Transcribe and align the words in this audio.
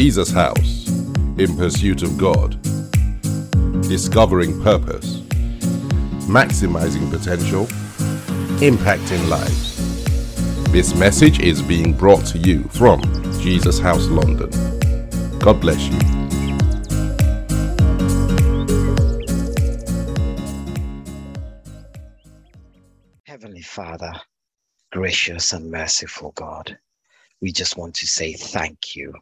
Jesus 0.00 0.30
House 0.30 0.86
in 1.38 1.56
pursuit 1.56 2.04
of 2.04 2.16
God, 2.16 2.56
discovering 3.82 4.62
purpose, 4.62 5.22
maximizing 6.28 7.10
potential, 7.10 7.64
impacting 8.60 9.28
lives. 9.28 9.76
This 10.70 10.94
message 10.94 11.40
is 11.40 11.60
being 11.62 11.92
brought 11.94 12.24
to 12.26 12.38
you 12.38 12.62
from 12.68 13.02
Jesus 13.40 13.80
House 13.80 14.06
London. 14.06 14.50
God 15.40 15.60
bless 15.60 15.84
you. 15.88 15.98
Heavenly 23.24 23.62
Father, 23.62 24.12
gracious 24.92 25.52
and 25.52 25.68
merciful 25.68 26.30
God, 26.36 26.78
we 27.40 27.50
just 27.50 27.76
want 27.76 27.96
to 27.96 28.06
say 28.06 28.34
thank 28.34 28.94
you 28.94 29.12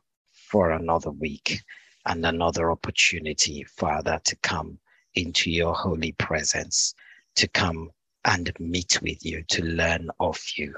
for 0.46 0.70
another 0.70 1.10
week 1.10 1.62
and 2.06 2.24
another 2.24 2.70
opportunity, 2.70 3.64
Father, 3.64 4.20
to 4.24 4.36
come 4.36 4.78
into 5.14 5.50
your 5.50 5.74
holy 5.74 6.12
presence, 6.12 6.94
to 7.36 7.48
come 7.48 7.90
and 8.24 8.52
meet 8.60 9.00
with 9.02 9.24
you, 9.24 9.42
to 9.50 9.62
learn 9.64 10.08
of 10.20 10.40
you. 10.56 10.74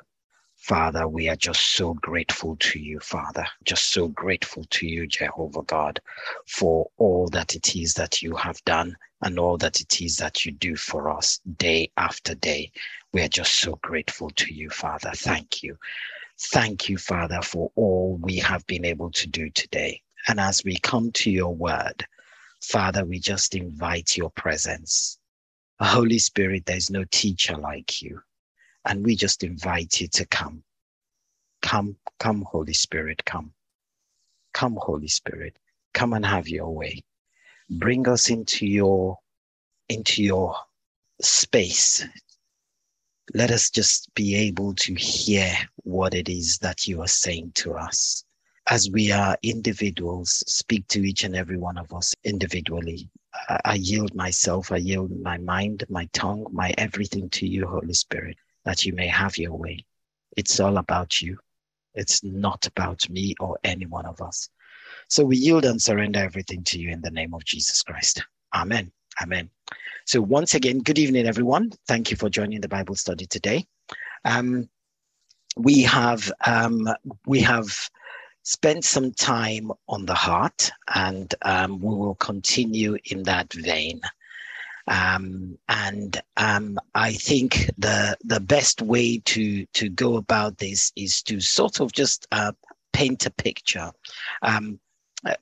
Father, 0.56 1.06
we 1.08 1.28
are 1.28 1.36
just 1.36 1.74
so 1.74 1.94
grateful 1.94 2.56
to 2.56 2.78
you, 2.80 2.98
Father, 3.00 3.46
just 3.64 3.92
so 3.92 4.08
grateful 4.08 4.64
to 4.70 4.86
you, 4.86 5.06
Jehovah 5.06 5.62
God, 5.62 6.00
for 6.46 6.91
all 6.98 7.28
that 7.28 7.55
it 7.55 7.77
is 7.77 7.94
that 7.94 8.22
you 8.22 8.34
have 8.36 8.62
done 8.64 8.96
and 9.22 9.38
all 9.38 9.56
that 9.58 9.80
it 9.80 10.00
is 10.00 10.16
that 10.19 10.44
you 10.44 10.52
do 10.52 10.77
for 10.77 11.10
us 11.10 11.41
day 11.56 11.91
after 11.96 12.34
day. 12.34 12.70
We 13.12 13.22
are 13.22 13.28
just 13.28 13.56
so 13.60 13.77
grateful 13.82 14.30
to 14.30 14.52
you, 14.52 14.69
Father. 14.70 15.12
Thank 15.14 15.62
you. 15.62 15.77
Thank 16.41 16.88
you, 16.88 16.98
Father, 16.98 17.41
for 17.42 17.70
all 17.77 18.19
we 18.23 18.37
have 18.38 18.66
been 18.66 18.84
able 18.84 19.10
to 19.12 19.27
do 19.28 19.50
today. 19.50 20.03
And 20.28 20.41
as 20.41 20.64
we 20.64 20.78
come 20.78 21.12
to 21.12 21.30
your 21.30 21.55
word, 21.55 22.06
Father, 22.62 23.05
we 23.05 23.19
just 23.20 23.55
invite 23.55 24.17
your 24.17 24.30
presence. 24.30 25.19
Holy 25.80 26.19
Spirit, 26.19 26.67
there's 26.67 26.91
no 26.91 27.05
teacher 27.11 27.56
like 27.56 28.03
you. 28.03 28.20
And 28.84 29.05
we 29.05 29.17
just 29.17 29.45
invite 29.45 30.00
you 30.00 30.08
to 30.08 30.27
come. 30.27 30.62
Come, 31.62 31.97
come, 32.19 32.42
Holy 32.42 32.73
Spirit, 32.73 33.25
come. 33.25 33.52
Come, 34.55 34.78
Holy 34.80 35.08
Spirit, 35.08 35.58
come 35.95 36.12
and 36.12 36.27
have 36.27 36.48
your 36.48 36.70
way. 36.75 37.02
Bring 37.70 38.08
us 38.08 38.30
into 38.30 38.67
your 38.67 39.19
into 39.89 40.23
your 40.23 40.56
space. 41.20 42.06
Let 43.34 43.50
us 43.50 43.70
just 43.70 44.12
be 44.14 44.34
able 44.34 44.74
to 44.74 44.94
hear 44.94 45.52
what 45.84 46.14
it 46.14 46.28
is 46.28 46.58
that 46.58 46.86
you 46.86 47.02
are 47.02 47.08
saying 47.08 47.52
to 47.56 47.74
us. 47.74 48.24
As 48.70 48.90
we 48.90 49.12
are 49.12 49.36
individuals, 49.42 50.44
speak 50.46 50.86
to 50.88 51.00
each 51.00 51.24
and 51.24 51.34
every 51.34 51.58
one 51.58 51.78
of 51.78 51.92
us 51.92 52.14
individually. 52.24 53.10
I, 53.48 53.60
I 53.64 53.74
yield 53.74 54.14
myself, 54.14 54.72
I 54.72 54.76
yield 54.76 55.10
my 55.22 55.38
mind, 55.38 55.84
my 55.88 56.08
tongue, 56.12 56.46
my 56.52 56.74
everything 56.78 57.30
to 57.30 57.46
you, 57.46 57.66
Holy 57.66 57.94
Spirit 57.94 58.36
that 58.68 58.84
you 58.84 58.92
may 58.92 59.06
have 59.08 59.38
your 59.38 59.54
way. 59.56 59.82
It's 60.36 60.60
all 60.60 60.76
about 60.76 61.22
you. 61.22 61.38
It's 61.94 62.22
not 62.22 62.66
about 62.66 63.08
me 63.08 63.34
or 63.40 63.58
any 63.64 63.86
one 63.86 64.04
of 64.04 64.20
us. 64.20 64.50
So 65.08 65.24
we 65.24 65.38
yield 65.38 65.64
and 65.64 65.80
surrender 65.80 66.20
everything 66.20 66.64
to 66.64 66.78
you 66.78 66.90
in 66.90 67.00
the 67.00 67.10
name 67.10 67.32
of 67.32 67.46
Jesus 67.46 67.82
Christ. 67.82 68.22
Amen. 68.54 68.92
Amen. 69.22 69.48
So 70.09 70.23
once 70.23 70.55
again, 70.55 70.78
good 70.78 70.98
evening, 70.98 71.27
everyone. 71.27 71.70
Thank 71.87 72.11
you 72.11 72.17
for 72.17 72.31
joining 72.31 72.62
the 72.62 72.69
Bible 72.69 72.95
study 72.95 73.27
today. 73.27 73.67
Um, 74.25 74.67
we 75.59 75.83
have 75.83 76.33
um, 76.47 76.89
we 77.27 77.41
have 77.41 77.69
spent 78.42 78.86
some 78.86 79.12
time 79.12 79.70
on 79.86 80.06
the 80.06 80.14
heart, 80.14 80.70
and 80.95 81.34
um, 81.42 81.79
we 81.79 81.95
will 81.95 82.14
continue 82.14 82.97
in 83.05 83.24
that 83.24 83.52
vein. 83.52 84.01
Um, 84.86 85.58
and 85.68 86.18
um, 86.39 86.79
I 86.95 87.13
think 87.13 87.68
the 87.77 88.17
the 88.24 88.41
best 88.41 88.80
way 88.80 89.18
to 89.27 89.67
to 89.67 89.91
go 89.91 90.17
about 90.17 90.57
this 90.57 90.91
is 90.97 91.23
to 91.24 91.39
sort 91.39 91.83
of 91.83 91.92
just 91.92 92.27
uh, 92.33 92.52
paint 92.95 93.27
a 93.27 93.30
picture. 93.30 93.92
Uh, 95.27 95.35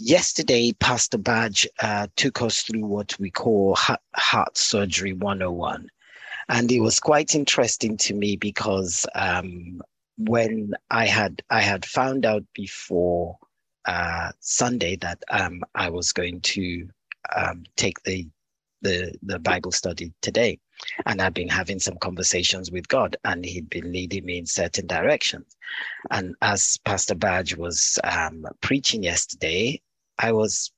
yesterday, 0.00 0.72
Pastor 0.72 1.18
Badge 1.18 1.68
uh, 1.80 2.06
took 2.16 2.40
us 2.40 2.62
through 2.62 2.86
what 2.86 3.16
we 3.20 3.30
call 3.30 3.76
heart, 4.16 4.56
surgery 4.56 5.12
101. 5.12 5.88
And 6.48 6.72
it 6.72 6.80
was 6.80 6.98
quite 6.98 7.34
interesting 7.34 7.96
to 7.98 8.14
me 8.14 8.36
because 8.36 9.06
um, 9.14 9.82
when 10.16 10.72
I 10.90 11.06
had 11.06 11.42
I 11.50 11.60
had 11.60 11.84
found 11.84 12.26
out 12.26 12.44
before 12.54 13.38
uh, 13.86 14.32
Sunday 14.40 14.96
that 14.96 15.22
um, 15.30 15.62
I 15.74 15.90
was 15.90 16.12
going 16.12 16.40
to 16.40 16.88
um, 17.36 17.64
take 17.76 18.02
the 18.02 18.26
the 18.82 19.14
the 19.22 19.38
Bible 19.38 19.70
study 19.70 20.12
today, 20.22 20.58
and 21.06 21.20
I've 21.20 21.34
been 21.34 21.48
having 21.48 21.78
some 21.78 21.98
conversations 21.98 22.72
with 22.72 22.88
God, 22.88 23.16
and 23.24 23.44
He'd 23.44 23.70
been 23.70 23.92
leading 23.92 24.24
me 24.24 24.38
in 24.38 24.46
certain 24.46 24.86
directions. 24.86 25.54
And 26.10 26.34
as 26.42 26.78
Pastor 26.84 27.14
Badge 27.14 27.56
was 27.56 27.98
um, 28.02 28.44
preaching 28.60 29.02
yesterday, 29.04 29.80
I 30.20 30.32
was 30.32 30.70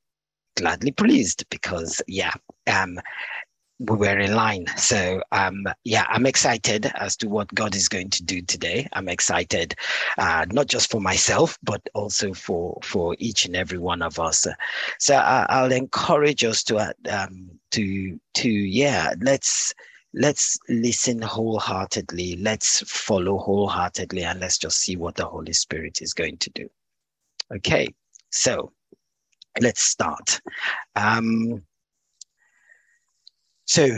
gladly 0.57 0.93
pleased 0.93 1.45
because 1.51 2.03
yeah, 2.07 2.33
um, 2.67 2.99
we 3.79 3.97
were 3.97 4.19
in 4.19 4.35
line. 4.35 4.67
So 4.77 5.23
um, 5.33 5.65
yeah, 5.85 6.07
I'm 6.09 6.27
excited 6.27 6.87
as 6.95 7.17
to 7.19 7.29
what 7.29 7.53
God 7.55 7.75
is 7.75 7.89
going 7.89 8.11
to 8.11 8.23
do 8.23 8.41
today. 8.43 8.89
I'm 8.93 9.09
excited, 9.09 9.75
uh, 10.19 10.47
not 10.51 10.69
just 10.69 10.91
for 10.91 11.01
myself, 11.01 11.59
but 11.63 11.83
also 11.95 12.33
for 12.33 12.79
for 12.83 13.17
each 13.19 13.45
and 13.45 13.57
every 13.57 13.79
one 13.79 14.03
of 14.03 14.19
us. 14.21 14.47
So 14.99 15.15
I, 15.17 15.63
will 15.63 15.73
encourage 15.73 16.45
us 16.45 16.63
to 16.65 16.77
uh, 16.77 16.93
um, 17.11 17.51
to 17.73 18.21
to 18.35 18.49
yeah, 18.51 19.15
let's 19.21 19.75
let's 20.15 20.59
listen 20.69 21.21
wholeheartedly. 21.21 22.37
Let's 22.37 22.83
follow 22.89 23.39
wholeheartedly, 23.39 24.23
and 24.23 24.41
let's 24.41 24.59
just 24.59 24.79
see 24.79 24.97
what 24.97 25.17
the 25.17 25.27
Holy 25.27 25.53
Spirit 25.53 26.03
is 26.03 26.15
going 26.15 26.39
to 26.39 26.51
do. 26.51 26.69
Okay, 27.53 27.89
so 28.31 28.73
let's 29.61 29.83
start. 29.83 30.41
Um, 30.97 31.63
so 33.65 33.89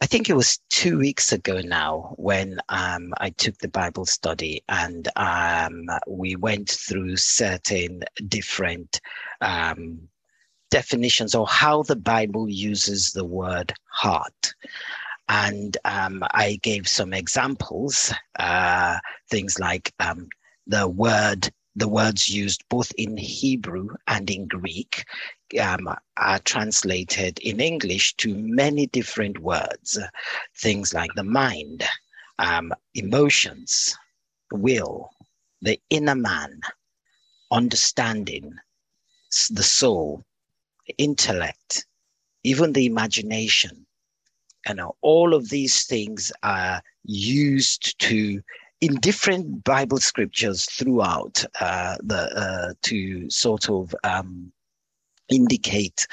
I 0.00 0.06
think 0.06 0.28
it 0.28 0.34
was 0.34 0.58
two 0.68 0.98
weeks 0.98 1.32
ago 1.32 1.60
now 1.60 2.14
when 2.16 2.58
um, 2.68 3.12
I 3.18 3.30
took 3.30 3.58
the 3.58 3.68
Bible 3.68 4.06
study 4.06 4.62
and 4.68 5.08
um, 5.16 5.86
we 6.08 6.34
went 6.36 6.70
through 6.70 7.16
certain 7.16 8.02
different 8.26 9.00
um, 9.40 10.00
definitions 10.70 11.34
of 11.34 11.48
how 11.48 11.82
the 11.82 11.96
Bible 11.96 12.48
uses 12.48 13.12
the 13.12 13.24
word 13.24 13.72
heart. 13.90 14.54
And 15.28 15.76
um, 15.84 16.24
I 16.32 16.58
gave 16.62 16.88
some 16.88 17.12
examples, 17.12 18.12
uh, 18.38 18.98
things 19.30 19.58
like 19.60 19.92
um, 20.00 20.28
the 20.66 20.88
word 20.88 21.50
the 21.76 21.88
words 21.88 22.28
used 22.28 22.62
both 22.68 22.92
in 22.98 23.16
Hebrew 23.16 23.88
and 24.06 24.28
in 24.28 24.46
Greek 24.46 25.04
um, 25.60 25.88
are 26.16 26.38
translated 26.40 27.38
in 27.38 27.60
English 27.60 28.14
to 28.16 28.34
many 28.34 28.86
different 28.86 29.38
words, 29.38 29.98
things 30.56 30.92
like 30.92 31.10
the 31.14 31.24
mind, 31.24 31.84
um, 32.38 32.72
emotions, 32.94 33.96
will, 34.52 35.10
the 35.62 35.80
inner 35.90 36.14
man, 36.14 36.60
understanding, 37.50 38.54
the 39.50 39.62
soul, 39.62 40.24
intellect, 40.98 41.86
even 42.44 42.72
the 42.72 42.86
imagination. 42.86 43.86
And 44.66 44.80
all 45.00 45.34
of 45.34 45.48
these 45.48 45.86
things 45.86 46.30
are 46.42 46.82
used 47.04 47.98
to 48.00 48.42
in 48.82 48.96
different 48.96 49.62
Bible 49.62 49.98
scriptures 49.98 50.66
throughout 50.66 51.44
uh, 51.60 51.96
the 52.02 52.36
uh, 52.36 52.74
to 52.82 53.30
sort 53.30 53.70
of 53.70 53.94
um, 54.02 54.52
indicate 55.30 56.06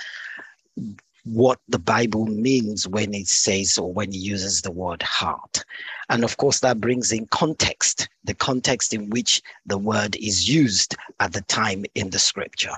what 1.26 1.60
the 1.68 1.80
Bible 1.80 2.28
means 2.28 2.88
when 2.88 3.14
it 3.14 3.28
says 3.28 3.78
or 3.78 3.92
when 3.92 4.10
it 4.10 4.16
uses 4.16 4.62
the 4.62 4.72
word 4.72 5.02
heart. 5.02 5.66
And 6.10 6.24
of 6.24 6.38
course, 6.38 6.60
that 6.62 6.80
brings 6.80 7.12
in 7.12 7.26
context, 7.28 8.08
the 8.24 8.34
context 8.34 8.94
in 8.94 9.10
which 9.10 9.42
the 9.66 9.78
word 9.78 10.16
is 10.16 10.48
used 10.48 10.96
at 11.20 11.34
the 11.34 11.42
time 11.42 11.86
in 11.96 12.12
the 12.12 12.20
scripture. 12.20 12.76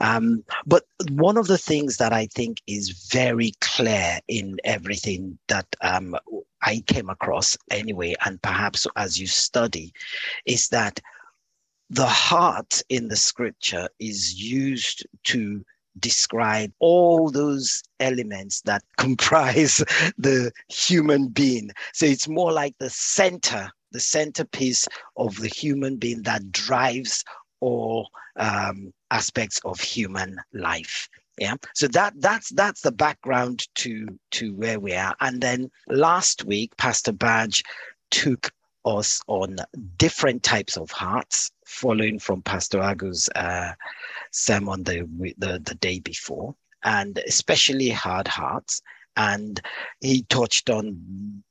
Um, 0.00 0.44
but 0.66 0.84
one 1.10 1.36
of 1.36 1.46
the 1.46 1.58
things 1.58 1.96
that 1.96 2.12
I 2.12 2.26
think 2.26 2.60
is 2.66 3.08
very 3.10 3.52
clear 3.60 4.18
in 4.28 4.58
everything 4.64 5.38
that 5.48 5.66
um, 5.80 6.14
I 6.62 6.82
came 6.86 7.08
across 7.08 7.56
anyway, 7.70 8.14
and 8.24 8.40
perhaps 8.42 8.86
as 8.96 9.18
you 9.18 9.26
study, 9.26 9.92
is 10.44 10.68
that 10.68 11.00
the 11.90 12.06
heart 12.06 12.82
in 12.88 13.08
the 13.08 13.16
scripture 13.16 13.88
is 13.98 14.34
used 14.34 15.06
to 15.24 15.64
describe 15.98 16.72
all 16.78 17.30
those 17.30 17.82
elements 18.00 18.60
that 18.62 18.82
comprise 18.96 19.82
the 20.18 20.52
human 20.68 21.28
being. 21.28 21.70
So 21.92 22.06
it's 22.06 22.28
more 22.28 22.52
like 22.52 22.74
the 22.78 22.90
center, 22.90 23.70
the 23.92 24.00
centerpiece 24.00 24.86
of 25.16 25.36
the 25.36 25.48
human 25.48 25.96
being 25.96 26.22
that 26.22 26.52
drives 26.52 27.24
all 27.60 28.10
um, 28.36 28.92
aspects 29.10 29.60
of 29.64 29.80
human 29.80 30.38
life 30.52 31.08
yeah. 31.38 31.54
So 31.74 31.88
that 31.88 32.14
that's 32.18 32.50
that's 32.50 32.80
the 32.80 32.92
background 32.92 33.66
to 33.76 34.06
to 34.32 34.54
where 34.54 34.80
we 34.80 34.94
are. 34.94 35.14
And 35.20 35.40
then 35.40 35.70
last 35.88 36.44
week 36.44 36.76
pastor 36.76 37.12
badge 37.12 37.62
took 38.10 38.50
us 38.84 39.20
on 39.26 39.56
different 39.96 40.42
types 40.42 40.76
of 40.76 40.90
hearts 40.90 41.50
following 41.66 42.18
from 42.18 42.42
pastor 42.42 42.80
agu's 42.80 43.28
uh, 43.34 43.72
sermon 44.32 44.82
the, 44.84 45.06
the 45.38 45.60
the 45.64 45.74
day 45.74 46.00
before 46.00 46.54
and 46.84 47.18
especially 47.26 47.90
hard 47.90 48.28
hearts. 48.28 48.80
And 49.16 49.60
he 50.00 50.22
touched 50.22 50.70
on 50.70 51.42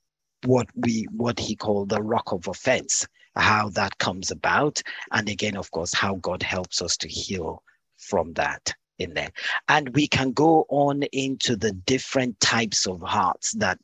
what 0.46 0.68
we 0.76 1.06
what 1.12 1.40
he 1.40 1.56
called 1.56 1.90
the 1.90 2.02
rock 2.02 2.32
of 2.32 2.48
offense 2.48 3.08
how 3.36 3.70
that 3.70 3.98
comes 3.98 4.32
about 4.32 4.82
and 5.12 5.30
again 5.30 5.58
of 5.58 5.70
course 5.72 5.94
how 5.94 6.16
god 6.16 6.42
helps 6.44 6.82
us 6.82 6.96
to 6.98 7.08
heal 7.08 7.62
from 7.98 8.34
that 8.34 8.74
in 9.00 9.14
there. 9.14 9.32
And 9.68 9.94
we 9.96 10.08
can 10.08 10.32
go 10.32 10.66
on 10.70 11.04
into 11.04 11.56
the 11.56 11.72
different 11.72 12.40
types 12.40 12.88
of 12.88 13.02
hearts 13.02 13.52
that 13.54 13.80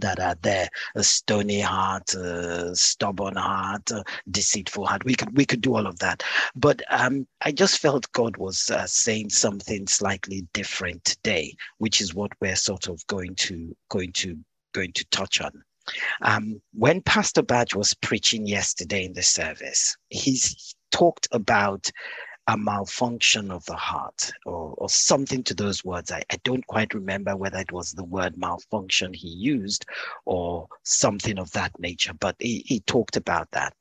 that 0.00 0.18
are 0.18 0.36
there. 0.42 0.68
A 0.96 1.04
stony 1.04 1.60
heart 1.60 2.14
a 2.14 2.74
stubborn 2.74 3.36
heart 3.36 3.90
deceitful 4.30 4.86
heart. 4.86 5.04
We 5.04 5.14
could 5.14 5.36
we 5.36 5.44
could 5.44 5.60
do 5.60 5.76
all 5.76 5.86
of 5.86 5.98
that. 6.00 6.22
But 6.54 6.82
um, 6.90 7.26
i 7.42 7.52
just 7.52 7.78
felt 7.78 8.10
god 8.12 8.36
was 8.36 8.70
uh, 8.70 8.86
saying 8.86 9.30
something 9.30 9.86
slightly 9.86 10.46
different 10.52 11.04
today 11.04 11.54
which 11.78 12.00
is 12.00 12.14
what 12.14 12.32
we're 12.40 12.56
sort 12.56 12.88
of 12.88 13.06
going 13.06 13.34
to 13.36 13.74
going 13.88 14.12
to 14.12 14.36
going 14.72 14.92
to 14.92 15.04
touch 15.06 15.40
on. 15.40 15.52
Um, 16.22 16.60
when 16.72 17.02
pastor 17.02 17.42
badge 17.42 17.74
was 17.74 17.94
preaching 17.94 18.46
yesterday 18.46 19.04
in 19.04 19.12
the 19.12 19.22
service 19.22 19.96
he's 20.08 20.74
talked 20.90 21.28
about 21.32 21.90
a 22.46 22.56
malfunction 22.56 23.50
of 23.50 23.64
the 23.64 23.76
heart 23.76 24.30
or, 24.44 24.74
or 24.76 24.88
something 24.88 25.42
to 25.44 25.54
those 25.54 25.84
words. 25.84 26.10
I, 26.10 26.22
I 26.30 26.36
don't 26.44 26.66
quite 26.66 26.92
remember 26.92 27.36
whether 27.36 27.58
it 27.58 27.72
was 27.72 27.92
the 27.92 28.04
word 28.04 28.36
malfunction 28.36 29.14
he 29.14 29.28
used 29.28 29.86
or 30.26 30.68
something 30.82 31.38
of 31.38 31.50
that 31.52 31.72
nature, 31.78 32.12
but 32.12 32.36
he, 32.38 32.62
he 32.66 32.80
talked 32.80 33.16
about 33.16 33.50
that. 33.52 33.74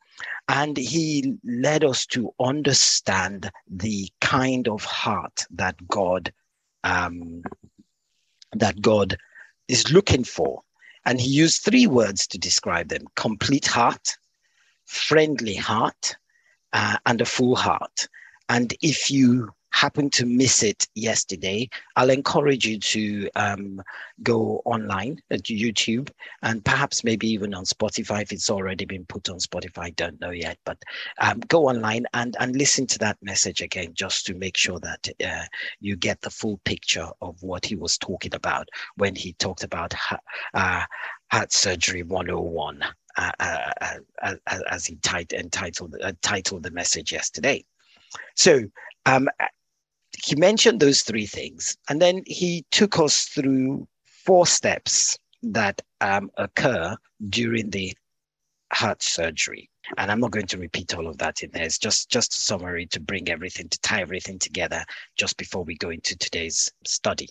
And 0.48 0.78
he 0.78 1.36
led 1.44 1.84
us 1.84 2.06
to 2.08 2.34
understand 2.40 3.52
the 3.70 4.10
kind 4.22 4.68
of 4.68 4.84
heart 4.84 5.46
that 5.52 5.76
God 5.88 6.32
um, 6.84 7.44
that 8.54 8.82
God 8.82 9.18
is 9.68 9.92
looking 9.92 10.24
for. 10.24 10.62
And 11.06 11.20
he 11.20 11.30
used 11.30 11.64
three 11.64 11.88
words 11.88 12.28
to 12.28 12.38
describe 12.38 12.90
them 12.90 13.06
complete 13.16 13.66
heart, 13.66 14.16
friendly 14.86 15.56
heart, 15.56 16.16
uh, 16.72 16.98
and 17.06 17.22
a 17.22 17.26
full 17.26 17.56
heart. 17.56 18.08
And 18.54 18.72
if 18.84 19.10
you 19.10 19.50
happen 19.72 20.12
to 20.12 20.28
miss 20.28 20.62
it 20.62 20.88
yesterday, 20.94 21.68
I'll 21.96 22.12
encourage 22.12 22.68
you 22.68 22.78
to 22.78 23.30
um, 23.36 23.82
go 24.22 24.62
online 24.64 25.20
at 25.32 25.46
YouTube 25.46 26.12
and 26.44 26.64
perhaps 26.64 27.04
maybe 27.04 27.28
even 27.30 27.56
on 27.56 27.66
Spotify 27.66 28.22
if 28.22 28.32
it's 28.32 28.52
already 28.52 28.86
been 28.86 29.06
put 29.06 29.28
on 29.28 29.40
Spotify. 29.40 29.96
Don't 29.96 30.22
know 30.22 30.30
yet, 30.30 30.60
but 30.66 30.78
um, 31.20 31.40
go 31.48 31.68
online 31.68 32.06
and, 32.14 32.38
and 32.40 32.56
listen 32.56 32.86
to 32.86 33.00
that 33.00 33.18
message 33.24 33.62
again 33.62 33.96
just 33.96 34.28
to 34.28 34.36
make 34.36 34.56
sure 34.56 34.80
that 34.82 35.10
uh, 35.26 35.46
you 35.80 35.96
get 35.96 36.22
the 36.22 36.30
full 36.30 36.60
picture 36.64 37.08
of 37.24 37.42
what 37.42 37.66
he 37.66 37.76
was 37.76 37.98
talking 37.98 38.36
about 38.36 38.70
when 38.98 39.16
he 39.16 39.34
talked 39.34 39.64
about 39.64 39.96
uh, 40.54 40.84
heart 41.32 41.52
surgery 41.52 42.04
101. 42.04 42.84
Uh, 43.16 43.32
uh, 43.40 43.70
uh, 44.24 44.36
uh, 44.48 44.60
as 44.72 44.88
he 44.88 44.98
entitled, 45.34 45.96
titled 46.24 46.64
the 46.64 46.72
message 46.72 47.12
yesterday. 47.12 47.64
So 48.36 48.62
um, 49.06 49.30
he 50.24 50.36
mentioned 50.36 50.80
those 50.80 51.02
three 51.02 51.26
things, 51.26 51.78
and 51.90 52.02
then 52.02 52.24
he 52.26 52.66
took 52.72 53.00
us 53.00 53.26
through 53.26 53.88
four 54.06 54.46
steps 54.46 55.18
that 55.42 55.82
um, 56.02 56.32
occur 56.38 56.96
during 57.30 57.70
the 57.70 57.94
heart 58.72 59.04
surgery. 59.04 59.70
And 59.98 60.12
I'm 60.12 60.20
not 60.20 60.32
going 60.32 60.48
to 60.48 60.58
repeat 60.58 60.96
all 60.96 61.08
of 61.08 61.18
that 61.20 61.44
in 61.44 61.52
there. 61.52 61.64
It's 61.64 61.78
just 61.78 62.10
just 62.10 62.34
a 62.34 62.38
summary 62.38 62.86
to 62.88 63.00
bring 63.00 63.30
everything 63.30 63.70
to 63.70 63.80
tie 63.82 64.02
everything 64.02 64.40
together 64.40 64.84
just 65.18 65.38
before 65.38 65.64
we 65.64 65.76
go 65.76 65.90
into 65.90 66.18
today's 66.18 66.72
study. 66.86 67.30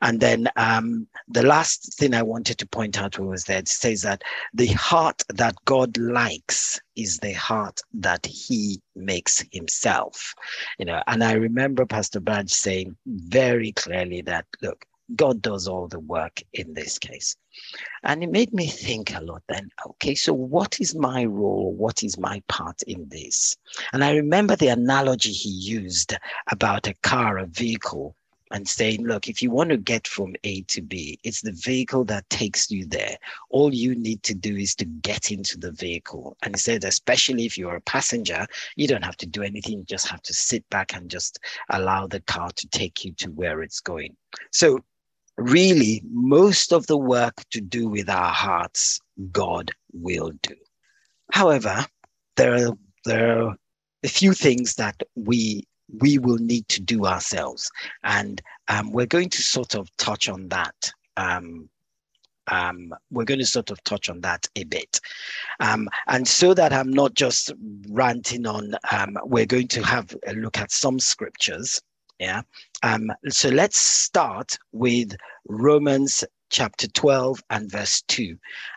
And 0.00 0.20
then 0.20 0.48
um, 0.56 1.08
the 1.28 1.42
last 1.42 1.98
thing 1.98 2.14
I 2.14 2.22
wanted 2.22 2.58
to 2.58 2.68
point 2.68 3.00
out 3.00 3.18
was 3.18 3.44
that 3.44 3.58
it 3.58 3.68
says 3.68 4.02
that 4.02 4.22
the 4.54 4.68
heart 4.68 5.22
that 5.30 5.56
God 5.64 5.96
likes 5.98 6.80
is 6.94 7.18
the 7.18 7.32
heart 7.32 7.80
that 7.94 8.24
He 8.26 8.80
makes 8.94 9.44
Himself. 9.52 10.34
You 10.78 10.86
know, 10.86 11.02
and 11.06 11.24
I 11.24 11.32
remember 11.32 11.86
Pastor 11.86 12.20
Badge 12.20 12.52
saying 12.52 12.96
very 13.06 13.72
clearly 13.72 14.22
that 14.22 14.46
look, 14.62 14.84
God 15.14 15.42
does 15.42 15.68
all 15.68 15.88
the 15.88 16.00
work 16.00 16.42
in 16.52 16.74
this 16.74 16.98
case. 16.98 17.36
And 18.02 18.22
it 18.22 18.30
made 18.30 18.52
me 18.52 18.66
think 18.66 19.14
a 19.14 19.20
lot 19.20 19.42
then, 19.48 19.70
okay, 19.86 20.14
so 20.14 20.32
what 20.32 20.80
is 20.80 20.94
my 20.94 21.24
role? 21.24 21.74
What 21.74 22.02
is 22.02 22.18
my 22.18 22.42
part 22.48 22.82
in 22.82 23.08
this? 23.08 23.56
And 23.92 24.04
I 24.04 24.14
remember 24.14 24.56
the 24.56 24.68
analogy 24.68 25.32
he 25.32 25.50
used 25.50 26.14
about 26.50 26.86
a 26.86 26.94
car, 27.02 27.38
a 27.38 27.46
vehicle, 27.46 28.14
and 28.52 28.68
saying, 28.68 29.04
look, 29.04 29.28
if 29.28 29.42
you 29.42 29.50
want 29.50 29.70
to 29.70 29.76
get 29.76 30.06
from 30.06 30.36
A 30.44 30.62
to 30.62 30.80
B, 30.80 31.18
it's 31.24 31.40
the 31.40 31.52
vehicle 31.52 32.04
that 32.04 32.28
takes 32.30 32.70
you 32.70 32.86
there. 32.86 33.16
All 33.50 33.74
you 33.74 33.94
need 33.94 34.22
to 34.22 34.34
do 34.34 34.56
is 34.56 34.74
to 34.76 34.84
get 34.84 35.32
into 35.32 35.58
the 35.58 35.72
vehicle. 35.72 36.36
And 36.42 36.54
he 36.54 36.60
said, 36.60 36.84
especially 36.84 37.44
if 37.44 37.58
you're 37.58 37.76
a 37.76 37.80
passenger, 37.80 38.46
you 38.76 38.86
don't 38.86 39.04
have 39.04 39.16
to 39.18 39.26
do 39.26 39.42
anything, 39.42 39.78
you 39.78 39.84
just 39.84 40.06
have 40.08 40.22
to 40.22 40.32
sit 40.32 40.68
back 40.70 40.94
and 40.94 41.10
just 41.10 41.40
allow 41.70 42.06
the 42.06 42.20
car 42.20 42.50
to 42.54 42.68
take 42.68 43.04
you 43.04 43.12
to 43.14 43.30
where 43.30 43.62
it's 43.62 43.80
going. 43.80 44.16
So, 44.52 44.84
really, 45.36 46.02
most 46.10 46.72
of 46.72 46.86
the 46.86 46.96
work 46.96 47.34
to 47.50 47.60
do 47.60 47.88
with 47.88 48.08
our 48.08 48.32
hearts, 48.32 49.00
God 49.32 49.70
will 49.92 50.32
do. 50.42 50.54
However, 51.32 51.86
there 52.36 52.54
are, 52.54 52.76
there 53.04 53.42
are 53.42 53.56
a 54.02 54.08
few 54.08 54.32
things 54.32 54.74
that 54.76 55.02
we 55.14 55.66
we 56.00 56.18
will 56.18 56.38
need 56.38 56.68
to 56.68 56.80
do 56.80 57.06
ourselves. 57.06 57.70
And 58.02 58.42
um, 58.68 58.90
we're 58.92 59.06
going 59.06 59.30
to 59.30 59.42
sort 59.42 59.74
of 59.74 59.94
touch 59.96 60.28
on 60.28 60.48
that. 60.48 60.92
Um, 61.16 61.68
um, 62.48 62.94
we're 63.10 63.24
going 63.24 63.40
to 63.40 63.46
sort 63.46 63.70
of 63.70 63.82
touch 63.84 64.08
on 64.08 64.20
that 64.20 64.46
a 64.54 64.64
bit. 64.64 65.00
Um, 65.60 65.88
and 66.06 66.26
so 66.26 66.54
that 66.54 66.72
I'm 66.72 66.92
not 66.92 67.14
just 67.14 67.52
ranting 67.88 68.46
on, 68.46 68.74
um, 68.92 69.16
we're 69.24 69.46
going 69.46 69.68
to 69.68 69.82
have 69.82 70.14
a 70.26 70.34
look 70.34 70.58
at 70.58 70.70
some 70.70 71.00
scriptures. 71.00 71.80
Yeah. 72.18 72.42
Um, 72.82 73.12
so 73.28 73.48
let's 73.48 73.78
start 73.78 74.58
with 74.72 75.16
Romans 75.48 76.24
chapter 76.50 76.86
12 76.88 77.42
and 77.50 77.70
verse 77.70 78.02
2. 78.08 78.36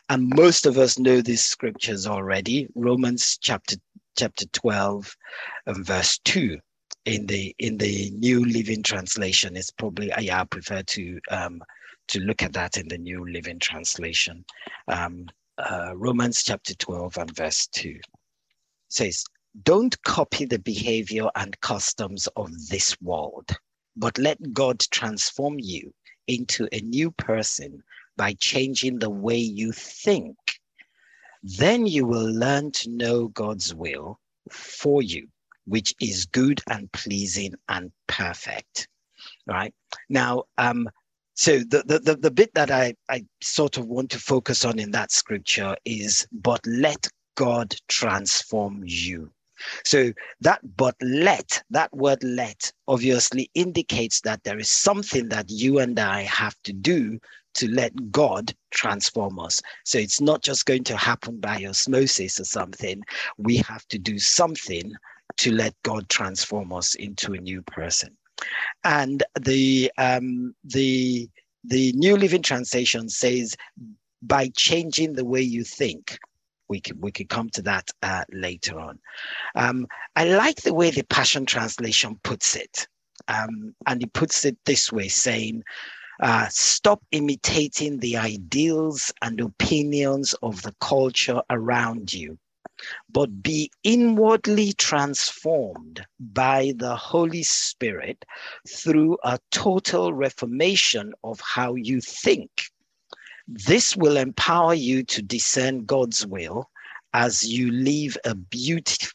And 0.10 0.30
most 0.36 0.66
of 0.66 0.78
us 0.78 1.00
know 1.00 1.22
these 1.22 1.44
scriptures 1.44 2.06
already. 2.06 2.68
Romans 2.76 3.38
chapter 3.42 3.78
chapter 4.18 4.46
12 4.48 5.16
and 5.68 5.86
verse 5.86 6.20
2 6.26 6.58
in 7.06 7.26
the 7.28 7.56
in 7.60 7.78
the 7.78 8.12
New 8.12 8.44
Living 8.46 8.84
Translation. 8.84 9.56
It's 9.56 9.72
probably 9.72 10.12
yeah, 10.20 10.42
I 10.42 10.44
prefer 10.44 10.82
to 10.84 11.20
um, 11.32 11.62
to 12.10 12.20
look 12.20 12.44
at 12.44 12.54
that 12.54 12.78
in 12.78 12.88
the 12.88 12.98
New 12.98 13.26
Living 13.26 13.60
Translation. 13.60 14.44
Um, 14.88 15.28
uh, 15.58 15.92
Romans 15.96 16.44
chapter 16.44 16.74
12 16.74 17.18
and 17.18 17.36
verse 17.36 17.68
2 17.68 18.00
says, 18.90 19.24
Don't 19.64 20.02
copy 20.04 20.46
the 20.46 20.60
behavior 20.60 21.28
and 21.36 21.60
customs 21.60 22.28
of 22.36 22.52
this 22.70 22.96
world, 23.02 23.50
but 23.98 24.18
let 24.18 24.54
God 24.54 24.80
transform 24.80 25.60
you 25.60 25.92
into 26.28 26.70
a 26.72 26.82
new 26.82 27.12
person 27.12 27.84
by 28.16 28.34
changing 28.36 29.00
the 29.00 29.10
way 29.10 29.38
you 29.38 29.72
think. 29.72 30.38
Then 31.42 31.88
you 31.88 32.06
will 32.06 32.32
learn 32.32 32.72
to 32.74 32.90
know 32.92 33.28
God's 33.30 33.74
will 33.74 34.20
for 34.52 35.02
you, 35.02 35.28
which 35.66 35.96
is 36.00 36.26
good 36.26 36.62
and 36.70 36.92
pleasing 36.92 37.56
and 37.68 37.92
perfect. 38.08 38.88
Right 39.48 39.74
now, 40.10 40.44
um, 40.60 40.90
so 41.34 41.58
the, 41.60 41.84
the, 41.86 42.00
the, 42.00 42.16
the 42.16 42.32
bit 42.32 42.54
that 42.54 42.70
I, 42.70 42.94
I 43.10 43.26
sort 43.42 43.78
of 43.78 43.88
want 43.88 44.12
to 44.12 44.20
focus 44.20 44.64
on 44.64 44.78
in 44.78 44.92
that 44.92 45.12
scripture 45.12 45.76
is, 45.86 46.28
but 46.32 46.66
let 46.68 47.08
God 47.36 47.76
transform 47.88 48.84
you. 48.86 49.32
So 49.86 50.12
that 50.42 50.60
but 50.78 50.96
let, 51.02 51.64
that 51.70 51.96
word 51.96 52.24
let 52.24 52.72
obviously 52.88 53.50
indicates 53.54 54.22
that 54.22 54.44
there 54.44 54.60
is 54.60 54.72
something 54.72 55.30
that 55.30 55.50
you 55.50 55.80
and 55.80 56.00
I 56.00 56.24
have 56.24 56.56
to 56.64 56.74
do 56.74 57.20
to 57.56 57.70
let 57.70 58.12
God 58.12 58.54
transform 58.72 59.40
us. 59.40 59.62
So 59.84 59.98
it's 59.98 60.22
not 60.22 60.44
just 60.44 60.66
going 60.66 60.84
to 60.86 60.98
happen 60.98 61.40
by 61.40 61.66
osmosis 61.66 62.40
or 62.40 62.46
something. 62.46 63.02
We 63.38 63.58
have 63.58 63.86
to 63.88 63.98
do 63.98 64.20
something 64.20 64.94
to 65.38 65.52
let 65.52 65.74
God 65.84 66.10
transform 66.10 66.72
us 66.74 66.96
into 66.96 67.34
a 67.34 67.38
new 67.38 67.62
person. 67.64 68.16
And 68.84 69.24
the 69.40 69.92
um, 69.98 70.54
the 70.64 71.30
the 71.66 71.92
New 71.94 72.16
Living 72.16 72.42
Translation 72.42 73.10
says, 73.10 73.56
by 74.22 74.50
changing 74.56 75.14
the 75.14 75.26
way 75.26 75.42
you 75.42 75.64
think. 75.64 76.18
We 76.70 76.80
could 76.80 77.02
we 77.02 77.12
could 77.12 77.30
come 77.30 77.50
to 77.50 77.62
that 77.64 77.90
uh, 78.04 78.24
later 78.32 78.80
on. 78.80 79.00
Um, 79.56 79.88
I 80.16 80.26
like 80.26 80.62
the 80.62 80.74
way 80.74 80.92
the 80.92 81.04
Passion 81.04 81.46
Translation 81.46 82.20
puts 82.24 82.56
it, 82.56 82.88
um, 83.28 83.76
and 83.88 84.02
he 84.02 84.08
puts 84.08 84.46
it 84.46 84.58
this 84.66 84.92
way, 84.92 85.08
saying, 85.08 85.64
uh, 86.22 86.48
"Stop 86.50 87.02
imitating 87.12 88.00
the 88.00 88.18
ideals 88.18 89.12
and 89.22 89.42
opinions 89.42 90.34
of 90.42 90.62
the 90.62 90.76
culture 90.80 91.42
around 91.50 92.14
you." 92.14 92.38
But 93.12 93.44
be 93.44 93.72
inwardly 93.84 94.72
transformed 94.74 96.06
by 96.20 96.74
the 96.78 96.96
Holy 96.96 97.44
Spirit 97.44 98.24
through 98.68 99.18
a 99.24 99.38
total 99.52 100.14
reformation 100.14 101.14
of 101.24 101.42
how 101.42 101.76
you 101.76 102.00
think 102.00 102.50
this 103.52 103.98
will 103.98 104.18
empower 104.18 104.76
you 104.76 105.04
to 105.04 105.22
discern 105.22 105.86
God's 105.86 106.26
will 106.26 106.70
as 107.14 107.44
you 107.44 107.72
live 107.72 108.16
a 108.24 108.36
beauty, 108.36 109.08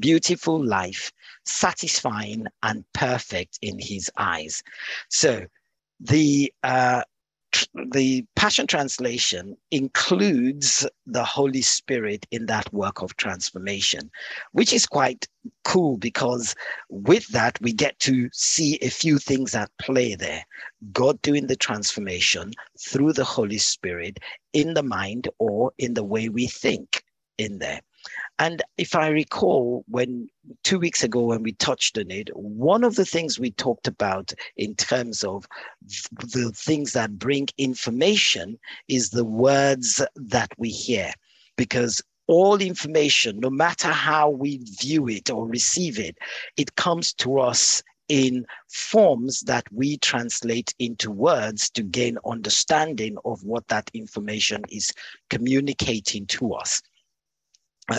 beautiful 0.00 0.64
life, 0.64 1.12
satisfying 1.44 2.46
and 2.64 2.84
perfect 2.92 3.58
in 3.62 3.78
His 3.78 4.10
eyes. 4.16 4.62
So, 5.08 5.46
the 6.00 6.52
uh, 6.64 7.02
the 7.92 8.24
Passion 8.36 8.66
Translation 8.66 9.56
includes 9.70 10.86
the 11.06 11.24
Holy 11.24 11.62
Spirit 11.62 12.26
in 12.30 12.46
that 12.46 12.72
work 12.72 13.02
of 13.02 13.16
transformation, 13.16 14.10
which 14.52 14.72
is 14.72 14.86
quite 14.86 15.26
cool 15.64 15.96
because 15.96 16.54
with 16.88 17.28
that, 17.28 17.60
we 17.60 17.72
get 17.72 17.98
to 18.00 18.28
see 18.32 18.78
a 18.82 18.88
few 18.88 19.18
things 19.18 19.54
at 19.54 19.70
play 19.78 20.14
there. 20.14 20.44
God 20.92 21.20
doing 21.22 21.46
the 21.46 21.56
transformation 21.56 22.52
through 22.78 23.12
the 23.12 23.24
Holy 23.24 23.58
Spirit 23.58 24.18
in 24.52 24.74
the 24.74 24.82
mind 24.82 25.28
or 25.38 25.72
in 25.78 25.94
the 25.94 26.04
way 26.04 26.28
we 26.28 26.46
think 26.46 27.02
in 27.38 27.58
there. 27.58 27.80
And 28.38 28.62
if 28.76 28.94
I 28.94 29.08
recall, 29.08 29.84
when 29.88 30.28
two 30.62 30.78
weeks 30.78 31.02
ago 31.02 31.22
when 31.22 31.42
we 31.42 31.52
touched 31.52 31.96
on 31.96 32.10
it, 32.10 32.28
one 32.36 32.84
of 32.84 32.96
the 32.96 33.06
things 33.06 33.38
we 33.38 33.50
talked 33.52 33.88
about 33.88 34.32
in 34.56 34.74
terms 34.74 35.24
of 35.24 35.46
the 36.10 36.52
things 36.54 36.92
that 36.92 37.18
bring 37.18 37.48
information 37.56 38.58
is 38.88 39.10
the 39.10 39.24
words 39.24 40.02
that 40.14 40.52
we 40.58 40.68
hear, 40.68 41.12
because 41.56 42.02
all 42.26 42.60
information, 42.60 43.40
no 43.40 43.48
matter 43.48 43.88
how 43.88 44.28
we 44.28 44.58
view 44.80 45.08
it 45.08 45.30
or 45.30 45.46
receive 45.46 45.98
it, 45.98 46.18
it 46.58 46.74
comes 46.76 47.14
to 47.14 47.38
us 47.38 47.82
in 48.08 48.46
forms 48.68 49.40
that 49.42 49.64
we 49.72 49.96
translate 49.98 50.74
into 50.78 51.10
words 51.10 51.70
to 51.70 51.82
gain 51.82 52.18
understanding 52.26 53.16
of 53.24 53.42
what 53.44 53.66
that 53.68 53.90
information 53.94 54.62
is 54.68 54.92
communicating 55.30 56.26
to 56.26 56.52
us. 56.52 56.82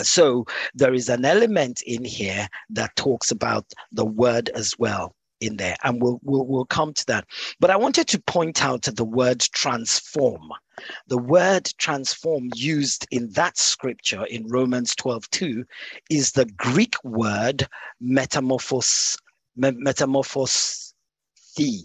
So 0.02 0.44
there 0.74 0.94
is 0.94 1.08
an 1.08 1.24
element 1.24 1.82
in 1.82 2.04
here 2.04 2.48
that 2.70 2.94
talks 2.96 3.30
about 3.30 3.64
the 3.92 4.04
word 4.04 4.50
as 4.50 4.74
well 4.78 5.14
in 5.40 5.56
there, 5.56 5.76
and 5.84 6.02
we'll, 6.02 6.20
we'll, 6.22 6.46
we'll 6.46 6.64
come 6.64 6.92
to 6.92 7.06
that. 7.06 7.24
But 7.60 7.70
I 7.70 7.76
wanted 7.76 8.08
to 8.08 8.20
point 8.22 8.62
out 8.64 8.82
the 8.82 9.04
word 9.04 9.40
transform. 9.40 10.50
The 11.08 11.18
word 11.18 11.70
transform 11.78 12.50
used 12.54 13.06
in 13.10 13.30
that 13.30 13.56
scripture 13.56 14.24
in 14.26 14.46
Romans 14.48 14.94
12 14.96 15.30
2 15.30 15.64
is 16.10 16.32
the 16.32 16.46
Greek 16.56 16.94
word 17.04 17.66
metamorphos, 18.00 19.16
metamorphos, 19.56 20.92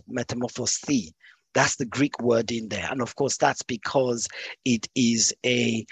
metamorphos. 0.07 1.13
That's 1.53 1.75
the 1.75 1.85
Greek 1.85 2.19
word 2.19 2.51
in 2.51 2.69
there. 2.69 2.87
And 2.89 3.01
of 3.01 3.15
course, 3.15 3.37
that's 3.37 3.61
because 3.61 4.27
it 4.65 4.87
is 4.95 5.33
a 5.45 5.85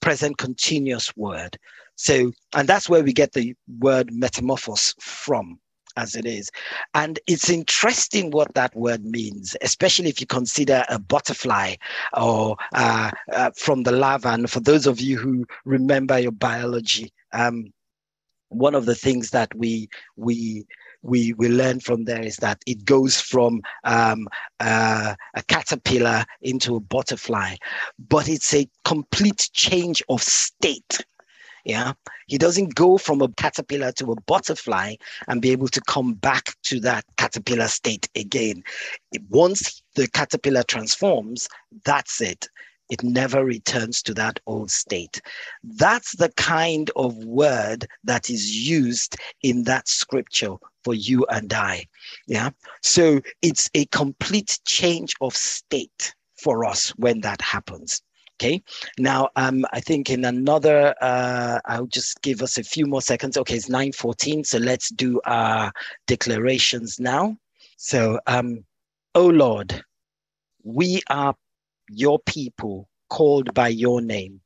present 0.00 0.38
continuous 0.38 1.14
word. 1.16 1.58
So, 1.96 2.32
and 2.54 2.68
that's 2.68 2.88
where 2.88 3.02
we 3.04 3.12
get 3.12 3.32
the 3.32 3.54
word 3.78 4.10
metamorphos 4.12 4.94
from, 5.00 5.60
as 5.96 6.14
it 6.14 6.24
is. 6.24 6.50
And 6.94 7.18
it's 7.26 7.50
interesting 7.50 8.30
what 8.30 8.54
that 8.54 8.74
word 8.74 9.04
means, 9.04 9.54
especially 9.60 10.08
if 10.08 10.20
you 10.20 10.26
consider 10.26 10.84
a 10.88 10.98
butterfly 10.98 11.74
or 12.16 12.56
uh, 12.74 13.10
uh, 13.32 13.50
from 13.56 13.82
the 13.82 13.92
larva. 13.92 14.28
And 14.30 14.50
for 14.50 14.60
those 14.60 14.86
of 14.86 15.00
you 15.00 15.18
who 15.18 15.44
remember 15.64 16.18
your 16.18 16.32
biology, 16.32 17.12
um, 17.32 17.72
one 18.48 18.74
of 18.74 18.86
the 18.86 18.94
things 18.94 19.30
that 19.30 19.54
we 19.54 19.88
we 20.16 20.64
we 21.02 21.32
we 21.34 21.48
learn 21.48 21.80
from 21.80 22.04
there 22.04 22.22
is 22.22 22.36
that 22.36 22.62
it 22.66 22.84
goes 22.84 23.20
from 23.20 23.62
um, 23.84 24.28
uh, 24.60 25.14
a 25.34 25.42
caterpillar 25.44 26.24
into 26.42 26.76
a 26.76 26.80
butterfly, 26.80 27.56
but 28.08 28.28
it's 28.28 28.54
a 28.54 28.68
complete 28.84 29.48
change 29.52 30.02
of 30.08 30.22
state. 30.22 31.04
Yeah, 31.64 31.92
he 32.26 32.38
doesn't 32.38 32.74
go 32.74 32.96
from 32.96 33.20
a 33.20 33.28
caterpillar 33.32 33.92
to 33.92 34.12
a 34.12 34.20
butterfly 34.22 34.94
and 35.28 35.42
be 35.42 35.50
able 35.50 35.68
to 35.68 35.80
come 35.82 36.14
back 36.14 36.54
to 36.64 36.80
that 36.80 37.04
caterpillar 37.18 37.68
state 37.68 38.08
again. 38.14 38.62
Once 39.28 39.82
the 39.94 40.08
caterpillar 40.08 40.62
transforms, 40.62 41.48
that's 41.84 42.22
it 42.22 42.48
it 42.90 43.02
never 43.02 43.44
returns 43.44 44.02
to 44.02 44.14
that 44.14 44.40
old 44.46 44.70
state. 44.70 45.20
That's 45.62 46.16
the 46.16 46.30
kind 46.30 46.90
of 46.96 47.16
word 47.24 47.86
that 48.04 48.30
is 48.30 48.68
used 48.68 49.16
in 49.42 49.64
that 49.64 49.88
scripture 49.88 50.56
for 50.84 50.94
you 50.94 51.24
and 51.26 51.52
I. 51.52 51.86
Yeah. 52.26 52.50
So 52.82 53.20
it's 53.42 53.70
a 53.74 53.86
complete 53.86 54.58
change 54.64 55.14
of 55.20 55.34
state 55.34 56.14
for 56.36 56.64
us 56.64 56.90
when 56.90 57.20
that 57.20 57.40
happens. 57.40 58.02
Okay. 58.40 58.62
Now, 58.98 59.28
um, 59.36 59.66
I 59.72 59.80
think 59.80 60.08
in 60.08 60.24
another, 60.24 60.94
uh, 61.02 61.60
I'll 61.66 61.86
just 61.86 62.22
give 62.22 62.40
us 62.40 62.56
a 62.56 62.64
few 62.64 62.86
more 62.86 63.02
seconds. 63.02 63.36
Okay, 63.36 63.54
it's 63.54 63.68
9:14. 63.68 64.44
So 64.44 64.56
let's 64.56 64.88
do 64.88 65.20
our 65.26 65.70
declarations 66.06 66.98
now. 66.98 67.36
So, 67.76 68.18
um, 68.26 68.64
oh 69.14 69.26
Lord, 69.26 69.84
we 70.62 71.02
are 71.10 71.34
your 71.92 72.18
people 72.20 72.88
called 73.08 73.52
by 73.54 73.68
your 73.68 74.00
name. 74.00 74.40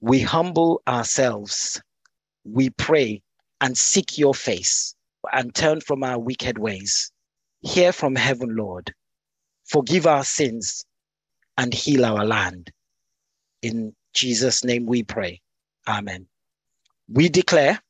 We 0.00 0.20
humble 0.20 0.82
ourselves. 0.86 1.80
We 2.44 2.70
pray 2.70 3.22
and 3.60 3.76
seek 3.76 4.18
your 4.18 4.34
face 4.34 4.94
and 5.32 5.54
turn 5.54 5.80
from 5.80 6.02
our 6.02 6.18
wicked 6.18 6.58
ways. 6.58 7.10
Hear 7.62 7.92
from 7.92 8.14
heaven, 8.14 8.54
Lord. 8.56 8.92
Forgive 9.64 10.06
our 10.06 10.24
sins 10.24 10.84
and 11.56 11.72
heal 11.72 12.04
our 12.04 12.24
land. 12.24 12.70
In 13.62 13.94
Jesus' 14.14 14.64
name 14.64 14.86
we 14.86 15.02
pray. 15.02 15.40
Amen. 15.88 16.26
We 17.08 17.28
declare 17.28 17.80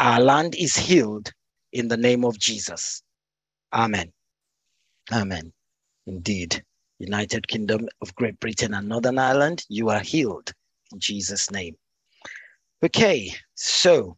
our 0.00 0.20
land 0.20 0.54
is 0.54 0.76
healed 0.76 1.32
in 1.72 1.88
the 1.88 1.96
name 1.96 2.24
of 2.24 2.38
Jesus. 2.38 3.02
Amen. 3.72 4.12
Amen. 5.12 5.52
Indeed. 6.06 6.62
United 7.02 7.48
Kingdom 7.48 7.88
of 8.00 8.14
Great 8.14 8.38
Britain 8.38 8.74
and 8.74 8.88
Northern 8.88 9.18
Ireland, 9.18 9.64
you 9.68 9.90
are 9.90 10.00
healed 10.00 10.52
in 10.92 11.00
Jesus' 11.00 11.50
name. 11.50 11.76
Okay, 12.84 13.34
so 13.54 14.16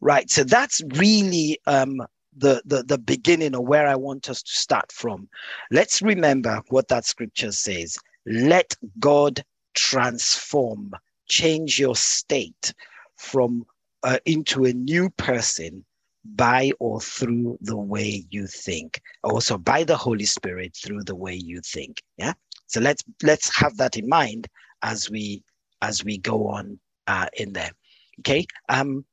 right, 0.00 0.30
so 0.30 0.44
that's 0.44 0.80
really 0.94 1.58
um, 1.66 2.00
the, 2.36 2.62
the 2.64 2.84
the 2.84 2.98
beginning 2.98 3.54
of 3.54 3.62
where 3.62 3.86
I 3.86 3.96
want 3.96 4.30
us 4.30 4.42
to 4.42 4.52
start 4.52 4.92
from. 4.92 5.28
Let's 5.70 6.00
remember 6.02 6.62
what 6.68 6.88
that 6.88 7.04
scripture 7.04 7.52
says. 7.52 7.98
Let 8.26 8.76
God 8.98 9.42
transform, 9.74 10.92
change 11.28 11.78
your 11.78 11.96
state 11.96 12.72
from 13.16 13.64
uh, 14.02 14.18
into 14.24 14.64
a 14.64 14.72
new 14.72 15.10
person 15.10 15.84
by 16.24 16.70
or 16.80 17.00
through 17.00 17.58
the 17.62 17.76
way 17.76 18.24
you 18.30 18.46
think. 18.46 19.00
Also 19.22 19.56
by 19.58 19.84
the 19.84 19.96
holy 19.96 20.26
spirit 20.26 20.76
through 20.76 21.02
the 21.04 21.14
way 21.16 21.34
you 21.34 21.60
think 21.64 22.02
yeah? 22.16 22.32
So 22.66 22.80
let's 22.80 23.02
let's 23.22 23.54
have 23.56 23.76
that 23.78 23.96
in 23.96 24.08
mind 24.08 24.48
as 24.82 25.10
we 25.10 25.42
as 25.82 26.04
we 26.04 26.18
go 26.18 26.48
on 26.48 26.78
uh, 27.06 27.26
in 27.36 27.52
there 27.52 27.72
okay? 28.20 28.46
Um 28.68 29.04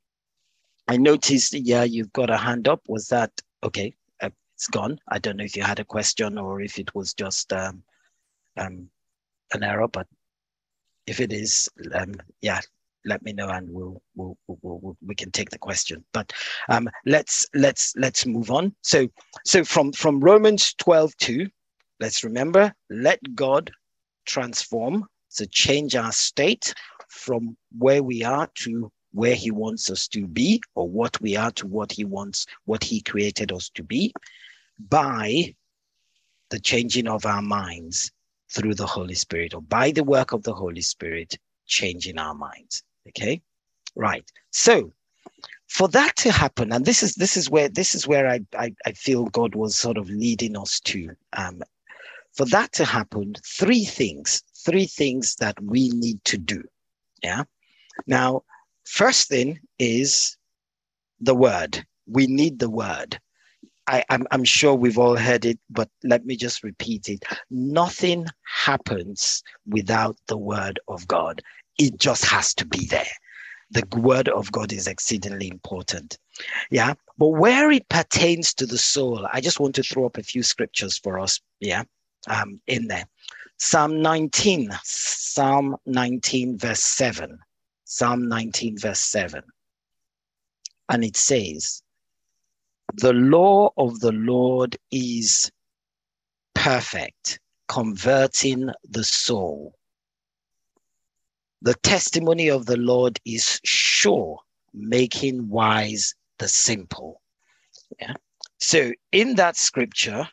i 0.90 0.96
noticed 0.98 1.54
yeah 1.54 1.84
you've 1.84 2.14
got 2.14 2.30
a 2.30 2.38
hand 2.38 2.68
up. 2.68 2.82
Was 2.88 3.08
that 3.08 3.32
okay 3.64 3.94
uh, 4.22 4.30
it's 4.56 4.68
gone. 4.68 5.00
I 5.08 5.20
don't 5.20 5.38
know 5.38 5.44
if 5.44 5.56
you 5.56 5.64
had 5.64 5.80
a 5.80 5.86
question 5.86 6.38
or 6.38 6.62
if 6.62 6.80
it 6.80 6.94
was 6.96 7.14
just 7.14 7.52
um, 7.54 7.84
um 8.58 8.90
an 9.54 9.64
error 9.64 9.88
but 9.88 10.08
if 11.08 11.20
it 11.20 11.32
is 11.32 11.70
um 11.94 12.16
yeah 12.42 12.60
let 13.08 13.24
me 13.24 13.34
know 13.34 13.48
and 13.50 13.70
we'll, 13.70 14.02
we'll, 14.16 14.38
we'll, 14.48 14.80
we'll 14.82 14.98
we 15.06 15.16
can 15.16 15.32
take 15.32 15.50
the 15.50 15.58
question 15.58 16.04
but 16.14 16.32
um, 16.70 16.90
let's 17.06 17.46
let's 17.54 17.94
let's 17.98 18.26
move 18.26 18.52
on 18.52 18.74
so 18.82 19.08
so 19.46 19.64
from 19.64 19.92
from 19.94 20.20
romans 20.20 20.74
12 20.76 21.16
2 21.18 21.48
let's 22.00 22.24
remember 22.24 22.74
let 22.90 23.20
god 23.36 23.72
transform 24.26 25.06
so 25.30 25.46
change 25.52 25.96
our 25.96 26.12
state 26.12 26.74
from 27.10 27.56
where 27.78 28.04
we 28.04 28.24
are 28.24 28.50
to 28.56 28.92
where 29.14 29.36
he 29.36 29.50
wants 29.50 29.90
us 29.90 30.08
to 30.08 30.28
be 30.28 30.62
or 30.76 30.88
what 30.88 31.20
we 31.22 31.36
are 31.36 31.52
to 31.52 31.66
what 31.66 31.92
he 31.92 32.04
wants 32.04 32.46
what 32.66 32.84
he 32.84 33.02
created 33.02 33.52
us 33.52 33.70
to 33.70 33.84
be 33.84 34.14
by 34.90 35.54
the 36.50 36.60
changing 36.60 37.08
of 37.08 37.26
our 37.26 37.42
minds 37.42 38.12
through 38.50 38.74
the 38.74 38.86
holy 38.86 39.16
spirit 39.16 39.54
or 39.54 39.62
by 39.62 39.92
the 39.92 40.04
work 40.04 40.32
of 40.32 40.44
the 40.44 40.54
holy 40.54 40.82
spirit 40.82 41.38
changing 41.66 42.18
our 42.18 42.34
minds. 42.34 42.84
Okay, 43.10 43.42
right. 43.96 44.30
So 44.52 44.94
for 45.68 45.88
that 45.90 46.16
to 46.18 46.32
happen, 46.32 46.72
and 46.72 46.86
this 46.86 47.04
is 47.04 47.16
this 47.16 47.38
is 47.38 47.50
where 47.50 47.70
this 47.70 47.96
is 47.96 48.08
where 48.08 48.28
I 48.28 48.40
I, 48.58 48.74
I 48.86 48.92
feel 48.94 49.26
God 49.26 49.56
was 49.56 49.76
sort 49.76 49.98
of 49.98 50.10
leading 50.10 50.58
us 50.58 50.80
to. 50.82 51.10
Um, 51.34 51.62
for 52.38 52.46
that 52.46 52.72
to 52.74 52.86
happen, 52.86 53.34
three 53.44 53.84
things, 53.84 54.44
three 54.64 54.86
things 54.86 55.36
that 55.40 55.60
we 55.62 55.90
need 55.90 56.24
to 56.26 56.38
do. 56.38 56.64
Yeah. 57.24 57.44
Now, 58.06 58.44
first 58.86 59.28
thing 59.28 59.60
is 59.80 60.38
the 61.20 61.34
word. 61.34 61.84
We 62.06 62.28
need 62.28 62.60
the 62.60 62.70
word. 62.70 63.20
I, 63.88 64.04
I'm, 64.10 64.28
I'm 64.32 64.44
sure 64.44 64.76
we've 64.76 64.98
all 65.00 65.16
heard 65.16 65.46
it, 65.46 65.60
but 65.70 65.90
let 66.04 66.26
me 66.26 66.36
just 66.36 66.64
repeat 66.64 67.10
it. 67.10 67.24
Nothing 67.50 68.28
happens 68.44 69.42
without 69.66 70.18
the 70.28 70.38
word 70.38 70.80
of 70.88 71.08
God. 71.08 71.42
It 71.78 72.00
just 72.00 72.26
has 72.26 72.54
to 72.56 72.66
be 72.66 72.86
there. 72.86 73.06
The 73.72 73.84
word 73.98 74.30
of 74.30 74.52
God 74.52 74.72
is 74.72 74.88
exceedingly 74.88 75.50
important. 75.50 76.18
Yeah. 76.72 76.94
But 77.18 77.30
where 77.30 77.72
it 77.72 77.90
pertains 77.90 78.54
to 78.56 78.66
the 78.66 78.78
soul, 78.78 79.28
I 79.32 79.42
just 79.42 79.60
want 79.60 79.76
to 79.76 79.84
throw 79.84 80.06
up 80.06 80.18
a 80.18 80.24
few 80.24 80.44
scriptures 80.44 80.98
for 80.98 81.20
us. 81.20 81.40
Yeah. 81.60 81.84
Um, 82.28 82.60
in 82.68 82.88
there. 82.88 83.06
Psalm 83.58 84.02
19, 84.02 84.70
Psalm 84.84 85.76
19, 85.86 86.58
verse 86.58 86.84
7. 86.84 87.40
Psalm 87.86 88.28
19, 88.28 88.78
verse 88.78 89.00
7. 89.00 89.42
And 90.90 91.04
it 91.04 91.18
says, 91.18 91.82
the 92.94 93.14
law 93.14 93.72
of 93.78 94.00
the 94.00 94.12
Lord 94.12 94.78
is 94.92 95.52
perfect, 96.54 97.40
converting 97.68 98.70
the 98.90 99.04
soul. 99.04 99.77
The 101.62 101.76
testimony 101.76 102.50
of 102.50 102.66
the 102.66 102.78
Lord 102.78 103.20
is 103.26 103.60
sure, 103.64 104.40
making 104.74 105.50
wise 105.50 106.14
the 106.40 106.48
simple. 106.48 107.22
Yeah. 108.00 108.14
So 108.60 108.92
in 109.12 109.36
that 109.36 109.58
scripture, 109.58 110.28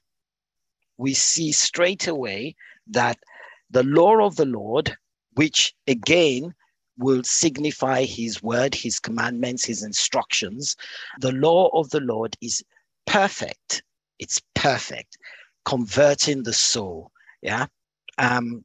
we 0.98 1.14
see 1.14 1.52
straight 1.52 2.06
away 2.06 2.56
that 2.88 3.18
the 3.70 3.82
law 3.84 4.24
of 4.24 4.36
the 4.36 4.46
Lord, 4.46 4.96
which 5.34 5.74
again 5.86 6.54
will 6.98 7.22
signify 7.24 8.04
his 8.04 8.42
word, 8.42 8.74
his 8.74 9.00
commandments, 9.00 9.64
his 9.64 9.82
instructions. 9.82 10.76
The 11.20 11.32
law 11.32 11.68
of 11.72 11.90
the 11.90 12.00
Lord 12.00 12.36
is 12.40 12.62
perfect. 13.06 13.82
It's 14.18 14.40
perfect, 14.54 15.18
converting 15.64 16.44
the 16.44 16.52
soul. 16.52 17.10
Yeah. 17.42 17.66
Um, 18.18 18.64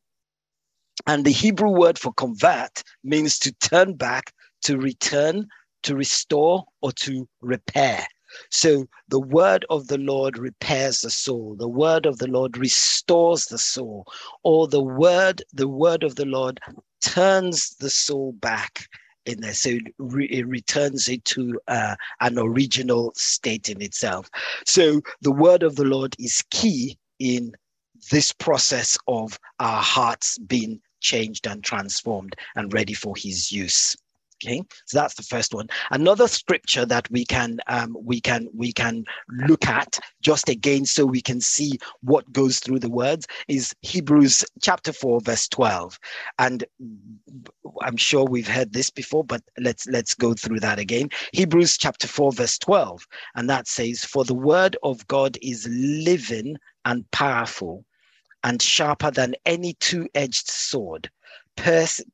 and 1.07 1.25
the 1.25 1.31
Hebrew 1.31 1.69
word 1.71 1.97
for 1.97 2.13
convert 2.13 2.83
means 3.03 3.39
to 3.39 3.51
turn 3.53 3.93
back, 3.93 4.33
to 4.63 4.77
return, 4.77 5.47
to 5.83 5.95
restore, 5.95 6.65
or 6.81 6.91
to 6.93 7.27
repair. 7.41 8.05
So 8.51 8.87
the 9.07 9.19
word 9.19 9.65
of 9.69 9.87
the 9.87 9.97
Lord 9.97 10.37
repairs 10.37 11.01
the 11.01 11.09
soul. 11.09 11.55
The 11.57 11.67
word 11.67 12.05
of 12.05 12.19
the 12.19 12.27
Lord 12.27 12.57
restores 12.57 13.45
the 13.45 13.57
soul. 13.57 14.05
Or 14.43 14.67
the 14.67 14.83
word, 14.83 15.41
the 15.53 15.67
word 15.67 16.03
of 16.03 16.15
the 16.15 16.25
Lord 16.25 16.59
turns 17.01 17.75
the 17.79 17.89
soul 17.89 18.33
back 18.33 18.85
in 19.25 19.41
there. 19.41 19.53
So 19.53 19.69
it, 19.69 19.83
re- 19.97 20.27
it 20.27 20.47
returns 20.47 21.09
it 21.09 21.25
to 21.25 21.59
uh, 21.67 21.95
an 22.21 22.37
original 22.37 23.13
state 23.15 23.69
in 23.69 23.81
itself. 23.81 24.29
So 24.65 25.01
the 25.21 25.31
word 25.31 25.63
of 25.63 25.75
the 25.75 25.85
Lord 25.85 26.15
is 26.19 26.43
key 26.51 26.97
in 27.19 27.53
this 28.11 28.31
process 28.31 28.97
of 29.07 29.39
our 29.59 29.81
hearts 29.81 30.37
being 30.39 30.81
changed 30.99 31.47
and 31.47 31.63
transformed 31.63 32.35
and 32.55 32.73
ready 32.73 32.93
for 32.93 33.15
his 33.15 33.51
use. 33.51 33.95
Okay, 34.41 34.63
so 34.85 34.97
that's 34.97 35.15
the 35.15 35.23
first 35.23 35.53
one. 35.53 35.67
Another 35.91 36.25
scripture 36.25 36.85
that 36.85 37.11
we 37.11 37.25
can 37.25 37.59
um, 37.67 37.97
we 38.01 38.21
can 38.21 38.47
we 38.55 38.71
can 38.71 39.03
look 39.27 39.67
at 39.67 39.99
just 40.21 40.47
again 40.47 40.85
so 40.85 41.05
we 41.05 41.21
can 41.21 41.41
see 41.41 41.77
what 42.03 42.31
goes 42.31 42.59
through 42.59 42.79
the 42.79 42.89
words 42.89 43.27
is 43.49 43.75
Hebrews 43.81 44.45
chapter 44.61 44.93
four 44.93 45.19
verse 45.19 45.49
twelve, 45.49 45.99
and 46.37 46.63
I'm 47.81 47.97
sure 47.97 48.23
we've 48.23 48.47
heard 48.47 48.71
this 48.71 48.89
before, 48.89 49.25
but 49.25 49.41
let's 49.57 49.85
let's 49.87 50.15
go 50.15 50.33
through 50.33 50.61
that 50.61 50.79
again. 50.79 51.09
Hebrews 51.33 51.77
chapter 51.77 52.07
four 52.07 52.31
verse 52.31 52.57
twelve, 52.57 53.05
and 53.35 53.49
that 53.49 53.67
says, 53.67 54.05
"For 54.05 54.23
the 54.23 54.33
word 54.33 54.77
of 54.83 55.05
God 55.07 55.37
is 55.41 55.67
living 55.69 56.55
and 56.85 57.03
powerful, 57.11 57.83
and 58.43 58.61
sharper 58.61 59.11
than 59.11 59.35
any 59.45 59.73
two-edged 59.73 60.49
sword." 60.49 61.09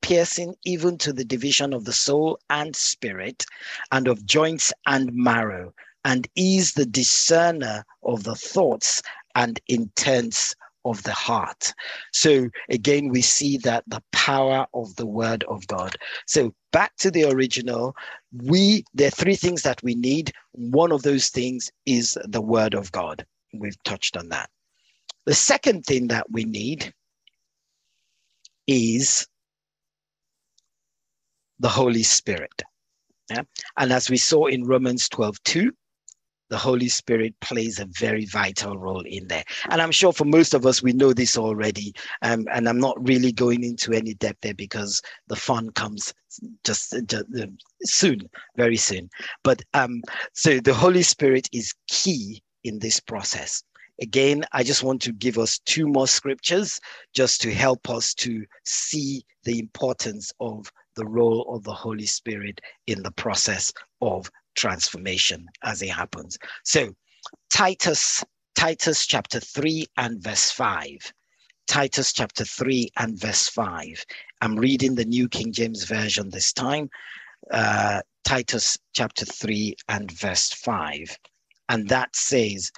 piercing 0.02 0.56
even 0.66 0.98
to 0.98 1.14
the 1.14 1.26
division 1.26 1.72
of 1.74 1.86
the 1.86 1.94
soul 1.94 2.40
and 2.50 2.76
spirit, 2.76 3.46
and 3.92 4.08
of 4.08 4.26
joints 4.26 4.74
and 4.88 5.14
marrow, 5.14 5.72
and 6.04 6.28
is 6.36 6.74
the 6.74 6.86
discerner 6.86 7.86
of 8.04 8.24
the 8.24 8.36
thoughts 8.36 9.02
and 9.36 9.60
intents 9.68 10.56
of 10.86 11.02
the 11.04 11.12
heart. 11.12 11.74
So 12.14 12.50
again, 12.70 13.10
we 13.10 13.22
see 13.22 13.58
that 13.60 13.84
the 13.88 14.04
power 14.12 14.68
of 14.74 14.96
the 14.96 15.06
word 15.06 15.44
of 15.46 15.66
God. 15.68 15.96
So 16.28 16.54
back 16.72 16.96
to 16.98 17.12
the 17.12 17.26
original, 17.26 17.96
we 18.44 18.84
there 18.94 19.08
are 19.08 19.12
three 19.12 19.36
things 19.36 19.64
that 19.64 19.82
we 19.84 19.96
need. 19.96 20.32
One 20.54 20.92
of 20.92 21.02
those 21.02 21.30
things 21.30 21.72
is 21.86 22.18
the 22.26 22.42
word 22.42 22.74
of 22.76 22.92
God. 22.92 23.26
We've 23.54 23.82
touched 23.84 24.16
on 24.16 24.30
that. 24.30 24.50
The 25.26 25.34
second 25.34 25.86
thing 25.86 26.08
that 26.08 26.30
we 26.32 26.44
need 26.46 26.94
is 28.68 29.28
the 31.60 31.70
Holy 31.70 32.04
Spirit. 32.04 32.62
Yeah? 33.30 33.44
And 33.78 33.92
as 33.92 34.10
we 34.10 34.18
saw 34.18 34.46
in 34.46 34.66
Romans 34.66 35.10
12 35.10 35.42
2, 35.44 35.72
the 36.50 36.58
Holy 36.58 36.88
Spirit 36.88 37.34
plays 37.42 37.80
a 37.80 37.88
very 38.00 38.26
vital 38.26 38.78
role 38.78 39.04
in 39.06 39.28
there. 39.28 39.44
And 39.70 39.82
I'm 39.82 39.92
sure 39.92 40.14
for 40.14 40.26
most 40.26 40.54
of 40.54 40.66
us, 40.66 40.84
we 40.84 40.94
know 40.94 41.12
this 41.12 41.38
already. 41.38 41.94
Um, 42.22 42.46
and 42.54 42.70
I'm 42.70 42.80
not 42.80 42.96
really 43.08 43.32
going 43.32 43.64
into 43.64 43.94
any 43.94 44.14
depth 44.14 44.42
there 44.42 44.54
because 44.54 45.02
the 45.28 45.36
fun 45.36 45.72
comes 45.72 46.14
just, 46.64 46.96
just 47.08 47.26
uh, 47.36 47.48
soon, 47.84 48.30
very 48.58 48.78
soon. 48.78 49.10
But 49.44 49.64
um, 49.74 50.04
so 50.34 50.60
the 50.60 50.74
Holy 50.74 51.02
Spirit 51.02 51.50
is 51.52 51.74
key 51.88 52.44
in 52.64 52.78
this 52.78 53.00
process. 53.00 53.64
Again, 54.02 54.44
I 54.52 54.64
just 54.64 54.84
want 54.84 55.02
to 55.04 55.14
give 55.14 55.38
us 55.38 55.60
two 55.60 55.88
more 55.88 56.08
scriptures 56.08 56.80
just 57.14 57.42
to 57.42 57.54
help 57.54 57.90
us 57.90 58.14
to 58.16 58.46
see 58.66 59.24
the 59.44 59.60
importance 59.60 60.34
of 60.40 60.72
the 60.96 61.06
role 61.06 61.46
of 61.54 61.64
the 61.64 61.74
Holy 61.74 62.06
Spirit 62.06 62.60
in 62.88 63.04
the 63.04 63.12
process 63.12 63.72
of 64.02 64.30
transformation 64.56 65.48
as 65.64 65.82
it 65.82 65.90
happens. 65.90 66.38
So, 66.64 66.96
Titus, 67.50 68.24
Titus 68.56 69.06
chapter 69.06 69.40
3 69.40 69.86
and 69.98 70.22
verse 70.22 70.52
5. 70.52 71.14
Titus 71.68 72.14
chapter 72.14 72.46
3 72.46 72.90
and 72.98 73.20
verse 73.20 73.48
5. 73.48 74.06
I'm 74.42 74.56
reading 74.56 74.96
the 74.96 75.06
New 75.06 75.28
King 75.28 75.52
James 75.52 75.84
Version 75.86 76.30
this 76.30 76.54
time. 76.54 76.90
Uh, 77.52 78.02
Titus 78.24 78.78
chapter 78.94 79.26
3 79.26 79.76
and 79.90 80.12
verse 80.12 80.50
5. 80.50 81.18
And 81.70 81.90
that 81.90 82.16
says, 82.16 82.72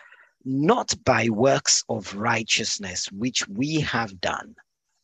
Not 0.50 0.96
by 1.04 1.28
works 1.28 1.84
of 1.90 2.16
righteousness 2.16 3.12
which 3.12 3.46
we 3.50 3.82
have 3.82 4.22
done, 4.22 4.56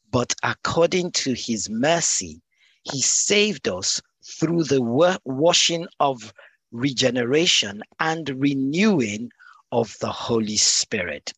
but 0.10 0.34
according 0.42 1.12
to 1.24 1.34
his 1.34 1.70
mercy, 1.70 2.42
he 2.84 3.02
saved 3.02 3.68
us 3.68 4.02
through 4.24 4.64
the 4.64 4.82
washing 5.26 5.86
of 6.00 6.34
regeneration 6.72 7.84
and 8.00 8.30
renewing 8.30 9.32
of 9.74 9.98
the 10.00 10.14
Holy 10.14 10.56
Spirit. 10.56 11.34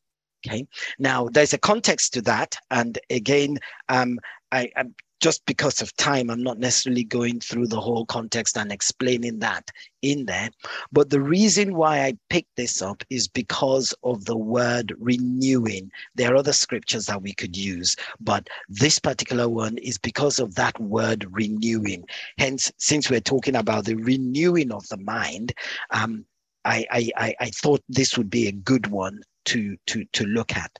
Okay. 0.45 0.67
Now, 0.99 1.27
there's 1.29 1.53
a 1.53 1.57
context 1.57 2.13
to 2.13 2.21
that, 2.21 2.57
and 2.69 2.99
again, 3.09 3.57
um, 3.89 4.19
I, 4.51 4.69
I, 4.75 4.83
just 5.25 5.43
because 5.47 5.81
of 5.81 5.97
time, 5.97 6.29
I'm 6.29 6.43
not 6.43 6.59
necessarily 6.59 7.03
going 7.03 7.39
through 7.39 7.65
the 7.65 7.81
whole 7.81 8.05
context 8.05 8.59
and 8.59 8.71
explaining 8.71 9.39
that 9.39 9.71
in 10.03 10.27
there. 10.27 10.51
But 10.91 11.09
the 11.09 11.19
reason 11.19 11.73
why 11.73 12.01
I 12.01 12.13
picked 12.29 12.55
this 12.57 12.79
up 12.79 13.03
is 13.09 13.27
because 13.27 13.91
of 14.03 14.25
the 14.25 14.37
word 14.37 14.93
renewing. 14.99 15.89
There 16.13 16.31
are 16.31 16.35
other 16.35 16.53
scriptures 16.53 17.07
that 17.07 17.23
we 17.23 17.33
could 17.33 17.57
use, 17.57 17.95
but 18.19 18.47
this 18.69 18.99
particular 18.99 19.49
one 19.49 19.79
is 19.79 19.97
because 19.97 20.37
of 20.37 20.53
that 20.55 20.79
word 20.79 21.25
renewing. 21.31 22.05
Hence, 22.37 22.71
since 22.77 23.09
we're 23.09 23.19
talking 23.19 23.55
about 23.55 23.85
the 23.85 23.95
renewing 23.95 24.71
of 24.71 24.87
the 24.89 24.97
mind, 24.97 25.55
um, 25.89 26.23
I, 26.65 26.85
I, 26.91 27.35
I 27.39 27.49
thought 27.49 27.81
this 27.89 28.15
would 28.15 28.29
be 28.29 28.47
a 28.47 28.51
good 28.51 28.85
one 28.91 29.23
to, 29.45 29.75
to, 29.87 30.05
to 30.05 30.25
look 30.25 30.55
at. 30.55 30.77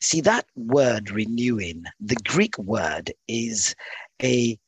See 0.00 0.20
that 0.22 0.46
word 0.54 1.10
renewing, 1.10 1.84
the 2.00 2.16
Greek 2.26 2.56
word 2.58 3.12
is 3.26 3.74
a 4.22 4.58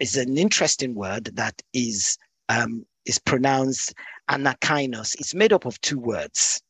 is 0.00 0.16
an 0.16 0.38
interesting 0.38 0.94
word 0.94 1.24
that 1.34 1.60
is 1.72 2.18
um, 2.48 2.84
is 3.06 3.18
pronounced 3.18 3.94
anakainos. 4.30 5.14
It's 5.18 5.34
made 5.34 5.52
up 5.52 5.66
of 5.66 5.80
two 5.80 5.98
words. 5.98 6.60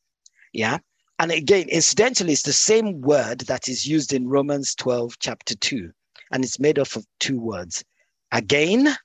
Yeah. 0.51 0.77
And 1.19 1.31
again, 1.31 1.69
incidentally, 1.69 2.33
it's 2.33 2.43
the 2.43 2.53
same 2.53 3.01
word 3.01 3.41
that 3.41 3.67
is 3.67 3.85
used 3.85 4.13
in 4.13 4.27
Romans 4.27 4.73
12, 4.75 5.19
chapter 5.19 5.55
2. 5.55 5.91
And 6.31 6.43
it's 6.43 6.59
made 6.59 6.79
up 6.79 6.95
of 6.95 7.05
two 7.19 7.39
words 7.39 7.83
again 8.31 8.95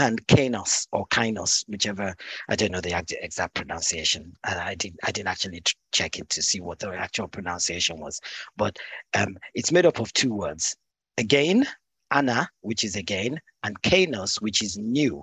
and 0.00 0.26
kainos 0.28 0.86
or 0.92 1.06
kainos, 1.08 1.62
whichever 1.68 2.16
I 2.48 2.56
don't 2.56 2.72
know 2.72 2.80
the 2.80 3.04
exact 3.20 3.54
pronunciation. 3.54 4.34
I 4.44 4.74
didn't 4.74 4.98
I 5.04 5.10
didn't 5.12 5.28
actually 5.28 5.62
check 5.92 6.18
it 6.18 6.30
to 6.30 6.42
see 6.42 6.58
what 6.60 6.78
the 6.78 6.88
actual 6.94 7.28
pronunciation 7.28 8.00
was, 8.00 8.18
but 8.56 8.78
um, 9.12 9.36
it's 9.54 9.70
made 9.70 9.84
up 9.84 10.00
of 10.00 10.10
two 10.14 10.32
words: 10.32 10.74
again, 11.18 11.66
ana, 12.10 12.48
which 12.62 12.82
is 12.82 12.96
again, 12.96 13.40
and 13.62 13.80
kainos, 13.82 14.40
which 14.40 14.62
is 14.62 14.78
new, 14.78 15.22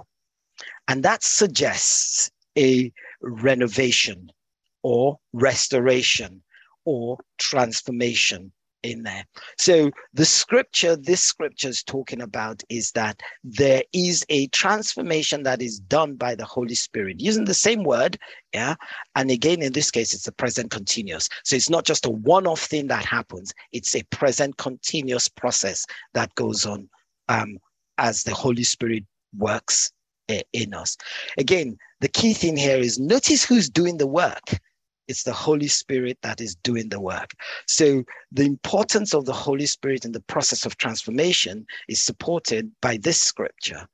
and 0.88 1.02
that 1.02 1.24
suggests 1.24 2.30
a 2.56 2.92
renovation 3.22 4.32
or 4.84 5.18
restoration 5.34 6.44
or 6.86 7.18
transformation 7.40 8.52
in 8.84 9.04
there. 9.04 9.26
So 9.58 9.92
the 10.14 10.26
scripture, 10.26 10.96
this 10.96 11.24
scripture 11.24 11.70
is 11.70 11.84
talking 11.84 12.22
about 12.22 12.64
is 12.70 12.92
that 12.92 13.20
there 13.44 13.84
is 13.94 14.26
a 14.30 14.48
transformation 14.48 15.44
that 15.44 15.62
is 15.62 15.80
done 15.80 16.16
by 16.16 16.36
the 16.36 16.46
Holy 16.46 16.76
Spirit 16.76 17.20
using 17.20 17.46
the 17.46 17.54
same 17.54 17.84
word. 17.84 18.18
Yeah. 18.54 18.76
And 19.16 19.32
again, 19.32 19.62
in 19.62 19.74
this 19.74 19.92
case, 19.92 20.14
it's 20.14 20.26
the 20.26 20.32
present 20.32 20.72
continuous. 20.72 21.30
So 21.44 21.56
it's 21.56 21.70
not 21.70 21.86
just 21.86 22.06
a 22.06 22.12
one-off 22.12 22.62
thing 22.62 22.88
that 22.88 23.06
happens, 23.06 23.54
it's 23.72 23.96
a 23.96 24.04
present 24.06 24.58
continuous 24.58 25.28
process 25.28 25.86
that 26.14 26.34
goes 26.36 26.66
on 26.66 26.90
um, 27.30 27.58
as 27.98 28.24
the 28.24 28.34
Holy 28.34 28.64
Spirit 28.64 29.06
works 29.38 29.92
uh, 30.30 30.42
in 30.54 30.74
us. 30.74 30.98
Again, 31.38 31.78
the 32.00 32.08
key 32.08 32.34
thing 32.34 32.58
here 32.58 32.78
is 32.78 33.00
notice 33.00 33.44
who's 33.44 33.70
doing 33.70 33.98
the 33.98 34.08
work 34.08 34.60
it's 35.08 35.24
the 35.24 35.34
Holy 35.34 35.68
Spirit 35.68 36.18
that 36.22 36.42
is 36.42 36.56
doing 36.56 36.90
the 36.90 37.00
work. 37.00 37.32
So 37.68 38.04
the 38.32 38.46
importance 38.46 39.14
of 39.14 39.26
the 39.26 39.34
Holy 39.34 39.66
Spirit 39.66 40.06
in 40.06 40.12
the 40.12 40.22
process 40.22 40.66
of 40.66 40.78
transformation 40.78 41.66
is 41.88 42.00
supported 42.02 42.72
by 42.82 42.98
this 42.98 43.20
scripture 43.20 43.88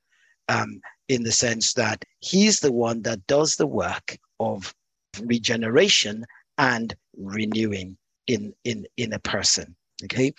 um, 0.48 0.80
in 1.08 1.22
the 1.22 1.32
sense 1.32 1.74
that 1.74 2.04
he's 2.20 2.60
the 2.60 2.72
one 2.72 3.02
that 3.02 3.26
does 3.26 3.56
the 3.56 3.66
work 3.66 4.16
of 4.40 4.74
regeneration 5.22 6.24
and 6.58 6.94
renewing 7.16 7.96
in, 8.26 8.54
in, 8.64 8.86
in 8.96 9.12
a 9.12 9.18
person. 9.18 9.76
Okay. 10.02 10.32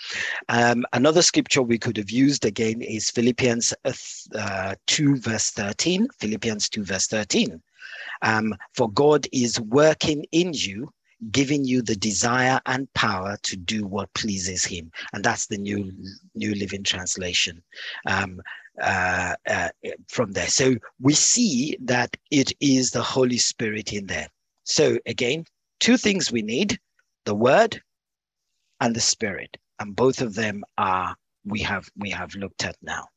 Um, 0.50 0.86
another 0.92 1.22
scripture 1.22 1.62
we 1.62 1.80
could 1.80 1.96
have 1.98 2.10
used 2.12 2.44
again 2.46 2.82
is 2.82 3.10
Philippians 3.10 3.74
uh, 4.36 4.76
2, 4.88 5.18
verse 5.18 5.52
13. 5.52 6.08
Philippians 6.20 6.68
2, 6.70 6.84
verse 6.84 7.08
13. 7.08 7.62
Um, 8.22 8.54
for 8.74 8.92
God 8.92 9.28
is 9.32 9.60
working 9.60 10.26
in 10.32 10.52
you, 10.54 10.90
giving 11.32 11.64
you 11.64 11.82
the 11.82 11.96
desire 11.96 12.60
and 12.66 12.92
power 12.94 13.38
to 13.44 13.56
do 13.56 13.86
what 13.86 14.14
pleases 14.14 14.66
Him, 14.66 14.92
and 15.14 15.24
that's 15.24 15.48
the 15.48 15.58
new 15.58 15.92
New 16.34 16.54
Living 16.56 16.84
Translation. 16.84 17.62
Um, 18.06 18.42
uh, 18.82 19.36
uh, 19.48 19.70
from 20.10 20.34
there, 20.34 20.48
so 20.48 20.76
we 21.00 21.14
see 21.14 21.78
that 21.82 22.18
it 22.32 22.52
is 22.60 22.92
the 22.92 23.02
Holy 23.02 23.38
Spirit 23.38 23.94
in 23.94 24.06
there. 24.08 24.28
So 24.66 24.98
again, 25.06 25.46
two 25.80 25.98
things 25.98 26.32
we 26.32 26.42
need: 26.42 26.78
the 27.24 27.36
Word 27.36 27.82
and 28.82 28.96
the 28.96 29.02
Spirit, 29.02 29.58
and 29.80 29.96
both 29.96 30.22
of 30.22 30.36
them 30.36 30.64
are 30.78 31.16
we 31.46 31.60
have 31.62 31.90
we 31.98 32.10
have 32.10 32.36
looked 32.36 32.66
at 32.66 32.76
now. 32.82 33.08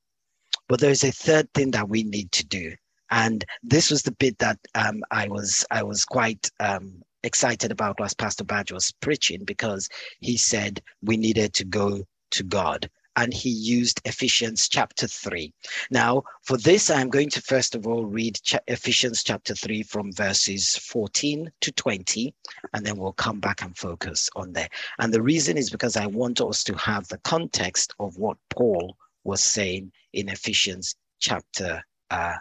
But 0.68 0.80
there's 0.80 1.04
a 1.04 1.12
third 1.12 1.52
thing 1.54 1.70
that 1.72 1.88
we 1.88 2.02
need 2.02 2.30
to 2.32 2.46
do, 2.46 2.74
and 3.10 3.44
this 3.62 3.90
was 3.90 4.02
the 4.02 4.12
bit 4.12 4.38
that 4.38 4.58
um, 4.74 5.02
I 5.10 5.28
was 5.28 5.64
I 5.70 5.82
was 5.82 6.04
quite 6.04 6.50
um, 6.60 7.02
excited 7.22 7.72
about 7.72 8.00
as 8.00 8.14
Pastor 8.14 8.44
Badge 8.44 8.72
was 8.72 8.92
preaching 9.00 9.44
because 9.44 9.88
he 10.20 10.36
said 10.36 10.82
we 11.02 11.16
needed 11.16 11.54
to 11.54 11.64
go 11.64 12.04
to 12.32 12.42
God. 12.42 12.88
And 13.18 13.34
he 13.34 13.50
used 13.50 14.00
Ephesians 14.04 14.68
chapter 14.68 15.08
3. 15.08 15.52
Now, 15.90 16.22
for 16.44 16.56
this, 16.56 16.88
I'm 16.88 17.10
going 17.10 17.30
to 17.30 17.42
first 17.42 17.74
of 17.74 17.84
all 17.84 18.06
read 18.06 18.38
Ephesians 18.68 19.24
chapter 19.24 19.56
3 19.56 19.82
from 19.82 20.12
verses 20.12 20.76
14 20.76 21.50
to 21.62 21.72
20, 21.72 22.32
and 22.74 22.86
then 22.86 22.96
we'll 22.96 23.12
come 23.12 23.40
back 23.40 23.60
and 23.60 23.76
focus 23.76 24.30
on 24.36 24.52
there. 24.52 24.68
And 25.00 25.12
the 25.12 25.20
reason 25.20 25.58
is 25.58 25.68
because 25.68 25.96
I 25.96 26.06
want 26.06 26.40
us 26.40 26.62
to 26.62 26.76
have 26.76 27.08
the 27.08 27.18
context 27.18 27.92
of 27.98 28.16
what 28.18 28.36
Paul 28.50 28.96
was 29.24 29.42
saying 29.42 29.90
in 30.12 30.28
Ephesians 30.28 30.94
chapter 31.18 31.82
uh, 32.12 32.36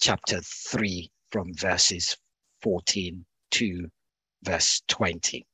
chapter 0.00 0.40
3 0.40 1.10
from 1.32 1.52
verses 1.52 2.16
14 2.62 3.26
to 3.50 3.90
verse 4.42 4.80
20. 4.88 5.46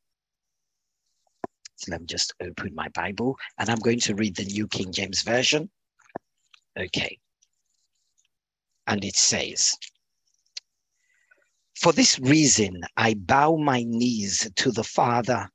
So 1.80 1.92
let 1.92 2.02
me 2.02 2.06
just 2.06 2.34
open 2.42 2.74
my 2.74 2.88
Bible 2.90 3.38
and 3.56 3.70
I'm 3.70 3.78
going 3.78 4.00
to 4.00 4.14
read 4.14 4.36
the 4.36 4.44
New 4.44 4.68
King 4.68 4.92
James 4.92 5.22
Version. 5.22 5.70
Okay. 6.78 7.18
And 8.86 9.02
it 9.02 9.16
says, 9.16 9.78
For 11.74 11.94
this 11.94 12.18
reason, 12.18 12.82
I 12.98 13.14
bow 13.14 13.56
my 13.56 13.82
knees 13.82 14.50
to 14.56 14.70
the 14.70 14.84
Father 14.84 15.48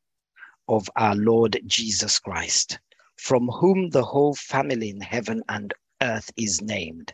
of 0.68 0.90
our 0.96 1.16
Lord 1.16 1.60
Jesus 1.68 2.18
Christ, 2.18 2.80
from 3.18 3.48
whom 3.48 3.92
the 3.92 4.04
whole 4.04 4.34
family 4.34 4.90
in 4.90 5.02
heaven 5.02 5.44
and 5.48 5.76
earth 6.02 6.32
is 6.38 6.60
named 6.60 7.14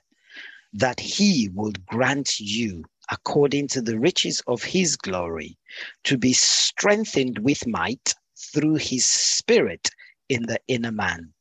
that 0.72 1.02
he 1.02 1.50
would 1.54 1.86
grant 1.86 2.40
you, 2.40 2.86
according 3.10 3.68
to 3.68 3.82
the 3.82 4.00
riches 4.00 4.42
of 4.48 4.64
his 4.64 4.96
glory, 4.96 5.58
to 6.06 6.18
be 6.18 6.32
strengthened 6.32 7.40
with 7.40 7.68
might 7.68 8.16
through 8.54 8.76
his 8.76 9.06
spirit 9.06 9.90
in 10.30 10.44
the 10.44 10.60
inner 10.68 10.92
man, 10.92 11.34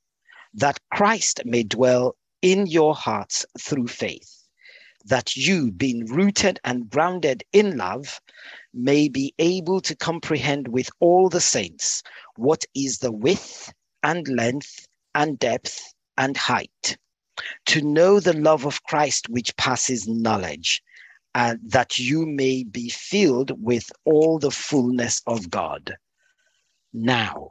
that 0.55 0.81
Christ 0.93 1.41
may 1.45 1.63
dwell 1.63 2.17
in 2.43 2.67
your 2.67 2.95
hearts 2.95 3.47
through 3.59 3.89
faith, 3.89 4.49
that 5.05 5.37
you, 5.37 5.73
being 5.73 6.07
rooted 6.07 6.61
and 6.65 6.91
grounded 6.91 7.43
in 7.53 7.77
love, 7.77 8.21
may 8.75 9.09
be 9.09 9.35
able 9.39 9.81
to 9.81 9.97
comprehend 9.97 10.69
with 10.69 10.91
all 11.01 11.29
the 11.29 11.41
saints 11.41 12.03
what 12.37 12.65
is 12.75 12.99
the 12.99 13.13
width 13.13 13.73
and 14.03 14.29
length 14.29 14.87
and 15.15 15.39
depth 15.39 15.95
and 16.17 16.37
height 16.37 16.97
to 17.67 17.83
know 17.83 18.21
the 18.21 18.33
love 18.33 18.67
of 18.67 18.83
Christ 18.85 19.29
which 19.29 19.57
passes 19.57 20.09
knowledge, 20.09 20.83
and 21.35 21.61
that 21.65 21.99
you 21.99 22.27
may 22.27 22.65
be 22.65 22.89
filled 22.89 23.53
with 23.63 23.91
all 24.05 24.39
the 24.39 24.51
fullness 24.51 25.23
of 25.27 25.51
God. 25.51 25.95
Now, 26.93 27.49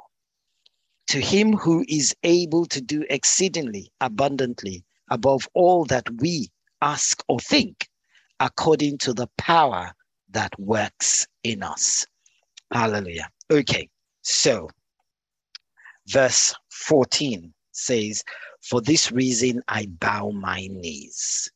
to 1.08 1.19
him 1.19 1.54
who 1.54 1.86
is 1.88 2.15
able 2.23 2.65
to 2.67 2.82
do 2.82 3.04
exceedingly 3.10 3.91
abundantly 4.02 4.84
above 5.10 5.47
all 5.54 5.86
that 5.86 6.08
we 6.19 6.49
ask 6.82 7.23
or 7.28 7.39
think, 7.39 7.88
according 8.39 8.99
to 8.99 9.13
the 9.13 9.28
power 9.38 9.91
that 10.32 10.58
works 10.60 11.28
in 11.43 11.63
us. 11.63 12.06
Hallelujah. 12.71 13.30
Okay, 13.49 13.89
so 14.21 14.69
verse 16.08 16.54
14 16.71 17.54
says, 17.71 18.23
for 18.62 18.82
this 18.82 19.12
reason, 19.12 19.62
I 19.67 19.88
bow 19.99 20.32
my 20.32 20.67
knees. 20.69 21.52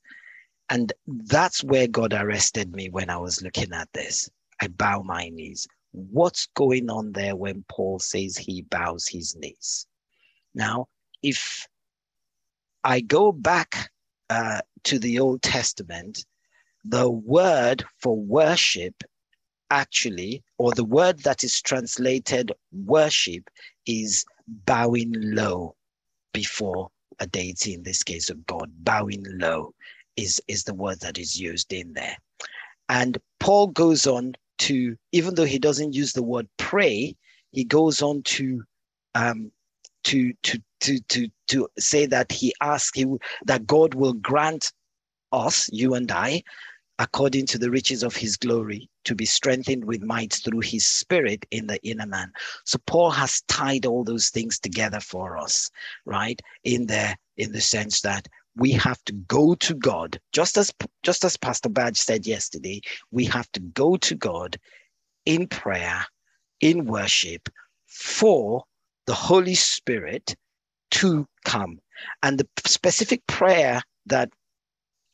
And 0.70 0.92
that's 1.06 1.64
where 1.64 1.88
God 1.88 2.14
arrested 2.14 2.74
me 2.74 2.90
when 2.90 3.10
I 3.10 3.18
was 3.18 3.44
looking 3.44 3.74
at 3.74 3.92
this. 3.94 4.30
I 4.62 4.68
bow 4.70 5.04
my 5.04 5.30
knees. 5.30 5.68
What's 5.94 6.48
going 6.56 6.90
on 6.90 7.12
there 7.14 7.36
when 7.36 7.64
Paul 7.70 8.00
says 8.00 8.36
he 8.38 8.64
bows 8.64 9.08
his 9.08 9.36
knees? 9.36 9.88
Now, 10.54 10.88
if 11.22 11.68
I 12.84 13.00
go 13.00 13.32
back 13.32 13.92
uh, 14.30 14.62
to 14.86 15.00
the 15.00 15.20
Old 15.20 15.42
Testament, 15.42 16.26
the 16.84 17.10
word 17.10 17.86
for 18.00 18.18
worship 18.18 19.04
actually, 19.70 20.44
or 20.58 20.72
the 20.74 20.84
word 20.84 21.20
that 21.20 21.44
is 21.44 21.62
translated 21.62 22.52
worship, 22.72 23.50
is 23.88 24.26
bowing 24.48 25.12
low 25.16 25.76
before 26.32 26.90
a 27.20 27.28
deity, 27.28 27.74
in 27.74 27.84
this 27.84 28.04
case 28.04 28.30
of 28.30 28.46
God, 28.46 28.72
bowing 28.84 29.24
low 29.40 29.74
is, 30.16 30.42
is 30.48 30.64
the 30.64 30.74
word 30.74 31.00
that 31.00 31.18
is 31.18 31.40
used 31.40 31.74
in 31.74 31.94
there. 31.94 32.18
And 32.90 33.18
Paul 33.40 33.68
goes 33.68 34.06
on 34.06 34.36
to, 34.60 34.96
even 35.12 35.36
though 35.36 35.46
he 35.46 35.60
doesn't 35.60 35.94
use 35.94 36.14
the 36.14 36.24
word 36.24 36.48
pray, 36.58 37.16
he 37.52 37.64
goes 37.64 38.02
on 38.02 38.24
to 38.24 38.64
um, 39.16 39.52
to 40.06 40.34
to 40.44 40.60
to 40.82 41.00
to 41.10 41.30
to 41.48 41.68
say 41.80 42.06
that 42.06 42.32
he 42.32 42.54
asks 42.62 42.98
him 42.98 43.20
that 43.46 43.68
God 43.68 43.94
will 43.94 44.14
grant 44.14 44.72
us, 45.32 45.70
you 45.72 45.94
and 45.96 46.12
I, 46.12 46.44
according 47.00 47.46
to 47.48 47.58
the 47.58 47.72
riches 47.72 48.04
of 48.04 48.16
his 48.16 48.38
glory, 48.38 48.90
to 49.06 49.16
be 49.16 49.26
strengthened 49.26 49.86
with 49.86 50.02
might 50.02 50.34
through 50.34 50.62
his 50.62 50.86
spirit 50.86 51.46
in 51.52 51.68
the 51.68 51.82
inner 51.84 52.06
man. 52.06 52.32
So 52.66 52.80
Paul 52.86 53.12
has 53.12 53.42
tied 53.48 53.86
all 53.86 54.04
those 54.04 54.30
things 54.30 54.60
together 54.60 55.00
for 55.00 55.38
us, 55.38 55.70
right? 56.06 56.42
In 56.64 56.88
the 56.88 57.16
in 57.38 57.52
the 57.52 57.62
sense 57.62 58.02
that 58.02 58.28
we 58.56 58.72
have 58.72 59.04
to 59.06 59.14
go 59.14 59.56
to 59.56 59.74
God, 59.74 60.20
just 60.32 60.58
as 60.58 60.72
just 61.04 61.26
as 61.26 61.38
Pastor 61.38 61.70
Badge 61.70 61.98
said 61.98 62.28
yesterday, 62.28 62.82
we 63.12 63.26
have 63.26 63.52
to 63.54 63.60
go 63.60 63.98
to 63.98 64.16
God 64.16 64.58
in 65.26 65.48
prayer, 65.48 66.06
in 66.62 66.86
worship, 66.86 67.50
for 67.88 68.64
the 69.08 69.14
Holy 69.14 69.56
Spirit 69.56 70.36
to 70.92 71.28
come. 71.46 71.80
And 72.22 72.38
the 72.38 72.48
specific 72.66 73.26
prayer 73.28 73.82
that 74.06 74.30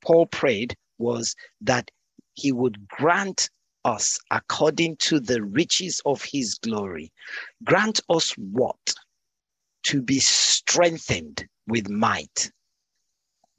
Paul 0.01 0.25
prayed 0.27 0.75
was 0.97 1.35
that 1.61 1.89
he 2.33 2.51
would 2.51 2.87
grant 2.87 3.49
us 3.85 4.19
according 4.31 4.97
to 4.97 5.19
the 5.19 5.41
riches 5.41 6.01
of 6.05 6.23
his 6.23 6.55
glory. 6.55 7.11
Grant 7.63 8.01
us 8.09 8.31
what? 8.33 8.93
To 9.83 10.01
be 10.01 10.19
strengthened 10.19 11.47
with 11.67 11.89
might 11.89 12.51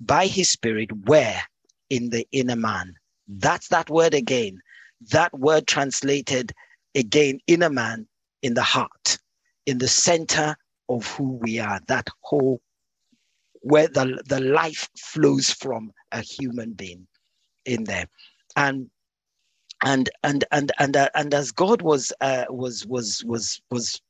by 0.00 0.26
his 0.26 0.50
spirit, 0.50 0.90
where? 1.06 1.42
In 1.90 2.10
the 2.10 2.26
inner 2.32 2.56
man. 2.56 2.94
That's 3.28 3.68
that 3.68 3.90
word 3.90 4.14
again. 4.14 4.60
That 5.10 5.32
word 5.38 5.66
translated 5.66 6.52
again, 6.94 7.40
inner 7.46 7.70
man 7.70 8.06
in 8.42 8.54
the 8.54 8.62
heart, 8.62 9.18
in 9.66 9.78
the 9.78 9.88
center 9.88 10.56
of 10.88 11.06
who 11.06 11.38
we 11.42 11.58
are, 11.58 11.80
that 11.88 12.08
whole 12.22 12.60
where 13.62 13.88
the, 13.88 14.22
the 14.26 14.40
life 14.40 14.88
flows 14.96 15.50
from 15.50 15.92
a 16.12 16.20
human 16.20 16.72
being 16.72 17.06
in 17.66 17.84
there. 17.84 18.06
And 18.56 18.90
and 19.84 20.10
and 20.22 20.44
and 20.50 20.72
and 20.78 20.96
uh, 20.96 21.08
and 21.14 21.32
as 21.32 21.52
God 21.52 21.82
was 21.82 22.12
uh, 22.20 22.44
was 22.50 22.86
was 22.86 23.24
was 23.24 23.60
was 23.70 24.00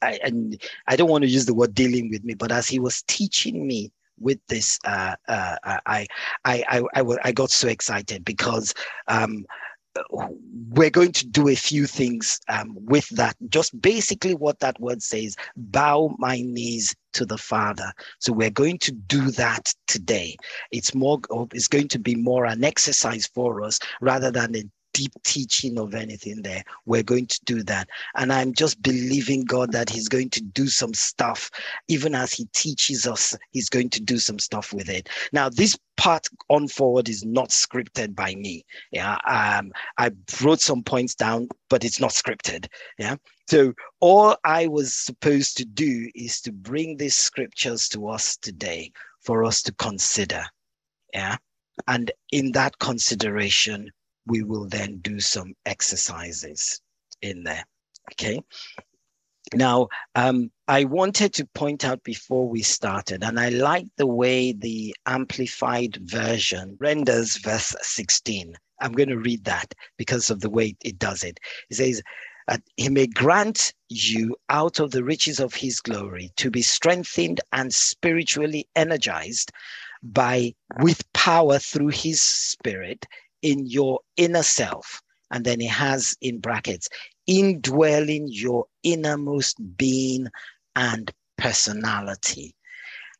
I, 0.00 0.18
and 0.24 0.60
I 0.88 0.96
don't 0.96 1.10
want 1.10 1.22
to 1.22 1.30
use 1.30 1.46
the 1.46 1.54
word 1.54 1.74
dealing 1.74 2.10
with 2.10 2.24
me, 2.24 2.34
but 2.34 2.50
as 2.50 2.66
He 2.68 2.78
was 2.78 3.02
teaching 3.02 3.66
me 3.66 3.92
with 4.22 4.38
this, 4.48 4.78
uh, 4.84 5.16
uh, 5.28 5.56
I, 5.64 5.80
I 5.86 6.06
I 6.44 6.82
I 6.94 7.04
I 7.24 7.32
got 7.32 7.50
so 7.50 7.68
excited 7.68 8.24
because 8.24 8.74
um, 9.08 9.44
we're 10.70 10.90
going 10.90 11.12
to 11.12 11.26
do 11.26 11.48
a 11.48 11.54
few 11.54 11.86
things 11.86 12.40
um, 12.48 12.76
with 12.80 13.08
that. 13.10 13.36
Just 13.48 13.78
basically 13.80 14.34
what 14.34 14.60
that 14.60 14.80
word 14.80 15.02
says 15.02 15.36
bow 15.56 16.14
my 16.18 16.40
knees 16.40 16.94
to 17.14 17.26
the 17.26 17.38
Father. 17.38 17.92
So 18.18 18.32
we're 18.32 18.50
going 18.50 18.78
to 18.78 18.92
do 18.92 19.30
that 19.32 19.72
today. 19.86 20.36
It's 20.70 20.94
more, 20.94 21.20
it's 21.52 21.68
going 21.68 21.88
to 21.88 21.98
be 21.98 22.14
more 22.14 22.46
an 22.46 22.64
exercise 22.64 23.26
for 23.34 23.62
us 23.62 23.78
rather 24.00 24.30
than 24.30 24.56
a 24.56 24.64
deep 24.92 25.12
teaching 25.24 25.78
of 25.78 25.94
anything 25.94 26.42
there. 26.42 26.62
We're 26.86 27.02
going 27.02 27.26
to 27.26 27.40
do 27.44 27.62
that. 27.64 27.88
And 28.16 28.32
I'm 28.32 28.52
just 28.52 28.82
believing 28.82 29.44
God 29.44 29.72
that 29.72 29.90
He's 29.90 30.08
going 30.08 30.30
to 30.30 30.42
do 30.42 30.66
some 30.68 30.94
stuff. 30.94 31.50
Even 31.88 32.14
as 32.14 32.32
He 32.32 32.46
teaches 32.52 33.06
us, 33.06 33.36
He's 33.50 33.68
going 33.68 33.90
to 33.90 34.00
do 34.00 34.18
some 34.18 34.38
stuff 34.38 34.72
with 34.72 34.88
it. 34.88 35.08
Now, 35.32 35.48
this 35.48 35.78
part 35.96 36.26
on 36.48 36.68
forward 36.68 37.08
is 37.08 37.24
not 37.24 37.50
scripted 37.50 38.14
by 38.14 38.34
me. 38.34 38.64
Yeah. 38.90 39.18
Um, 39.26 39.72
I 39.98 40.10
wrote 40.42 40.60
some 40.60 40.82
points 40.82 41.14
down, 41.14 41.48
but 41.68 41.84
it's 41.84 42.00
not 42.00 42.10
scripted. 42.10 42.66
Yeah. 42.98 43.16
So 43.48 43.72
all 44.00 44.36
I 44.44 44.66
was 44.66 44.94
supposed 44.94 45.56
to 45.58 45.64
do 45.64 46.10
is 46.14 46.40
to 46.42 46.52
bring 46.52 46.96
these 46.96 47.14
scriptures 47.14 47.88
to 47.90 48.08
us 48.08 48.36
today 48.36 48.92
for 49.20 49.44
us 49.44 49.62
to 49.62 49.72
consider. 49.74 50.44
Yeah. 51.12 51.36
And 51.86 52.10
in 52.30 52.52
that 52.52 52.78
consideration, 52.78 53.90
we 54.26 54.42
will 54.42 54.66
then 54.66 54.98
do 54.98 55.20
some 55.20 55.54
exercises 55.66 56.80
in 57.20 57.44
there. 57.44 57.64
Okay. 58.12 58.40
Now, 59.54 59.88
um, 60.14 60.50
I 60.68 60.84
wanted 60.84 61.34
to 61.34 61.46
point 61.46 61.84
out 61.84 62.02
before 62.04 62.48
we 62.48 62.62
started, 62.62 63.22
and 63.22 63.38
I 63.38 63.50
like 63.50 63.86
the 63.96 64.06
way 64.06 64.52
the 64.52 64.94
amplified 65.06 65.98
version 66.02 66.76
renders 66.80 67.36
verse 67.36 67.74
16. 67.82 68.54
I'm 68.80 68.92
going 68.92 69.10
to 69.10 69.18
read 69.18 69.44
that 69.44 69.74
because 69.98 70.30
of 70.30 70.40
the 70.40 70.50
way 70.50 70.74
it 70.82 70.98
does 70.98 71.22
it. 71.22 71.38
It 71.70 71.74
says, 71.74 72.02
uh, 72.48 72.58
He 72.76 72.88
may 72.88 73.06
grant 73.06 73.74
you 73.88 74.36
out 74.48 74.80
of 74.80 74.90
the 74.90 75.04
riches 75.04 75.38
of 75.38 75.54
His 75.54 75.80
glory 75.80 76.30
to 76.36 76.50
be 76.50 76.62
strengthened 76.62 77.40
and 77.52 77.74
spiritually 77.74 78.68
energized 78.74 79.52
by 80.02 80.54
with 80.80 81.10
power 81.12 81.58
through 81.58 81.88
His 81.88 82.22
Spirit 82.22 83.06
in 83.42 83.66
your 83.66 84.00
inner 84.16 84.42
self. 84.42 85.02
And 85.30 85.44
then 85.44 85.60
it 85.60 85.70
has 85.70 86.16
in 86.20 86.38
brackets, 86.40 86.88
indwelling 87.26 88.28
your 88.28 88.66
innermost 88.82 89.56
being 89.76 90.28
and 90.76 91.10
personality. 91.38 92.54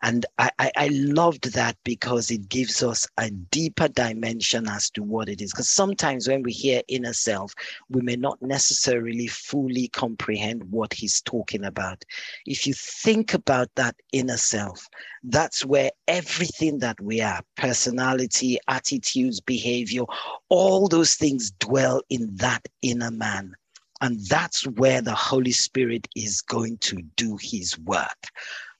And 0.02 0.26
I, 0.38 0.50
I, 0.58 0.88
loved 0.90 1.54
that 1.54 1.76
because 1.84 2.30
it 2.30 2.48
gives 2.48 2.82
us 2.82 3.06
a 3.18 3.30
deeper 3.30 3.86
dimension 3.86 4.68
as 4.68 4.90
to 4.90 5.02
what 5.02 5.28
it 5.28 5.40
is. 5.40 5.52
Because 5.52 5.70
sometimes 5.70 6.26
when 6.26 6.42
we 6.42 6.52
hear 6.52 6.82
inner 6.88 7.12
self, 7.12 7.54
we 7.88 8.02
may 8.02 8.16
not 8.16 8.42
necessarily 8.42 9.28
fully 9.28 9.88
comprehend 9.88 10.64
what 10.72 10.92
he's 10.92 11.22
talking 11.22 11.64
about. 11.64 12.04
If 12.46 12.66
you 12.66 12.74
think 12.74 13.32
about 13.32 13.68
that 13.76 13.94
inner 14.12 14.36
self, 14.36 14.88
that's 15.22 15.64
where 15.64 15.90
everything 16.08 16.78
that 16.80 17.00
we 17.00 17.20
are 17.20 17.40
personality, 17.56 18.58
attitudes, 18.66 19.40
behavior 19.40 20.02
all 20.48 20.88
those 20.88 21.14
things 21.14 21.50
dwell 21.52 22.02
in 22.10 22.28
that 22.36 22.66
inner 22.82 23.10
man. 23.10 23.54
And 24.00 24.20
that's 24.26 24.66
where 24.66 25.00
the 25.00 25.14
Holy 25.14 25.52
Spirit 25.52 26.08
is 26.16 26.42
going 26.42 26.78
to 26.78 27.00
do 27.16 27.38
his 27.40 27.78
work 27.78 28.28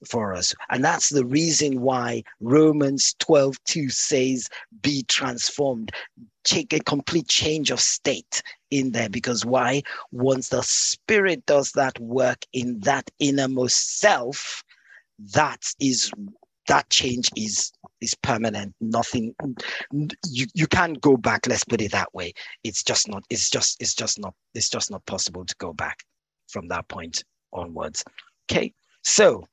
for 0.07 0.35
us. 0.35 0.55
And 0.71 0.85
that's 0.85 1.11
the 1.11 1.25
reason 1.25 1.81
why 1.81 2.23
Romans 2.41 3.15
12 3.19 3.63
2 3.65 3.89
says, 3.91 4.49
Be 4.83 5.05
transformed. 5.05 5.93
Take 6.45 6.73
a 6.73 6.81
complete 6.81 7.29
change 7.29 7.71
of 7.71 7.81
state 7.81 8.43
in 8.71 8.93
there. 8.93 9.09
Because 9.09 9.45
why? 9.45 9.83
Once 10.11 10.49
the 10.49 10.63
Spirit 10.63 11.47
does 11.47 11.73
that 11.73 11.99
work 12.01 12.45
in 12.53 12.81
that 12.81 13.11
innermost 13.21 14.01
self, 14.01 14.65
that 15.35 15.63
is 15.81 16.11
that 16.69 16.89
change 16.91 17.29
is 17.37 17.73
is 18.01 18.15
permanent 18.15 18.75
nothing 18.81 19.35
you 20.29 20.47
you 20.55 20.67
can't 20.67 21.01
go 21.01 21.17
back 21.17 21.47
let's 21.47 21.65
put 21.65 21.81
it 21.81 21.93
that 21.93 22.13
way 22.15 22.33
it's 22.65 22.83
just 22.83 23.09
not 23.09 23.25
it's 23.31 23.51
just 23.51 23.81
it's 23.81 23.95
just 23.95 24.19
not 24.19 24.35
it's 24.55 24.69
just 24.69 24.91
not 24.91 25.05
possible 25.07 25.45
to 25.45 25.55
go 25.59 25.73
back 25.73 25.99
from 26.49 26.69
that 26.69 26.87
point 26.89 27.25
onwards 27.53 28.05
okay 28.51 28.73
so 29.03 29.45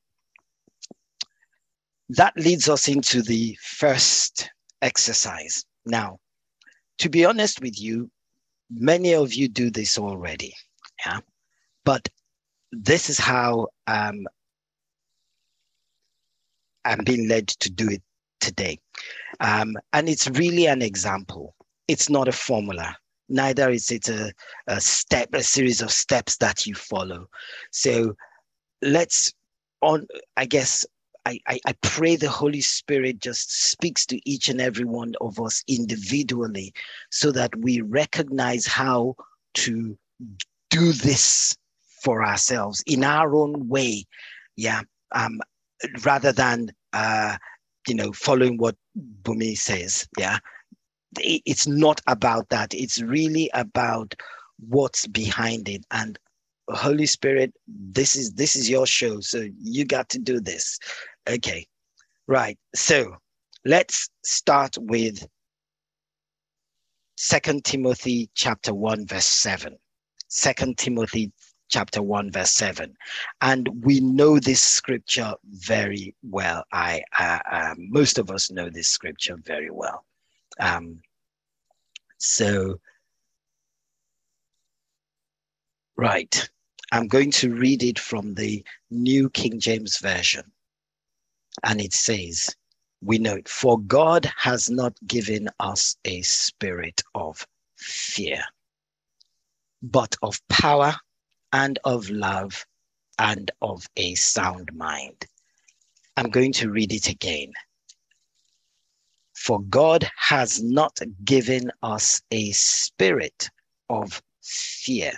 that 2.16 2.32
leads 2.36 2.68
us 2.68 2.88
into 2.88 3.22
the 3.22 3.56
first 3.62 4.50
exercise 4.82 5.64
now 5.86 6.18
to 6.98 7.08
be 7.08 7.24
honest 7.24 7.60
with 7.60 7.80
you 7.80 8.10
many 8.70 9.14
of 9.14 9.34
you 9.34 9.48
do 9.48 9.70
this 9.70 9.98
already 9.98 10.52
yeah 11.04 11.18
but 11.84 12.08
this 12.72 13.10
is 13.10 13.18
how 13.18 13.66
um, 13.86 14.26
I'm 16.84 17.04
being 17.04 17.28
led 17.28 17.48
to 17.48 17.70
do 17.70 17.88
it 17.88 18.02
today. 18.40 18.78
Um, 19.40 19.76
and 19.92 20.08
it's 20.08 20.28
really 20.30 20.66
an 20.66 20.82
example. 20.82 21.54
It's 21.88 22.08
not 22.08 22.28
a 22.28 22.32
formula. 22.32 22.96
Neither 23.28 23.70
is 23.70 23.90
it 23.90 24.08
a, 24.08 24.32
a 24.66 24.80
step, 24.80 25.28
a 25.34 25.42
series 25.42 25.80
of 25.80 25.90
steps 25.90 26.36
that 26.38 26.66
you 26.66 26.74
follow. 26.74 27.26
So 27.70 28.14
let's 28.82 29.32
on, 29.82 30.06
I 30.36 30.46
guess 30.46 30.84
I, 31.46 31.60
I, 31.66 31.72
pray 31.82 32.16
the 32.16 32.28
Holy 32.28 32.60
Spirit 32.60 33.20
just 33.20 33.70
speaks 33.70 34.06
to 34.06 34.20
each 34.28 34.48
and 34.48 34.60
every 34.60 34.84
one 34.84 35.14
of 35.20 35.40
us 35.40 35.62
individually 35.68 36.72
so 37.10 37.30
that 37.32 37.54
we 37.56 37.80
recognize 37.80 38.66
how 38.66 39.16
to 39.54 39.96
do 40.70 40.92
this 40.92 41.56
for 42.02 42.24
ourselves 42.24 42.82
in 42.86 43.04
our 43.04 43.34
own 43.34 43.68
way. 43.68 44.04
Yeah. 44.56 44.82
Um, 45.12 45.40
rather 46.04 46.32
than 46.32 46.72
uh, 46.92 47.36
you 47.86 47.94
know 47.94 48.12
following 48.12 48.58
what 48.58 48.76
Bumi 49.22 49.56
says. 49.56 50.08
Yeah, 50.18 50.38
it's 51.18 51.66
not 51.66 52.00
about 52.06 52.48
that. 52.50 52.74
It's 52.74 53.00
really 53.00 53.50
about 53.54 54.14
what's 54.68 55.06
behind 55.06 55.68
it 55.68 55.84
and 55.90 56.18
Holy 56.74 57.06
Spirit, 57.06 57.52
this 57.66 58.16
is 58.16 58.32
this 58.32 58.56
is 58.56 58.68
your 58.68 58.86
show, 58.86 59.20
so 59.20 59.46
you 59.58 59.84
got 59.84 60.08
to 60.10 60.18
do 60.18 60.40
this. 60.40 60.78
Okay, 61.28 61.66
right. 62.26 62.58
So 62.74 63.16
let's 63.64 64.08
start 64.24 64.76
with 64.78 65.26
Second 67.16 67.64
Timothy 67.64 68.30
chapter 68.34 68.74
one 68.74 69.06
verse 69.06 69.26
seven. 69.26 69.76
Second 70.28 70.78
Timothy 70.78 71.32
chapter 71.70 72.02
1 72.02 72.32
verse 72.32 72.50
7 72.50 72.94
and 73.40 73.68
we 73.84 74.00
know 74.00 74.38
this 74.38 74.60
scripture 74.60 75.32
very 75.44 76.14
well 76.22 76.64
i 76.72 77.00
uh, 77.18 77.38
uh, 77.50 77.74
most 77.78 78.18
of 78.18 78.30
us 78.30 78.50
know 78.50 78.68
this 78.68 78.90
scripture 78.90 79.36
very 79.44 79.70
well 79.70 80.04
um, 80.58 81.00
so 82.18 82.78
right 85.96 86.50
i'm 86.92 87.06
going 87.06 87.30
to 87.30 87.54
read 87.54 87.82
it 87.82 87.98
from 87.98 88.34
the 88.34 88.64
new 88.90 89.28
king 89.30 89.58
james 89.60 89.98
version 89.98 90.44
and 91.64 91.80
it 91.80 91.92
says 91.92 92.54
we 93.02 93.18
note 93.18 93.48
for 93.48 93.78
god 93.80 94.30
has 94.36 94.70
not 94.70 94.94
given 95.06 95.48
us 95.58 95.96
a 96.04 96.20
spirit 96.22 97.02
of 97.14 97.46
fear 97.76 98.42
but 99.82 100.14
of 100.22 100.40
power 100.48 100.94
and 101.52 101.78
of 101.84 102.10
love 102.10 102.66
and 103.18 103.50
of 103.60 103.86
a 103.96 104.14
sound 104.14 104.72
mind. 104.74 105.26
I'm 106.16 106.30
going 106.30 106.52
to 106.54 106.70
read 106.70 106.92
it 106.92 107.08
again. 107.08 107.52
For 109.34 109.60
God 109.60 110.08
has 110.16 110.62
not 110.62 110.98
given 111.24 111.70
us 111.82 112.20
a 112.30 112.50
spirit 112.52 113.50
of 113.88 114.22
fear, 114.42 115.12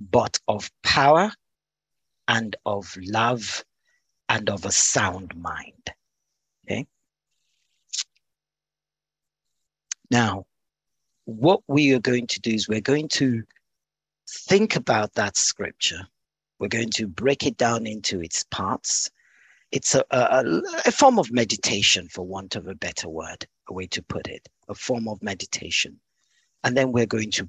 but 0.00 0.38
of 0.48 0.70
power 0.82 1.30
and 2.28 2.56
of 2.66 2.96
love 3.02 3.64
and 4.28 4.50
of 4.50 4.64
a 4.64 4.72
sound 4.72 5.34
mind. 5.36 5.92
Okay. 6.64 6.86
Now, 10.10 10.46
what 11.24 11.60
we 11.66 11.92
are 11.94 12.00
going 12.00 12.26
to 12.28 12.40
do 12.40 12.50
is 12.50 12.68
we're 12.68 12.80
going 12.80 13.08
to 13.08 13.42
think 14.28 14.76
about 14.76 15.14
that 15.14 15.36
scripture. 15.36 16.06
We're 16.58 16.68
going 16.68 16.90
to 16.90 17.06
break 17.06 17.46
it 17.46 17.56
down 17.56 17.86
into 17.86 18.20
its 18.20 18.44
parts. 18.44 19.10
It's 19.70 19.94
a, 19.94 20.04
a, 20.10 20.62
a, 20.86 20.92
form 20.92 21.18
of 21.18 21.30
meditation, 21.30 22.08
for 22.08 22.26
want 22.26 22.56
of 22.56 22.66
a 22.66 22.74
better 22.74 23.08
word, 23.08 23.46
a 23.68 23.74
way 23.74 23.86
to 23.88 24.02
put 24.02 24.26
it, 24.26 24.48
a 24.68 24.74
form 24.74 25.08
of 25.08 25.22
meditation. 25.22 26.00
And 26.64 26.76
then 26.76 26.90
we're 26.90 27.06
going 27.06 27.30
to 27.32 27.48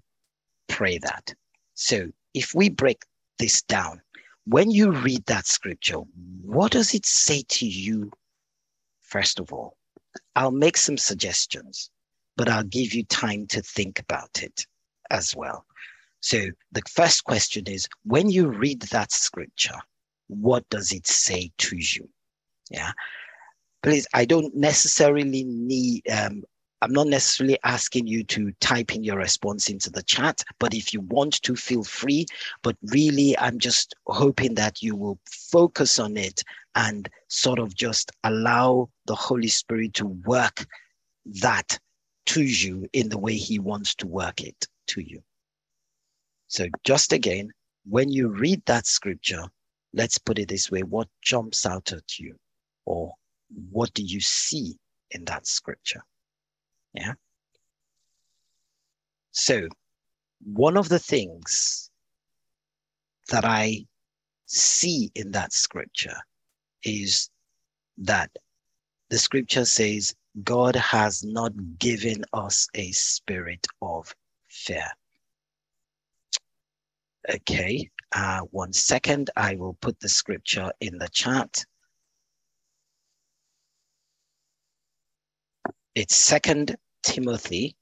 pray 0.67 0.97
that. 0.97 1.33
So 1.75 2.09
if 2.33 2.53
we 2.53 2.69
break 2.69 3.03
this 3.37 3.61
down, 3.63 4.01
when 4.45 4.71
you 4.71 4.91
read 4.91 5.25
that 5.25 5.47
scripture, 5.47 5.99
what 6.41 6.71
does 6.71 6.93
it 6.93 7.05
say 7.05 7.43
to 7.49 7.67
you, 7.67 8.11
first 9.01 9.39
of 9.39 9.53
all? 9.53 9.77
I'll 10.35 10.51
make 10.51 10.77
some 10.77 10.97
suggestions, 10.97 11.91
but 12.35 12.49
I'll 12.49 12.63
give 12.63 12.93
you 12.93 13.03
time 13.05 13.45
to 13.47 13.61
think 13.61 13.99
about 13.99 14.41
it 14.41 14.65
as 15.11 15.35
well. 15.35 15.65
So 16.21 16.47
the 16.71 16.81
first 16.89 17.23
question 17.23 17.65
is 17.67 17.87
when 18.03 18.29
you 18.29 18.47
read 18.47 18.81
that 18.83 19.11
scripture, 19.11 19.79
what 20.27 20.67
does 20.69 20.91
it 20.91 21.07
say 21.07 21.51
to 21.59 21.77
you? 21.77 22.09
Yeah. 22.69 22.91
Please, 23.81 24.07
I 24.13 24.25
don't 24.25 24.53
necessarily 24.55 25.43
need 25.43 26.09
um, 26.09 26.43
I'm 26.81 26.93
not 26.93 27.07
necessarily 27.07 27.57
asking 27.63 28.07
you 28.07 28.23
to 28.25 28.53
type 28.61 28.95
in 28.95 29.03
your 29.03 29.17
response 29.17 29.69
into 29.69 29.89
the 29.89 30.03
chat, 30.03 30.43
but 30.59 30.73
if 30.73 30.93
you 30.93 31.01
want 31.01 31.41
to, 31.41 31.55
feel 31.55 31.83
free. 31.83 32.25
But 32.63 32.77
really, 32.83 33.37
I'm 33.37 33.59
just 33.59 33.95
hoping 34.07 34.55
that 34.55 34.81
you 34.81 34.95
will 34.95 35.19
focus 35.29 35.99
on 35.99 36.15
it 36.15 36.41
and 36.75 37.09
sort 37.27 37.59
of 37.59 37.75
just 37.75 38.11
allow 38.23 38.89
the 39.05 39.15
Holy 39.15 39.49
Spirit 39.49 39.93
to 39.95 40.05
work 40.05 40.65
that 41.41 41.77
to 42.27 42.43
you 42.43 42.87
in 42.93 43.09
the 43.09 43.17
way 43.17 43.35
He 43.35 43.59
wants 43.59 43.93
to 43.95 44.07
work 44.07 44.41
it 44.41 44.67
to 44.87 45.01
you. 45.01 45.21
So, 46.47 46.67
just 46.85 47.11
again, 47.11 47.51
when 47.87 48.09
you 48.09 48.29
read 48.29 48.63
that 48.65 48.87
scripture, 48.87 49.43
let's 49.93 50.17
put 50.17 50.39
it 50.39 50.47
this 50.47 50.71
way 50.71 50.83
what 50.83 51.09
jumps 51.21 51.65
out 51.65 51.91
at 51.91 52.19
you, 52.19 52.35
or 52.85 53.13
what 53.71 53.93
do 53.93 54.03
you 54.03 54.21
see 54.21 54.77
in 55.11 55.25
that 55.25 55.45
scripture? 55.45 56.03
Yeah. 56.93 57.13
So, 59.31 59.67
one 60.43 60.77
of 60.77 60.89
the 60.89 60.99
things 60.99 61.89
that 63.31 63.45
I 63.45 63.85
see 64.47 65.11
in 65.15 65.31
that 65.31 65.53
scripture 65.53 66.17
is 66.83 67.29
that 67.99 68.31
the 69.09 69.19
scripture 69.19 69.65
says, 69.65 70.15
God 70.43 70.75
has 70.75 71.23
not 71.23 71.53
given 71.79 72.23
us 72.33 72.67
a 72.75 72.91
spirit 72.91 73.67
of 73.81 74.13
fear. 74.49 74.85
Okay, 77.29 77.89
uh, 78.15 78.41
one 78.51 78.73
second. 78.73 79.31
I 79.37 79.55
will 79.55 79.75
put 79.81 79.99
the 79.99 80.09
scripture 80.09 80.71
in 80.81 80.97
the 80.99 81.09
chat. 81.09 81.65
It's 85.99 86.15
Second 86.15 86.77
Timothy 87.03 87.75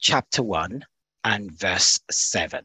chapter 0.00 0.42
1 0.42 0.86
and 1.24 1.52
verse 1.52 2.00
7. 2.10 2.64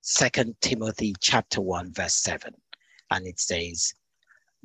Second 0.00 0.54
Timothy 0.62 1.14
chapter 1.20 1.60
1 1.60 1.92
verse 1.92 2.14
7 2.14 2.54
and 3.10 3.26
it 3.26 3.38
says 3.38 3.92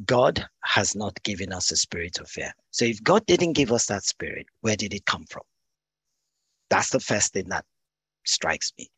God 0.05 0.45
has 0.63 0.95
not 0.95 1.21
given 1.23 1.51
us 1.51 1.69
a 1.73 1.75
spirit 1.75 2.21
of 2.21 2.29
fear. 2.29 2.53
So 2.71 2.85
if 2.85 3.03
God 3.03 3.25
didn't 3.25 3.57
give 3.57 3.73
us 3.73 3.87
that 3.87 4.05
spirit, 4.05 4.45
where 4.61 4.77
did 4.77 4.93
it 4.93 5.05
come 5.05 5.25
from? 5.29 5.43
That's 6.69 6.91
the 6.91 7.01
first 7.01 7.33
thing 7.33 7.49
that 7.49 7.65
strikes 8.25 8.71
me. 8.77 8.89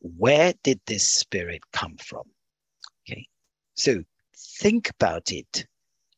Where 0.00 0.54
did 0.64 0.80
this 0.88 1.06
spirit 1.06 1.62
come 1.72 1.98
from? 1.98 2.24
Okay. 3.08 3.28
So 3.74 4.02
think 4.62 4.90
about 4.90 5.32
it. 5.32 5.66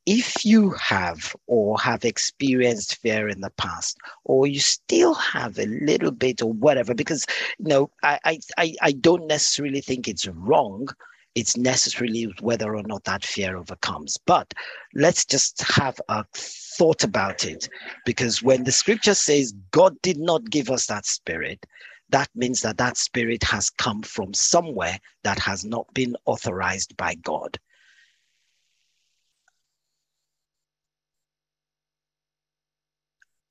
If 0.06 0.44
you 0.44 0.70
have 0.72 1.34
or 1.46 1.80
have 1.80 2.04
experienced 2.04 2.96
fear 3.00 3.26
in 3.26 3.40
the 3.40 3.48
past, 3.56 3.96
or 4.24 4.46
you 4.46 4.60
still 4.60 5.14
have 5.14 5.58
a 5.58 5.64
little 5.64 6.10
bit 6.10 6.42
or 6.42 6.52
whatever, 6.52 6.94
because 6.94 7.24
you 7.58 7.68
know, 7.68 7.90
I 8.02 8.38
I 8.58 8.74
I 8.82 8.92
don't 8.92 9.26
necessarily 9.26 9.80
think 9.80 10.06
it's 10.06 10.28
wrong. 10.28 10.88
It's 11.34 11.56
necessarily 11.56 12.24
whether 12.40 12.76
or 12.76 12.82
not 12.82 13.04
that 13.04 13.24
fear 13.24 13.56
overcomes. 13.56 14.18
But 14.18 14.52
let's 14.94 15.24
just 15.24 15.62
have 15.62 15.98
a 16.10 16.24
thought 16.34 17.02
about 17.02 17.44
it. 17.46 17.68
Because 18.04 18.42
when 18.42 18.64
the 18.64 18.72
scripture 18.72 19.14
says 19.14 19.54
God 19.70 20.00
did 20.02 20.18
not 20.18 20.50
give 20.50 20.70
us 20.70 20.86
that 20.86 21.06
spirit, 21.06 21.64
that 22.10 22.28
means 22.34 22.60
that 22.60 22.76
that 22.76 22.98
spirit 22.98 23.42
has 23.42 23.70
come 23.70 24.02
from 24.02 24.34
somewhere 24.34 24.98
that 25.22 25.38
has 25.38 25.64
not 25.64 25.92
been 25.94 26.14
authorized 26.26 26.94
by 26.98 27.14
God. 27.14 27.58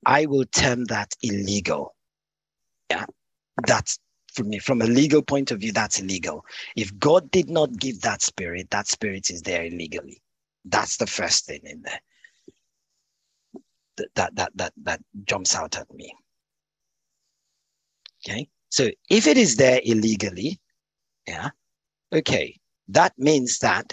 I 0.06 0.26
will 0.26 0.44
term 0.46 0.84
that 0.86 1.14
illegal. 1.22 1.94
Yeah, 2.90 3.06
that's 3.66 3.98
from 4.32 4.48
me 4.50 4.58
from 4.58 4.82
a 4.82 4.86
legal 4.86 5.22
point 5.22 5.50
of 5.50 5.60
view. 5.60 5.72
That's 5.72 6.00
illegal. 6.00 6.44
If 6.76 6.96
God 6.98 7.30
did 7.30 7.48
not 7.48 7.78
give 7.78 8.00
that 8.02 8.22
spirit, 8.22 8.70
that 8.70 8.88
spirit 8.88 9.30
is 9.30 9.42
there 9.42 9.64
illegally. 9.64 10.20
That's 10.64 10.96
the 10.96 11.06
first 11.06 11.46
thing 11.46 11.60
in 11.64 11.82
there. 11.82 12.00
That 14.16 14.34
that 14.36 14.52
that 14.56 14.72
that 14.82 15.00
jumps 15.24 15.54
out 15.54 15.76
at 15.78 15.92
me. 15.94 16.12
Okay, 18.26 18.48
so 18.70 18.90
if 19.10 19.26
it 19.26 19.36
is 19.36 19.56
there 19.56 19.80
illegally, 19.84 20.60
yeah, 21.26 21.50
okay, 22.12 22.58
that 22.88 23.12
means 23.18 23.58
that 23.58 23.92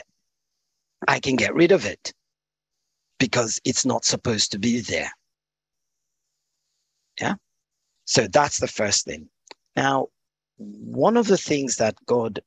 I 1.07 1.19
can 1.19 1.35
get 1.35 1.53
rid 1.53 1.71
of 1.71 1.85
it 1.85 2.13
because 3.19 3.59
it's 3.65 3.85
not 3.85 4.05
supposed 4.05 4.51
to 4.53 4.59
be 4.59 4.81
there. 4.81 5.11
Yeah. 7.21 7.35
So 8.05 8.27
that's 8.27 8.59
the 8.59 8.67
first 8.67 9.05
thing. 9.05 9.29
Now, 9.75 10.07
one 10.57 11.17
of 11.17 11.27
the 11.27 11.37
things 11.37 11.77
that 11.77 11.95
God 12.05 12.41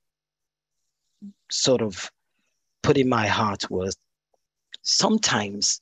sort 1.51 1.81
of 1.81 2.11
put 2.83 2.97
in 2.97 3.09
my 3.09 3.27
heart 3.27 3.71
was 3.71 3.97
sometimes 4.83 5.81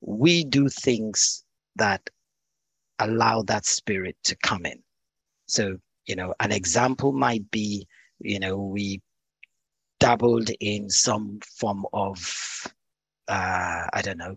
we 0.00 0.44
do 0.44 0.68
things 0.68 1.44
that 1.76 2.02
allow 2.98 3.42
that 3.42 3.64
spirit 3.64 4.16
to 4.24 4.36
come 4.36 4.66
in. 4.66 4.82
So, 5.46 5.78
you 6.06 6.16
know, 6.16 6.34
an 6.40 6.52
example 6.52 7.12
might 7.12 7.50
be, 7.50 7.86
you 8.20 8.38
know, 8.38 8.56
we 8.56 9.00
dabbled 10.00 10.50
in 10.60 10.90
some 10.90 11.40
form 11.58 11.86
of, 11.92 12.18
uh, 13.28 13.86
I 13.92 14.02
don't 14.02 14.18
know, 14.18 14.36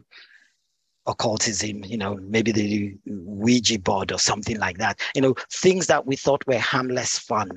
occultism, 1.07 1.83
you 1.85 1.97
know, 1.97 2.15
maybe 2.21 2.51
the 2.51 2.95
Ouija 3.05 3.79
board 3.79 4.11
or 4.11 4.19
something 4.19 4.59
like 4.59 4.77
that, 4.77 4.99
you 5.15 5.21
know, 5.21 5.35
things 5.51 5.87
that 5.87 6.05
we 6.05 6.15
thought 6.15 6.45
were 6.47 6.59
harmless 6.59 7.17
fun. 7.17 7.49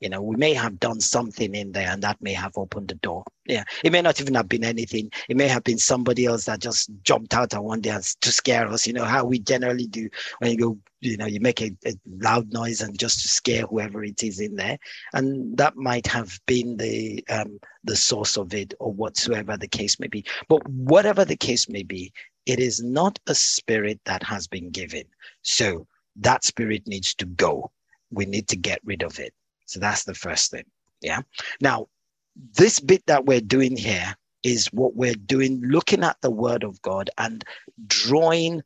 You 0.00 0.10
know, 0.10 0.20
we 0.20 0.36
may 0.36 0.52
have 0.52 0.80
done 0.80 1.00
something 1.00 1.54
in 1.54 1.72
there 1.72 1.88
and 1.88 2.02
that 2.02 2.20
may 2.20 2.34
have 2.34 2.58
opened 2.58 2.88
the 2.88 2.94
door. 2.96 3.24
Yeah. 3.46 3.64
It 3.82 3.92
may 3.92 4.02
not 4.02 4.20
even 4.20 4.34
have 4.34 4.48
been 4.48 4.64
anything. 4.64 5.10
It 5.28 5.36
may 5.36 5.48
have 5.48 5.64
been 5.64 5.78
somebody 5.78 6.26
else 6.26 6.44
that 6.44 6.58
just 6.58 6.90
jumped 7.02 7.32
out 7.32 7.54
at 7.54 7.64
one 7.64 7.80
day 7.80 7.96
to 8.20 8.32
scare 8.32 8.66
us, 8.68 8.86
you 8.86 8.92
know, 8.92 9.04
how 9.04 9.24
we 9.24 9.38
generally 9.38 9.86
do 9.86 10.10
when 10.40 10.50
you 10.50 10.58
go, 10.58 10.78
you 11.00 11.16
know, 11.16 11.26
you 11.26 11.40
make 11.40 11.62
a, 11.62 11.70
a 11.86 11.94
loud 12.18 12.52
noise 12.52 12.82
and 12.82 12.98
just 12.98 13.22
to 13.22 13.28
scare 13.28 13.62
whoever 13.62 14.04
it 14.04 14.22
is 14.22 14.40
in 14.40 14.56
there. 14.56 14.78
And 15.14 15.56
that 15.56 15.76
might 15.76 16.06
have 16.08 16.38
been 16.46 16.76
the 16.76 17.24
um, 17.30 17.58
the 17.84 17.96
source 17.96 18.36
of 18.36 18.52
it 18.52 18.74
or 18.80 18.92
whatsoever 18.92 19.56
the 19.56 19.68
case 19.68 20.00
may 20.00 20.08
be. 20.08 20.24
But 20.48 20.68
whatever 20.68 21.24
the 21.24 21.36
case 21.36 21.68
may 21.68 21.82
be, 21.82 22.12
it 22.46 22.60
is 22.60 22.82
not 22.82 23.18
a 23.26 23.34
spirit 23.34 24.00
that 24.04 24.22
has 24.22 24.46
been 24.46 24.70
given. 24.70 25.04
So 25.42 25.86
that 26.16 26.44
spirit 26.44 26.86
needs 26.86 27.14
to 27.16 27.26
go. 27.26 27.70
We 28.10 28.26
need 28.26 28.48
to 28.48 28.56
get 28.56 28.80
rid 28.84 29.02
of 29.02 29.18
it. 29.18 29.32
So 29.66 29.80
that's 29.80 30.04
the 30.04 30.14
first 30.14 30.50
thing. 30.50 30.64
Yeah. 31.00 31.22
Now, 31.60 31.88
this 32.56 32.80
bit 32.80 33.04
that 33.06 33.26
we're 33.26 33.40
doing 33.40 33.76
here 33.76 34.14
is 34.42 34.66
what 34.72 34.94
we're 34.94 35.14
doing, 35.14 35.60
looking 35.62 36.04
at 36.04 36.20
the 36.20 36.30
word 36.30 36.64
of 36.64 36.80
God 36.82 37.10
and 37.18 37.44
drawing 37.86 38.62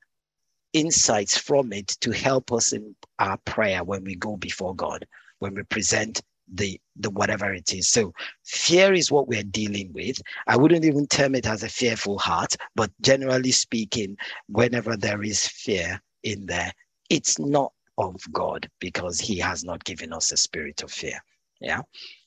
insights 0.72 1.36
from 1.38 1.72
it 1.72 1.88
to 2.00 2.10
help 2.10 2.52
us 2.52 2.72
in 2.72 2.94
our 3.18 3.38
prayer 3.38 3.84
when 3.84 4.04
we 4.04 4.16
go 4.16 4.36
before 4.36 4.74
God, 4.74 5.06
when 5.38 5.54
we 5.54 5.62
present 5.62 6.22
the 6.52 6.80
the 6.96 7.10
whatever 7.10 7.52
it 7.52 7.72
is. 7.72 7.88
So 7.88 8.12
fear 8.44 8.92
is 8.92 9.10
what 9.10 9.28
we're 9.28 9.42
dealing 9.42 9.92
with. 9.92 10.20
I 10.46 10.56
wouldn't 10.56 10.84
even 10.84 11.06
term 11.06 11.34
it 11.34 11.46
as 11.46 11.62
a 11.62 11.68
fearful 11.68 12.18
heart 12.18 12.56
but 12.74 12.90
generally 13.00 13.52
speaking 13.52 14.16
whenever 14.48 14.96
there 14.96 15.22
is 15.22 15.46
fear 15.46 16.00
in 16.22 16.46
there 16.46 16.72
it's 17.08 17.38
not 17.38 17.72
of 17.96 18.20
god 18.32 18.68
because 18.80 19.18
he 19.18 19.38
has 19.38 19.64
not 19.64 19.82
given 19.84 20.12
us 20.12 20.32
a 20.32 20.36
spirit 20.36 20.82
of 20.82 20.90
fear. 20.90 21.18
Yeah? 21.60 21.82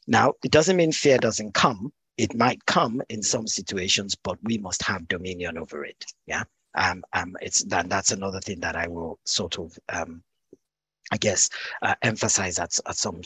Now 0.07 0.33
it 0.43 0.51
doesn't 0.51 0.77
mean 0.77 0.91
fear 0.91 1.17
doesn't 1.17 1.53
come. 1.53 1.93
It 2.17 2.35
might 2.35 2.65
come 2.65 3.01
in 3.09 3.23
some 3.23 3.47
situations 3.47 4.15
but 4.15 4.37
we 4.43 4.57
must 4.57 4.81
have 4.83 5.07
dominion 5.07 5.57
over 5.57 5.85
it. 5.85 6.05
Yeah? 6.27 6.43
Um, 6.75 7.03
um 7.13 7.35
it's 7.41 7.63
that 7.65 7.89
that's 7.89 8.11
another 8.11 8.39
thing 8.39 8.61
that 8.61 8.77
i 8.77 8.87
will 8.87 9.19
sort 9.25 9.59
of 9.59 9.77
um 9.89 10.23
I 11.11 11.17
guess, 11.17 11.49
uh, 11.81 11.95
emphasize 12.01 12.57
at, 12.57 12.77
at 12.87 12.95
some 12.95 13.21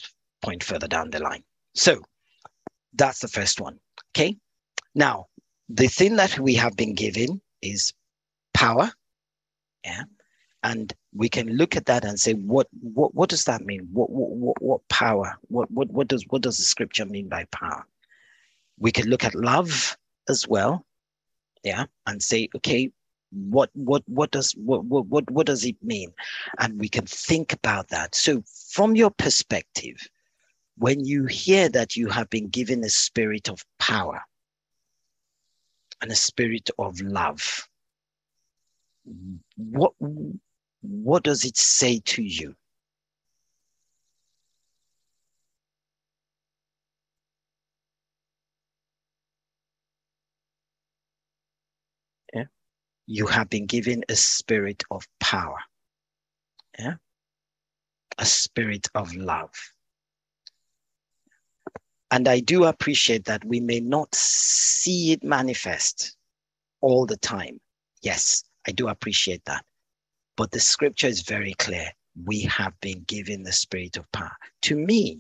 point 0.46 0.64
further 0.64 0.88
down 0.88 1.10
the 1.10 1.20
line. 1.20 1.44
So 1.74 2.02
that's 2.94 3.20
the 3.20 3.28
first 3.28 3.60
one. 3.60 3.80
Okay. 4.12 4.38
Now, 4.94 5.26
the 5.68 5.88
thing 5.88 6.16
that 6.18 6.40
we 6.40 6.54
have 6.56 6.78
been 6.78 6.94
given 6.94 7.42
is 7.62 7.94
power. 8.54 8.92
Yeah. 9.84 10.04
And 10.64 10.94
we 11.14 11.30
can 11.30 11.58
look 11.58 11.76
at 11.76 11.86
that 11.88 12.06
and 12.06 12.20
say, 12.20 12.34
what 12.34 12.68
what 12.82 13.14
what 13.14 13.30
does 13.30 13.46
that 13.46 13.66
mean? 13.66 13.88
What 13.92 14.10
what 14.10 14.62
what, 14.62 14.88
power? 14.88 15.36
What 15.48 15.70
what 15.72 15.90
what 15.92 16.08
does 16.08 16.26
what 16.30 16.42
does 16.42 16.58
the 16.58 16.64
scripture 16.64 17.06
mean 17.06 17.28
by 17.28 17.46
power? 17.46 17.86
We 18.80 18.92
can 18.92 19.08
look 19.08 19.24
at 19.24 19.36
love 19.36 19.98
as 20.30 20.48
well. 20.48 20.86
Yeah. 21.64 21.86
And 22.06 22.22
say, 22.22 22.50
okay, 22.56 22.92
what 23.32 23.70
what 23.74 24.04
what 24.08 24.32
does 24.32 24.54
what, 24.54 24.86
what 24.86 25.06
what 25.08 25.30
what 25.30 25.46
does 25.46 25.66
it 25.66 25.76
mean 25.82 26.14
and 26.60 26.80
we 26.80 26.88
can 26.88 27.06
think 27.06 27.52
about 27.52 27.90
that 27.90 28.16
so 28.16 28.42
from 28.72 28.96
your 28.96 29.10
perspective 29.10 29.98
when 30.78 31.06
you 31.06 31.26
hear 31.26 31.70
that 31.70 31.96
you 31.96 32.10
have 32.10 32.30
been 32.30 32.50
given 32.50 32.84
a 32.84 32.90
spirit 32.90 33.50
of 33.50 33.64
power 33.80 34.22
and 36.02 36.12
a 36.12 36.16
spirit 36.16 36.70
of 36.78 37.00
love 37.02 37.68
what 39.58 39.94
what 40.82 41.24
does 41.24 41.46
it 41.46 41.58
say 41.58 42.00
to 42.00 42.24
you 42.24 42.56
you 53.08 53.28
have 53.28 53.50
been 53.50 53.66
given 53.66 54.04
a 54.10 54.16
spirit 54.16 54.84
of 54.90 55.08
power, 55.20 55.58
yeah? 56.80 56.96
a 58.18 58.26
spirit 58.26 58.88
of 58.96 59.14
love. 59.16 59.54
And 62.16 62.30
I 62.30 62.40
do 62.40 62.64
appreciate 62.64 63.26
that 63.26 63.44
we 63.44 63.60
may 63.60 63.82
not 63.82 64.16
see 64.16 65.12
it 65.12 65.22
manifest 65.22 66.16
all 66.80 67.06
the 67.06 67.18
time. 67.18 67.60
Yes, 68.04 68.46
I 68.66 68.72
do 68.72 68.88
appreciate 68.88 69.44
that. 69.48 69.66
But 70.38 70.52
the 70.52 70.62
scripture 70.62 71.08
is 71.08 71.24
very 71.24 71.54
clear. 71.56 71.92
We 72.24 72.40
have 72.44 72.72
been 72.80 73.02
given 73.02 73.44
the 73.44 73.52
spirit 73.52 73.98
of 73.98 74.10
power. 74.14 74.32
To 74.62 74.78
me, 74.78 75.20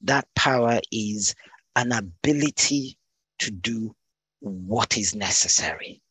that 0.00 0.26
power 0.34 0.80
is 0.90 1.32
an 1.76 1.92
ability 1.92 2.98
to 3.38 3.52
do 3.52 3.94
what 4.40 4.98
is 4.98 5.14
necessary 5.14 6.02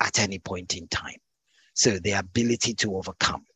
at 0.00 0.18
any 0.18 0.40
point 0.40 0.76
in 0.76 0.88
time. 0.88 1.20
So 1.74 2.00
the 2.00 2.18
ability 2.18 2.74
to 2.74 2.96
overcome, 2.96 3.46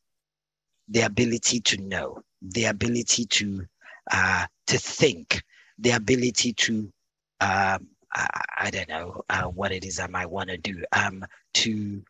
the 0.86 1.00
ability 1.00 1.58
to 1.62 1.78
know, 1.78 2.22
the 2.42 2.66
ability 2.66 3.26
to 3.26 3.66
uh, 4.10 4.46
to 4.66 4.78
think, 4.78 5.42
the 5.78 5.90
ability 5.90 6.52
to 6.52 6.92
um, 7.40 7.88
I, 8.14 8.42
I, 8.58 8.70
don't 8.70 8.88
know 8.88 9.22
uh, 9.30 9.44
what 9.44 9.72
it 9.72 9.84
is 9.84 9.98
I 9.98 10.06
might 10.06 10.30
want 10.30 10.50
to 10.50 10.58
do 10.58 10.84
um, 10.92 11.24
to 11.54 12.02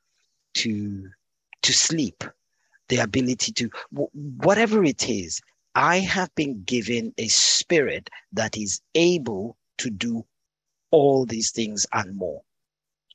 to 0.55 1.09
to 1.63 1.73
sleep, 1.73 2.25
the 2.89 2.99
ability 2.99 3.53
to 3.53 3.71
whatever 4.13 4.85
it 4.85 5.09
is. 5.09 5.41
I 5.75 6.01
have 6.01 6.35
been 6.35 6.63
given 6.65 7.15
a 7.17 7.29
spirit 7.29 8.11
that 8.33 8.59
is 8.59 8.81
able 8.95 9.57
to 9.79 9.89
do 9.89 10.27
all 10.91 11.25
these 11.25 11.51
things 11.51 11.87
and 11.95 12.15
more. 12.15 12.43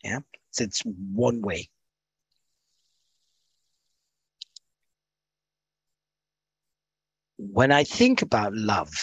Yeah. 0.03 0.19
So 0.51 0.63
it's 0.63 0.81
one 1.13 1.41
way. 1.41 1.69
When 7.37 7.71
I 7.71 7.83
think 7.83 8.21
about 8.21 8.53
love, 8.53 8.93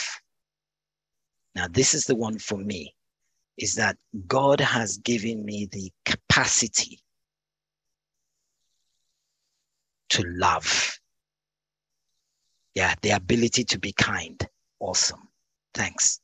now 1.54 1.68
this 1.68 1.94
is 1.94 2.04
the 2.04 2.16
one 2.16 2.38
for 2.38 2.58
me, 2.58 2.94
is 3.58 3.74
that 3.76 3.96
God 4.26 4.60
has 4.60 4.98
given 4.98 5.44
me 5.44 5.68
the 5.70 5.92
capacity 6.04 7.00
to 10.10 10.22
love. 10.26 10.98
Yeah, 12.74 12.94
the 13.02 13.10
ability 13.10 13.64
to 13.64 13.78
be 13.78 13.92
kind. 13.92 14.44
Awesome. 14.80 15.28
Thanks. 15.74 16.20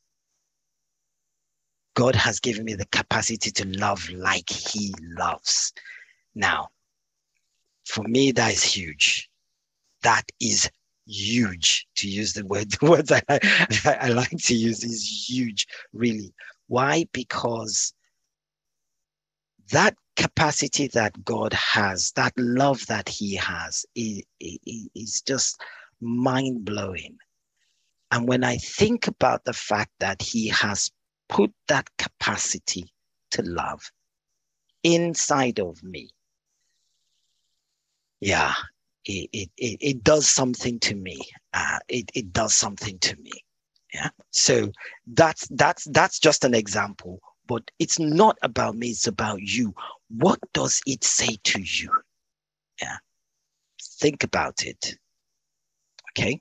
God 1.95 2.15
has 2.15 2.41
given 2.41 2.65
me 2.65 2.75
the 2.75 2.87
capacity 2.87 3.51
to 3.53 3.67
love 3.79 4.09
like 4.11 4.49
He 4.51 4.95
loves. 5.17 5.73
Now, 6.35 6.69
for 7.87 8.03
me, 8.05 8.33
that 8.33 8.53
is 8.53 8.63
huge. 8.63 9.29
That 10.03 10.25
is 10.41 10.71
huge 11.11 11.87
to 11.97 12.09
use 12.09 12.33
the 12.33 12.47
word. 12.47 12.71
The 12.81 12.91
words 12.91 13.13
I, 13.13 13.23
I, 13.29 13.99
I 14.03 14.09
like 14.09 14.37
to 14.45 14.55
use 14.55 14.85
is 14.85 15.29
huge, 15.29 15.67
really. 15.93 16.33
Why? 16.69 17.07
Because 17.13 17.93
that 19.73 19.97
capacity 20.17 20.89
that 20.89 21.25
God 21.25 21.53
has, 21.53 22.13
that 22.13 22.33
love 22.37 22.87
that 22.87 23.09
He 23.09 23.35
has, 23.37 23.85
is, 23.95 24.23
is 24.41 25.23
just 25.27 25.61
mind 26.01 26.65
blowing. 26.65 27.17
And 28.11 28.27
when 28.27 28.45
I 28.45 28.57
think 28.57 29.07
about 29.07 29.45
the 29.45 29.53
fact 29.53 29.93
that 30.01 30.23
He 30.23 30.49
has 30.49 30.91
put 31.29 31.53
that 31.69 31.89
capacity 31.99 32.93
to 33.33 33.43
love 33.43 33.91
inside 34.83 35.61
of 35.61 35.83
me, 35.83 36.11
yeah, 38.21 38.55
it, 39.05 39.51
it, 39.57 39.79
it, 39.81 40.05
does 40.05 40.27
something 40.27 40.79
to 40.81 40.95
me. 40.95 41.21
Uh, 41.55 41.79
it, 41.89 42.11
it 42.15 42.33
does 42.33 42.55
something 42.55 42.99
to 42.99 43.17
me. 43.17 43.33
Yeah. 43.95 44.11
So 44.31 44.71
that's 45.07 45.49
that's 45.49 45.85
that's 45.91 46.21
just 46.21 46.45
an 46.45 46.55
example, 46.55 47.21
but 47.47 47.71
it's 47.79 47.99
not 47.99 48.37
about 48.43 48.77
me, 48.77 48.91
it's 48.91 49.09
about 49.09 49.41
you. 49.43 49.75
What 50.09 50.39
does 50.53 50.81
it 50.87 51.03
say 51.03 51.39
to 51.43 51.61
you? 51.61 51.91
Yeah. 52.81 52.99
Think 54.01 54.23
about 54.23 54.65
it. 54.65 54.95
Okay. 56.13 56.41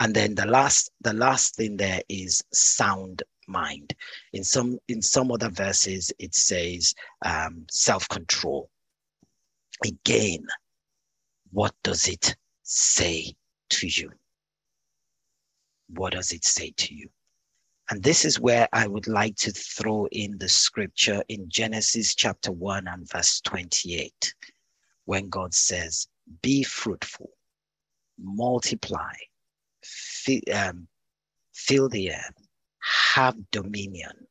And 0.00 0.14
then 0.14 0.34
the 0.34 0.46
last 0.46 0.90
the 1.00 1.12
last 1.12 1.56
thing 1.56 1.76
there 1.76 2.02
is 2.08 2.42
sound 2.52 3.22
mind. 3.48 3.94
In 4.32 4.44
some 4.44 4.78
in 4.88 5.02
some 5.02 5.32
other 5.32 5.50
verses, 5.50 6.12
it 6.18 6.34
says 6.34 6.94
um, 7.24 7.66
self-control. 7.70 8.68
Again, 9.84 10.44
what 11.52 11.74
does 11.82 12.08
it 12.08 12.36
say 12.62 13.34
to 13.70 13.86
you? 13.86 14.10
What 15.88 16.12
does 16.12 16.32
it 16.32 16.44
say 16.44 16.72
to 16.76 16.94
you? 16.94 17.08
And 17.90 18.02
this 18.02 18.24
is 18.24 18.38
where 18.38 18.68
I 18.72 18.86
would 18.86 19.06
like 19.06 19.36
to 19.36 19.52
throw 19.52 20.06
in 20.12 20.36
the 20.38 20.48
scripture 20.48 21.22
in 21.28 21.48
Genesis 21.48 22.14
chapter 22.14 22.52
1 22.52 22.86
and 22.86 23.08
verse 23.08 23.40
28, 23.40 24.34
when 25.06 25.30
God 25.30 25.54
says, 25.54 26.06
Be 26.42 26.62
fruitful, 26.62 27.30
multiply, 28.18 29.14
fill, 29.82 30.40
um, 30.54 30.86
fill 31.54 31.88
the 31.88 32.12
earth, 32.12 32.46
have 32.80 33.36
dominion. 33.50 34.26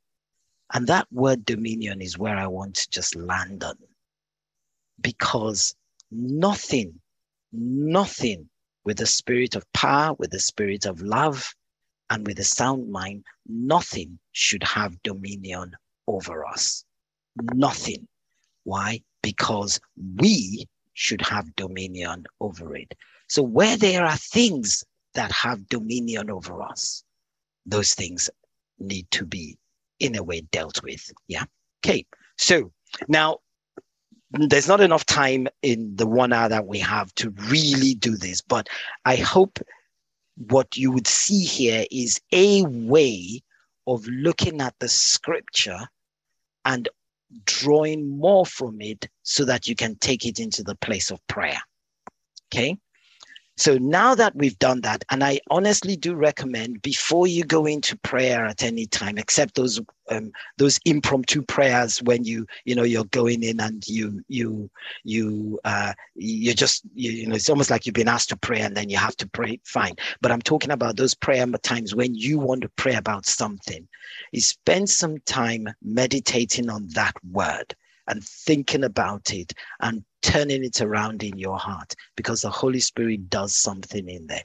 And 0.73 0.85
that 0.87 1.07
word 1.11 1.43
dominion 1.43 1.99
is 2.01 2.17
where 2.17 2.37
I 2.37 2.45
want 2.45 2.75
to 2.75 2.89
just 2.91 3.15
land 3.15 3.63
on. 3.63 3.77
Because 5.01 5.75
nothing, 6.11 6.99
nothing 7.51 8.49
with 8.83 8.97
the 8.97 9.05
spirit 9.05 9.55
of 9.55 9.71
power, 9.73 10.13
with 10.13 10.31
the 10.31 10.39
spirit 10.39 10.85
of 10.85 11.01
love, 11.01 11.53
and 12.09 12.25
with 12.25 12.39
a 12.39 12.43
sound 12.43 12.89
mind, 12.91 13.25
nothing 13.47 14.19
should 14.31 14.63
have 14.63 15.01
dominion 15.03 15.75
over 16.07 16.45
us. 16.45 16.85
Nothing. 17.53 18.07
Why? 18.63 19.01
Because 19.21 19.79
we 20.17 20.67
should 20.93 21.21
have 21.21 21.55
dominion 21.55 22.25
over 22.39 22.75
it. 22.75 22.93
So, 23.27 23.43
where 23.43 23.77
there 23.77 24.05
are 24.05 24.17
things 24.17 24.83
that 25.13 25.31
have 25.31 25.67
dominion 25.67 26.29
over 26.29 26.61
us, 26.61 27.03
those 27.65 27.93
things 27.93 28.29
need 28.79 29.09
to 29.11 29.25
be 29.25 29.57
in 29.99 30.15
a 30.15 30.23
way 30.23 30.41
dealt 30.51 30.81
with. 30.83 31.11
Yeah. 31.27 31.45
Okay. 31.85 32.05
So 32.37 32.71
now 33.07 33.39
there's 34.31 34.67
not 34.67 34.81
enough 34.81 35.05
time 35.05 35.47
in 35.61 35.95
the 35.95 36.07
one 36.07 36.33
hour 36.33 36.49
that 36.49 36.67
we 36.67 36.79
have 36.79 37.13
to 37.15 37.29
really 37.49 37.93
do 37.93 38.15
this, 38.15 38.41
but 38.41 38.67
I 39.05 39.15
hope 39.15 39.59
what 40.49 40.77
you 40.77 40.91
would 40.91 41.07
see 41.07 41.43
here 41.43 41.85
is 41.91 42.19
a 42.31 42.63
way 42.63 43.41
of 43.87 44.05
looking 44.07 44.61
at 44.61 44.75
the 44.79 44.89
scripture 44.89 45.87
and 46.65 46.89
drawing 47.45 48.07
more 48.07 48.45
from 48.45 48.81
it 48.81 49.07
so 49.23 49.45
that 49.45 49.67
you 49.67 49.75
can 49.75 49.95
take 49.95 50.25
it 50.25 50.39
into 50.39 50.63
the 50.63 50.75
place 50.75 51.11
of 51.11 51.25
prayer. 51.27 51.59
Okay. 52.53 52.77
So 53.57 53.79
now 53.79 54.13
that 54.13 54.35
we've 54.35 54.57
done 54.59 54.81
that, 54.81 55.03
and 55.09 55.23
I 55.23 55.39
honestly 55.49 55.95
do 55.95 56.13
recommend 56.13 56.83
before 56.83 57.25
you 57.25 57.43
go 57.43 57.65
into 57.65 57.97
prayer 57.97 58.45
at 58.45 58.63
any 58.63 58.85
time, 58.85 59.17
except 59.17 59.55
those 59.55 59.81
um, 60.09 60.31
those 60.57 60.79
impromptu 60.85 61.41
prayers 61.41 62.01
when 62.03 62.23
you 62.23 62.45
you 62.65 62.75
know 62.75 62.83
you're 62.83 63.05
going 63.05 63.41
in 63.41 63.59
and 63.59 63.85
you 63.87 64.23
you 64.27 64.69
you 65.03 65.59
uh, 65.65 65.93
you 66.15 66.53
just 66.53 66.83
you, 66.93 67.11
you 67.11 67.27
know 67.27 67.35
it's 67.35 67.49
almost 67.49 67.71
like 67.71 67.85
you've 67.87 67.95
been 67.95 68.07
asked 68.07 68.29
to 68.29 68.37
pray 68.37 68.61
and 68.61 68.77
then 68.77 68.89
you 68.89 68.97
have 68.97 69.17
to 69.17 69.27
pray. 69.27 69.59
Fine, 69.65 69.95
but 70.21 70.31
I'm 70.31 70.41
talking 70.41 70.71
about 70.71 70.95
those 70.95 71.15
prayer 71.15 71.47
times 71.63 71.95
when 71.95 72.13
you 72.13 72.37
want 72.37 72.61
to 72.61 72.69
pray 72.69 72.93
about 72.93 73.25
something. 73.25 73.87
You 74.31 74.41
spend 74.41 74.89
some 74.89 75.17
time 75.25 75.67
meditating 75.81 76.69
on 76.69 76.89
that 76.89 77.15
word 77.31 77.75
and 78.07 78.23
thinking 78.23 78.83
about 78.83 79.33
it 79.33 79.53
and 79.81 80.03
turning 80.21 80.63
it 80.63 80.81
around 80.81 81.23
in 81.23 81.37
your 81.37 81.57
heart 81.57 81.93
because 82.15 82.41
the 82.41 82.49
Holy 82.49 82.79
Spirit 82.79 83.29
does 83.29 83.55
something 83.55 84.07
in 84.09 84.27
there. 84.27 84.43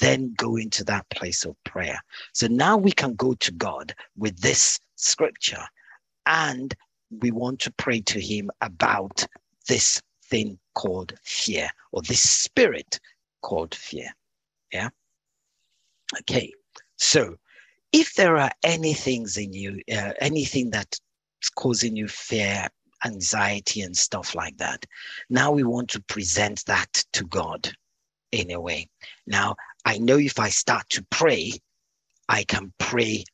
Then 0.00 0.34
go 0.36 0.56
into 0.56 0.84
that 0.84 1.08
place 1.10 1.44
of 1.44 1.56
prayer. 1.64 2.00
So 2.32 2.46
now 2.46 2.76
we 2.76 2.92
can 2.92 3.14
go 3.14 3.34
to 3.34 3.52
God 3.52 3.94
with 4.16 4.40
this 4.40 4.78
scripture 4.96 5.64
and 6.26 6.74
we 7.20 7.30
want 7.30 7.60
to 7.60 7.72
pray 7.72 8.00
to 8.02 8.20
Him 8.20 8.50
about 8.60 9.26
this 9.68 10.00
thing 10.24 10.58
called 10.74 11.14
fear 11.22 11.68
or 11.92 12.02
this 12.02 12.28
spirit 12.28 13.00
called 13.42 13.74
fear. 13.74 14.08
Yeah. 14.72 14.90
Okay. 16.20 16.52
So 16.96 17.36
if 17.92 18.14
there 18.14 18.36
are 18.36 18.52
any 18.62 18.94
things 18.94 19.36
in 19.36 19.52
you, 19.52 19.80
uh, 19.92 20.12
anything 20.20 20.70
that's 20.70 21.00
causing 21.56 21.96
you 21.96 22.06
fear 22.06 22.68
anxiety 23.04 23.80
and 23.82 23.96
stuff 23.96 24.34
like 24.34 24.56
that. 24.58 24.84
Now 25.28 25.50
we 25.50 25.62
want 25.62 25.88
to 25.90 26.02
present 26.02 26.64
that 26.66 27.04
to 27.12 27.24
God 27.26 27.70
in 28.32 28.50
a 28.50 28.60
way. 28.60 28.88
Now, 29.26 29.56
I 29.84 29.98
know 29.98 30.18
if 30.18 30.38
I 30.38 30.48
start 30.48 30.88
to 30.90 31.04
pray, 31.10 31.52
I 32.28 32.44
can 32.44 32.72
pray 32.78 33.24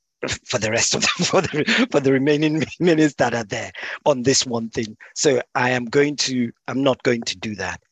for 0.45 0.59
the 0.59 0.71
rest 0.71 0.95
of 0.95 1.03
the 1.03 1.09
for 1.25 1.41
the 1.43 1.89
for 1.91 2.01
the 2.01 2.13
remaining 2.13 2.65
minutes 2.81 3.15
that 3.15 3.35
are 3.35 3.45
there 3.45 3.73
on 4.05 4.23
this 4.23 4.47
one 4.47 4.71
thing. 4.71 4.97
So 5.15 5.43
I 5.55 5.71
am 5.71 5.85
going 5.87 6.17
to 6.17 6.51
I'm 6.69 6.83
not 6.83 7.03
going 7.03 7.23
to 7.23 7.37
do 7.37 7.55
that, 7.57 7.83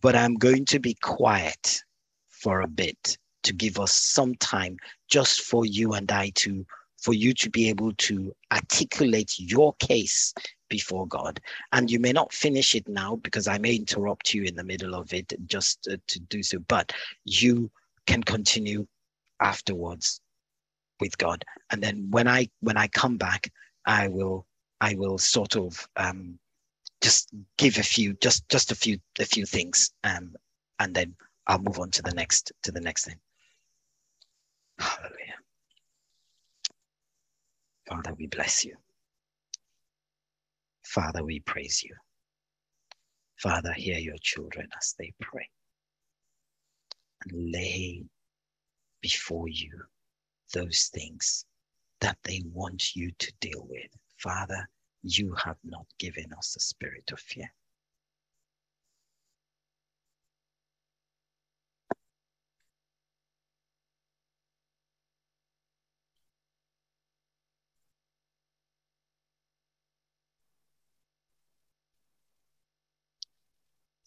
but 0.00 0.16
I'm 0.16 0.34
going 0.34 0.64
to 0.66 0.80
be 0.80 0.94
quiet 0.94 1.82
for 2.28 2.60
a 2.60 2.68
bit 2.68 3.18
to 3.42 3.52
give 3.52 3.78
us 3.78 3.94
some 3.94 4.34
time 4.36 4.76
just 5.08 5.42
for 5.42 5.64
you 5.64 5.92
and 5.92 6.10
I 6.10 6.30
to 6.36 6.66
for 6.98 7.14
you 7.14 7.32
to 7.34 7.48
be 7.48 7.68
able 7.68 7.92
to 7.92 8.34
articulate 8.52 9.32
your 9.38 9.74
case 9.74 10.34
before 10.70 11.06
God. 11.06 11.38
And 11.72 11.90
you 11.90 12.00
may 12.00 12.12
not 12.12 12.32
finish 12.32 12.74
it 12.74 12.88
now 12.88 13.16
because 13.16 13.46
I 13.46 13.58
may 13.58 13.74
interrupt 13.74 14.32
you 14.32 14.44
in 14.44 14.56
the 14.56 14.64
middle 14.64 14.94
of 14.94 15.12
it 15.12 15.34
just 15.46 15.86
uh, 15.92 15.98
to 16.06 16.20
do 16.20 16.42
so, 16.42 16.58
but 16.60 16.92
you 17.26 17.70
can 18.06 18.22
continue 18.22 18.86
afterwards 19.40 20.22
with 21.00 21.18
God. 21.18 21.44
And 21.70 21.82
then 21.82 22.06
when 22.10 22.26
I 22.26 22.48
when 22.60 22.78
I 22.78 22.88
come 22.88 23.18
back, 23.18 23.52
I 23.84 24.08
will 24.08 24.46
I 24.80 24.94
will 24.94 25.18
sort 25.18 25.56
of 25.56 25.86
um, 25.96 26.38
just 27.02 27.28
give 27.58 27.76
a 27.78 27.82
few 27.82 28.14
just 28.14 28.48
just 28.48 28.72
a 28.72 28.74
few 28.74 28.98
a 29.18 29.24
few 29.24 29.44
things 29.44 29.90
um, 30.04 30.34
and 30.78 30.94
then 30.94 31.14
I'll 31.46 31.58
move 31.58 31.78
on 31.78 31.90
to 31.92 32.02
the 32.02 32.12
next 32.12 32.52
to 32.62 32.72
the 32.72 32.80
next 32.80 33.06
thing. 33.06 33.18
Hallelujah. 34.78 35.38
Father, 37.88 38.14
we 38.14 38.26
bless 38.26 38.64
you. 38.64 38.76
Father, 40.90 41.22
we 41.22 41.38
praise 41.38 41.84
you. 41.84 41.94
Father, 43.36 43.72
hear 43.72 43.98
your 43.98 44.18
children 44.20 44.66
as 44.76 44.96
they 44.98 45.12
pray 45.20 45.48
and 47.22 47.52
lay 47.52 48.02
before 49.00 49.46
you 49.46 49.70
those 50.52 50.90
things 50.92 51.44
that 52.00 52.18
they 52.24 52.42
want 52.52 52.96
you 52.96 53.12
to 53.20 53.32
deal 53.40 53.64
with. 53.68 53.92
Father, 54.16 54.68
you 55.04 55.32
have 55.34 55.58
not 55.62 55.86
given 56.00 56.32
us 56.36 56.56
a 56.56 56.60
spirit 56.60 57.08
of 57.12 57.20
fear, 57.20 57.52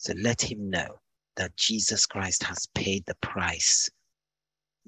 So 0.04 0.12
let 0.18 0.42
him 0.42 0.70
know 0.70 1.00
that 1.38 1.56
Jesus 1.56 2.06
Christ 2.06 2.44
has 2.44 2.68
paid 2.76 3.06
the 3.06 3.16
price 3.22 3.90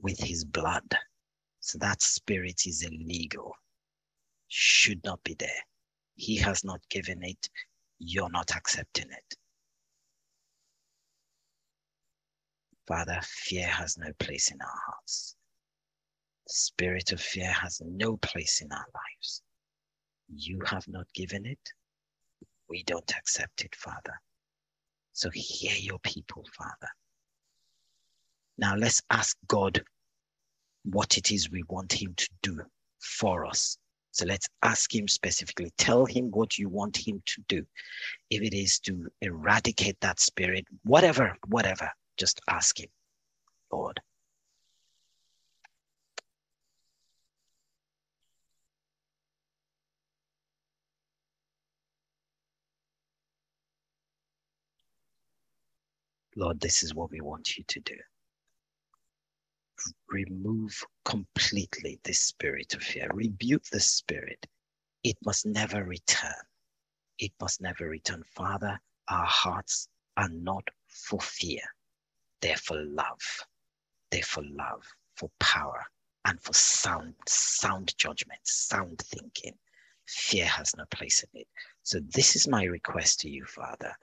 with 0.01 0.20
his 0.20 0.43
blood. 0.43 0.93
So 1.61 1.78
that 1.78 2.01
spirit 2.01 2.63
is 2.66 2.84
illegal, 2.84 3.55
should 4.49 5.01
not 5.05 5.24
be 5.24 5.34
there. 5.36 5.63
He 6.16 6.36
has 6.39 6.66
not 6.66 6.82
given 6.89 7.24
it, 7.24 7.47
you're 7.97 8.30
not 8.30 8.53
accepting 8.57 9.09
it. 9.09 9.36
Father, 12.86 13.22
fear 13.24 13.68
has 13.68 13.97
no 13.97 14.11
place 14.20 14.51
in 14.51 14.59
our 14.59 14.80
hearts. 14.86 15.38
The 16.45 16.53
spirit 16.53 17.13
of 17.13 17.22
fear 17.22 17.53
has 17.53 17.82
no 17.86 18.18
place 18.18 18.59
in 18.59 18.70
our 18.70 18.88
lives. 18.93 19.41
You 20.28 20.59
have 20.66 20.89
not 20.89 21.07
given 21.13 21.45
it. 21.45 21.72
We 22.68 22.84
don't 22.84 23.16
accept 23.18 23.63
it, 23.63 23.74
Father. 23.78 24.20
So 25.16 25.30
hear 25.34 25.72
your 25.78 25.99
people, 25.99 26.43
Father. 26.57 26.89
Now 28.57 28.76
let's 28.76 29.01
ask 29.09 29.38
God 29.47 29.82
what 30.84 31.18
it 31.18 31.32
is 31.32 31.49
we 31.49 31.63
want 31.70 31.93
Him 31.93 32.13
to 32.18 32.30
do 32.43 32.61
for 32.99 33.45
us. 33.45 33.78
So 34.11 34.26
let's 34.26 34.49
ask 34.61 34.93
Him 34.93 35.07
specifically. 35.07 35.72
Tell 35.78 36.05
Him 36.05 36.32
what 36.32 36.57
you 36.57 36.68
want 36.68 36.97
Him 36.97 37.24
to 37.28 37.41
do. 37.47 37.66
If 38.30 38.41
it 38.41 38.53
is 38.53 38.78
to 38.82 39.07
eradicate 39.22 39.97
that 40.01 40.20
spirit, 40.20 40.66
whatever, 40.84 41.38
whatever, 41.47 41.89
just 42.18 42.41
ask 42.49 42.78
Him, 42.78 42.89
Lord. 43.72 44.01
Lord, 56.36 56.59
this 56.59 56.83
is 56.83 56.93
what 56.93 57.11
we 57.11 57.21
want 57.21 57.57
you 57.57 57.63
to 57.67 57.79
do. 57.81 57.95
Remove 60.09 60.83
completely 61.03 61.99
this 62.03 62.21
spirit 62.21 62.73
of 62.73 62.81
fear. 62.81 63.09
Rebuke 63.13 63.65
the 63.71 63.79
spirit. 63.79 64.45
It 65.03 65.17
must 65.25 65.45
never 65.45 65.83
return. 65.83 66.31
It 67.19 67.31
must 67.39 67.61
never 67.61 67.88
return. 67.88 68.23
Father, 68.36 68.79
our 69.09 69.25
hearts 69.25 69.88
are 70.17 70.29
not 70.29 70.67
for 70.88 71.19
fear. 71.21 71.61
They're 72.41 72.57
for 72.57 72.77
love. 72.77 73.21
They're 74.11 74.23
for 74.23 74.43
love, 74.43 74.83
for 75.15 75.29
power, 75.39 75.83
and 76.25 76.41
for 76.41 76.53
sound, 76.53 77.13
sound 77.27 77.93
judgment, 77.97 78.39
sound 78.43 78.99
thinking. 78.99 79.53
Fear 80.07 80.45
has 80.45 80.75
no 80.77 80.86
place 80.91 81.23
in 81.23 81.41
it. 81.41 81.47
So 81.83 81.99
this 82.13 82.36
is 82.36 82.47
my 82.47 82.63
request 82.65 83.19
to 83.21 83.29
you, 83.29 83.45
Father. 83.45 83.93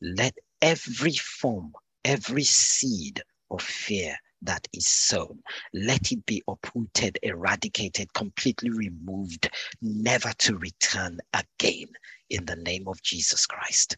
Let 0.00 0.34
every 0.62 1.12
form, 1.12 1.72
every 2.04 2.44
seed 2.44 3.22
of 3.50 3.62
fear 3.62 4.16
that 4.42 4.66
is 4.72 4.86
sown, 4.86 5.42
let 5.74 6.12
it 6.12 6.24
be 6.26 6.42
uprooted, 6.48 7.18
eradicated, 7.22 8.12
completely 8.14 8.70
removed, 8.70 9.50
never 9.82 10.32
to 10.38 10.56
return 10.56 11.18
again 11.34 11.88
in 12.30 12.44
the 12.46 12.56
name 12.56 12.88
of 12.88 13.02
Jesus 13.02 13.46
Christ. 13.46 13.96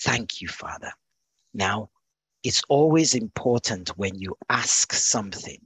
Thank 0.00 0.40
you, 0.40 0.48
Father. 0.48 0.92
Now, 1.54 1.90
it's 2.42 2.62
always 2.68 3.14
important 3.14 3.90
when 3.96 4.18
you 4.18 4.36
ask 4.48 4.92
something 4.92 5.60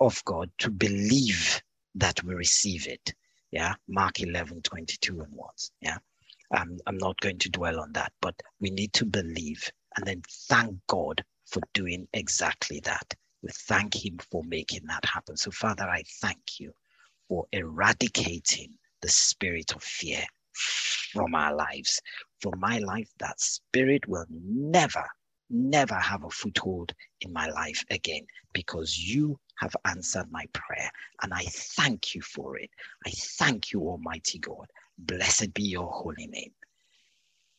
of 0.00 0.22
God 0.24 0.50
to 0.58 0.70
believe 0.70 1.62
that 1.94 2.22
we 2.24 2.34
receive 2.34 2.86
it. 2.86 3.14
Yeah, 3.50 3.74
Mark 3.88 4.20
11, 4.20 4.62
22 4.62 5.20
and 5.20 5.32
once. 5.32 5.70
Yeah. 5.80 5.98
Um, 6.56 6.78
I'm 6.86 6.98
not 6.98 7.20
going 7.20 7.38
to 7.38 7.50
dwell 7.50 7.80
on 7.80 7.92
that, 7.94 8.12
but 8.20 8.34
we 8.60 8.70
need 8.70 8.92
to 8.94 9.04
believe 9.06 9.70
and 9.96 10.06
then 10.06 10.22
thank 10.48 10.76
God 10.88 11.24
for 11.46 11.62
doing 11.74 12.08
exactly 12.12 12.80
that. 12.84 13.14
We 13.42 13.50
thank 13.52 13.94
Him 14.04 14.18
for 14.30 14.42
making 14.44 14.82
that 14.88 15.04
happen. 15.04 15.36
So, 15.36 15.50
Father, 15.50 15.84
I 15.88 16.02
thank 16.20 16.60
you 16.60 16.72
for 17.28 17.46
eradicating 17.52 18.74
the 19.02 19.08
spirit 19.10 19.74
of 19.74 19.82
fear 19.82 20.24
from 20.54 21.34
our 21.34 21.54
lives. 21.54 22.00
For 22.42 22.52
my 22.58 22.78
life, 22.80 23.10
that 23.20 23.40
spirit 23.40 24.06
will 24.08 24.26
never, 24.30 25.04
never 25.50 25.96
have 25.96 26.24
a 26.24 26.30
foothold 26.30 26.92
in 27.22 27.32
my 27.32 27.48
life 27.48 27.84
again 27.90 28.26
because 28.54 28.98
you 28.98 29.38
have 29.58 29.76
answered 29.86 30.26
my 30.30 30.46
prayer. 30.54 30.90
And 31.22 31.34
I 31.34 31.44
thank 31.46 32.14
you 32.14 32.22
for 32.22 32.58
it. 32.58 32.70
I 33.06 33.10
thank 33.10 33.72
you, 33.72 33.82
Almighty 33.82 34.38
God. 34.40 34.66
Blessed 34.98 35.52
be 35.54 35.62
your 35.62 35.90
holy 35.90 36.26
name. 36.26 36.52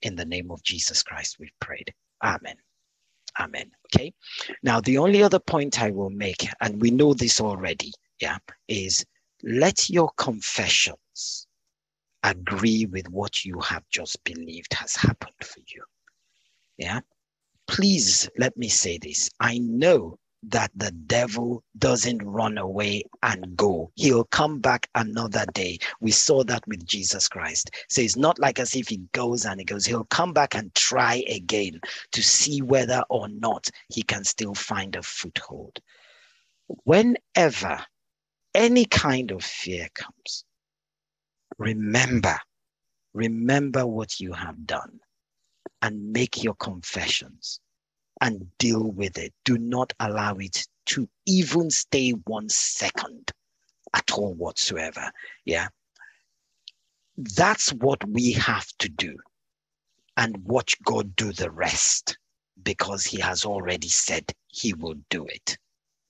In 0.01 0.15
the 0.15 0.25
name 0.25 0.51
of 0.51 0.63
Jesus 0.63 1.03
Christ, 1.03 1.37
we've 1.39 1.59
prayed. 1.59 1.93
Amen. 2.23 2.55
Amen. 3.39 3.71
Okay. 3.87 4.13
Now, 4.63 4.79
the 4.81 4.97
only 4.97 5.21
other 5.21 5.39
point 5.39 5.81
I 5.81 5.91
will 5.91 6.09
make, 6.09 6.47
and 6.61 6.81
we 6.81 6.91
know 6.91 7.13
this 7.13 7.41
already, 7.41 7.91
yeah, 8.21 8.37
is 8.67 9.05
let 9.43 9.89
your 9.89 10.09
confessions 10.17 11.47
agree 12.23 12.85
with 12.85 13.07
what 13.09 13.45
you 13.45 13.59
have 13.59 13.83
just 13.89 14.23
believed 14.23 14.73
has 14.73 14.95
happened 14.95 15.35
for 15.41 15.59
you. 15.67 15.83
Yeah. 16.77 17.01
Please 17.67 18.29
let 18.37 18.55
me 18.57 18.69
say 18.69 18.97
this. 18.97 19.29
I 19.39 19.59
know 19.59 20.17
that 20.49 20.71
the 20.75 20.91
devil 20.91 21.63
doesn't 21.77 22.21
run 22.23 22.57
away 22.57 23.03
and 23.23 23.55
go. 23.55 23.91
He'll 23.95 24.25
come 24.25 24.59
back 24.59 24.89
another 24.95 25.45
day. 25.53 25.79
We 26.01 26.11
saw 26.11 26.43
that 26.43 26.67
with 26.67 26.85
Jesus 26.85 27.27
Christ. 27.27 27.71
So 27.89 28.01
it's 28.01 28.15
not 28.15 28.39
like 28.39 28.59
as 28.59 28.75
if 28.75 28.87
he 28.87 28.97
goes 29.13 29.45
and 29.45 29.59
he 29.59 29.65
goes, 29.65 29.85
he'll 29.85 30.05
come 30.05 30.33
back 30.33 30.55
and 30.55 30.73
try 30.75 31.23
again 31.27 31.79
to 32.11 32.21
see 32.23 32.61
whether 32.61 33.03
or 33.09 33.27
not 33.27 33.69
he 33.89 34.03
can 34.03 34.23
still 34.23 34.53
find 34.53 34.95
a 34.95 35.03
foothold. 35.03 35.79
Whenever 36.83 37.85
any 38.53 38.85
kind 38.85 39.31
of 39.31 39.43
fear 39.43 39.87
comes, 39.93 40.45
remember, 41.57 42.37
remember 43.13 43.85
what 43.85 44.19
you 44.19 44.33
have 44.33 44.65
done 44.65 44.99
and 45.81 46.11
make 46.11 46.43
your 46.43 46.55
confessions 46.55 47.59
and 48.21 48.47
deal 48.57 48.91
with 48.91 49.17
it. 49.17 49.33
Do 49.43 49.57
not 49.57 49.93
allow 49.99 50.35
it 50.35 50.65
to 50.87 51.07
even 51.25 51.69
stay 51.69 52.11
one 52.11 52.49
second 52.49 53.31
at 53.93 54.11
all 54.11 54.33
whatsoever. 54.33 55.11
Yeah. 55.45 55.67
That's 57.17 57.71
what 57.73 58.07
we 58.07 58.33
have 58.33 58.67
to 58.79 58.89
do 58.89 59.17
and 60.17 60.37
watch 60.45 60.75
God 60.83 61.15
do 61.15 61.31
the 61.31 61.51
rest 61.51 62.17
because 62.63 63.03
he 63.03 63.19
has 63.19 63.45
already 63.45 63.89
said 63.89 64.31
he 64.47 64.73
will 64.73 64.95
do 65.09 65.25
it. 65.25 65.57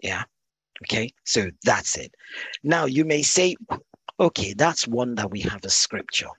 Yeah. 0.01 0.23
Okay. 0.83 1.11
So 1.23 1.49
that's 1.63 1.97
it. 1.97 2.13
Now 2.63 2.85
you 2.85 3.05
may 3.05 3.21
say, 3.23 3.55
okay, 4.19 4.53
that's 4.53 4.87
one 4.87 5.15
that 5.15 5.31
we 5.31 5.41
have 5.41 5.63
a 5.63 5.69
scripture, 5.69 6.29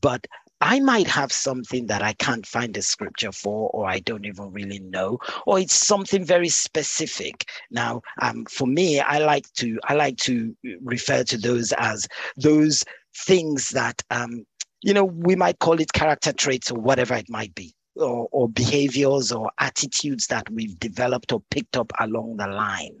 but 0.00 0.26
I 0.60 0.80
might 0.80 1.06
have 1.06 1.32
something 1.32 1.86
that 1.86 2.02
I 2.02 2.14
can't 2.14 2.46
find 2.46 2.76
a 2.76 2.82
scripture 2.82 3.32
for, 3.32 3.70
or 3.70 3.86
I 3.86 3.98
don't 3.98 4.24
even 4.24 4.52
really 4.52 4.78
know, 4.78 5.18
or 5.46 5.58
it's 5.58 5.74
something 5.74 6.24
very 6.24 6.48
specific. 6.48 7.48
Now, 7.70 8.00
um, 8.22 8.46
for 8.46 8.66
me, 8.66 9.00
I 9.00 9.18
like 9.18 9.52
to 9.54 9.78
I 9.84 9.94
like 9.94 10.16
to 10.18 10.56
refer 10.82 11.24
to 11.24 11.36
those 11.36 11.72
as 11.76 12.08
those 12.36 12.84
things 13.14 13.70
that 13.70 14.02
um, 14.10 14.46
you 14.82 14.94
know 14.94 15.04
we 15.04 15.36
might 15.36 15.58
call 15.58 15.80
it 15.80 15.92
character 15.92 16.32
traits 16.32 16.70
or 16.70 16.80
whatever 16.80 17.14
it 17.14 17.28
might 17.28 17.54
be. 17.54 17.74
Or, 17.98 18.28
or 18.30 18.46
behaviors 18.46 19.32
or 19.32 19.50
attitudes 19.58 20.26
that 20.26 20.50
we've 20.50 20.78
developed 20.78 21.32
or 21.32 21.40
picked 21.50 21.78
up 21.78 21.90
along 21.98 22.36
the 22.36 22.46
line 22.46 22.98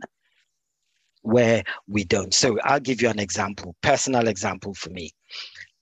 where 1.20 1.64
we 1.86 2.04
don't. 2.04 2.32
So 2.32 2.58
I'll 2.64 2.80
give 2.80 3.02
you 3.02 3.10
an 3.10 3.18
example, 3.18 3.76
personal 3.82 4.26
example 4.26 4.72
for 4.72 4.88
me. 4.88 5.10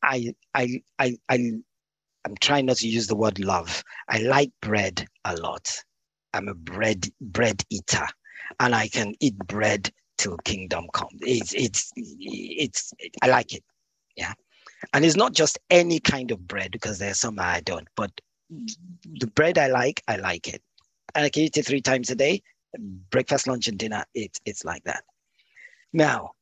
I, 0.05 0.35
I, 0.55 0.83
I, 0.99 1.17
I, 1.29 1.53
I'm 2.25 2.35
trying 2.41 2.67
not 2.67 2.77
to 2.79 2.89
use 2.89 3.07
the 3.07 3.17
word 3.17 3.39
love. 3.39 3.83
I 4.09 4.19
like 4.19 4.51
bread 4.61 5.07
a 5.25 5.37
lot. 5.37 5.83
I'm 6.33 6.49
a 6.49 6.55
bread 6.55 7.07
bread 7.21 7.63
eater, 7.71 8.07
and 8.61 8.75
I 8.75 8.89
can 8.89 9.15
eat 9.21 9.37
bread 9.39 9.91
till 10.19 10.37
kingdom 10.39 10.87
come. 10.93 11.09
It's 11.21 11.53
it's 11.55 11.93
it's 11.97 12.93
I 13.23 13.29
like 13.29 13.55
it, 13.55 13.63
yeah. 14.17 14.33
And 14.93 15.05
it's 15.05 15.17
not 15.17 15.33
just 15.33 15.59
any 15.71 16.01
kind 16.01 16.31
of 16.31 16.47
bread 16.47 16.73
because 16.73 16.99
there's 16.99 17.21
some 17.21 17.39
I 17.39 17.61
don't, 17.61 17.89
but 17.97 18.11
the 18.51 19.27
bread 19.29 19.59
I 19.59 19.69
like, 19.69 20.03
I 20.09 20.17
like 20.17 20.49
it, 20.49 20.63
and 21.15 21.25
I 21.25 21.29
can 21.29 21.45
eat 21.45 21.57
it 21.57 21.67
three 21.67 21.83
times 21.83 22.11
a 22.11 22.15
day, 22.15 22.43
breakfast, 23.11 23.47
lunch, 23.47 23.69
and 23.69 23.79
dinner. 23.79 24.05
It's 24.15 24.41
it's 24.45 24.65
like 24.65 24.85
that. 24.85 25.05
Now, 25.93 26.33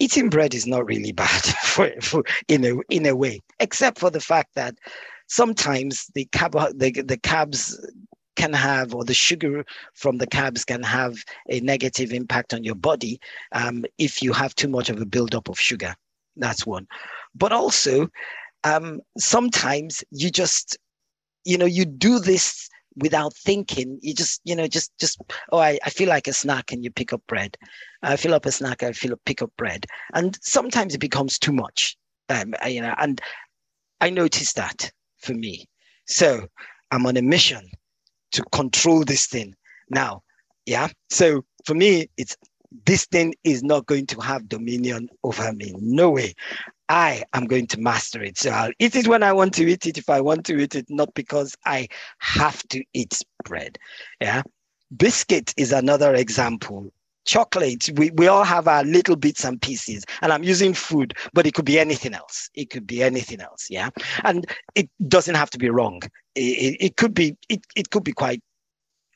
eating 0.00 0.30
bread 0.30 0.54
is 0.54 0.66
not 0.66 0.86
really 0.86 1.12
bad 1.12 1.42
for, 1.62 1.92
for, 2.02 2.24
in 2.48 2.64
a 2.64 2.74
in 2.88 3.06
a 3.06 3.14
way, 3.14 3.40
except 3.60 3.98
for 3.98 4.10
the 4.10 4.20
fact 4.20 4.54
that 4.56 4.74
sometimes 5.28 6.10
the 6.14 6.26
carb 6.32 6.52
the, 6.76 6.90
the 7.02 7.18
carbs 7.18 7.78
can 8.36 8.52
have 8.54 8.94
or 8.94 9.04
the 9.04 9.14
sugar 9.14 9.64
from 9.94 10.16
the 10.16 10.26
carbs 10.26 10.64
can 10.64 10.82
have 10.82 11.14
a 11.50 11.60
negative 11.60 12.10
impact 12.10 12.54
on 12.54 12.64
your 12.64 12.74
body 12.74 13.20
um, 13.52 13.84
if 13.98 14.22
you 14.22 14.32
have 14.32 14.54
too 14.54 14.68
much 14.68 14.88
of 14.88 14.98
a 14.98 15.04
buildup 15.04 15.50
of 15.50 15.60
sugar. 15.60 15.94
That's 16.36 16.64
one. 16.64 16.86
But 17.34 17.52
also, 17.52 18.08
um, 18.64 19.00
sometimes 19.18 20.02
you 20.10 20.30
just, 20.30 20.78
you 21.44 21.58
know, 21.58 21.66
you 21.66 21.84
do 21.84 22.18
this 22.18 22.69
without 22.96 23.34
thinking 23.34 23.98
you 24.02 24.14
just 24.14 24.40
you 24.44 24.54
know 24.54 24.66
just 24.66 24.92
just 24.98 25.20
oh 25.52 25.58
I, 25.58 25.78
I 25.84 25.90
feel 25.90 26.08
like 26.08 26.26
a 26.26 26.32
snack 26.32 26.72
and 26.72 26.84
you 26.84 26.90
pick 26.90 27.12
up 27.12 27.22
bread. 27.26 27.56
I 28.02 28.16
feel 28.16 28.34
up 28.34 28.46
a 28.46 28.52
snack 28.52 28.82
i 28.82 28.92
feel 28.92 29.16
pick 29.24 29.42
up 29.42 29.52
bread. 29.56 29.86
And 30.14 30.38
sometimes 30.42 30.94
it 30.94 30.98
becomes 30.98 31.38
too 31.38 31.52
much. 31.52 31.96
Um, 32.28 32.54
you 32.66 32.80
know 32.80 32.94
and 32.98 33.20
i 34.00 34.10
noticed 34.10 34.56
that 34.56 34.90
for 35.18 35.34
me. 35.34 35.66
So 36.06 36.46
i'm 36.90 37.06
on 37.06 37.16
a 37.16 37.22
mission 37.22 37.68
to 38.32 38.42
control 38.52 39.04
this 39.04 39.26
thing 39.26 39.54
now. 39.88 40.22
Yeah? 40.66 40.88
So 41.10 41.44
for 41.64 41.74
me 41.74 42.08
it's 42.16 42.36
this 42.86 43.04
thing 43.06 43.34
is 43.42 43.64
not 43.64 43.86
going 43.86 44.06
to 44.06 44.20
have 44.20 44.48
dominion 44.48 45.08
over 45.24 45.52
me. 45.52 45.74
No 45.80 46.10
way 46.10 46.34
I 46.90 47.22
am 47.34 47.46
going 47.46 47.68
to 47.68 47.80
master 47.80 48.20
it. 48.20 48.36
So 48.36 48.50
I'll 48.50 48.72
eat 48.80 48.96
it 48.96 49.06
when 49.06 49.22
I 49.22 49.32
want 49.32 49.54
to 49.54 49.64
eat 49.64 49.86
it, 49.86 49.96
if 49.96 50.10
I 50.10 50.20
want 50.20 50.44
to 50.46 50.58
eat 50.58 50.74
it, 50.74 50.86
not 50.90 51.14
because 51.14 51.56
I 51.64 51.86
have 52.18 52.62
to 52.70 52.82
eat 52.92 53.22
bread. 53.44 53.78
Yeah. 54.20 54.42
Biscuit 54.96 55.54
is 55.56 55.70
another 55.70 56.14
example. 56.16 56.92
Chocolate, 57.26 57.90
we, 57.94 58.10
we 58.10 58.26
all 58.26 58.42
have 58.42 58.66
our 58.66 58.82
little 58.82 59.14
bits 59.14 59.44
and 59.44 59.62
pieces, 59.62 60.04
and 60.20 60.32
I'm 60.32 60.42
using 60.42 60.74
food, 60.74 61.14
but 61.32 61.46
it 61.46 61.54
could 61.54 61.66
be 61.66 61.78
anything 61.78 62.12
else. 62.12 62.50
It 62.54 62.70
could 62.70 62.88
be 62.88 63.04
anything 63.04 63.40
else. 63.40 63.68
Yeah. 63.70 63.90
And 64.24 64.44
it 64.74 64.90
doesn't 65.06 65.36
have 65.36 65.50
to 65.50 65.58
be 65.58 65.70
wrong. 65.70 66.02
It, 66.34 66.40
it, 66.40 66.84
it 66.86 66.96
could 66.96 67.14
be, 67.14 67.36
it, 67.48 67.60
it 67.76 67.90
could 67.90 68.02
be 68.02 68.12
quite 68.12 68.42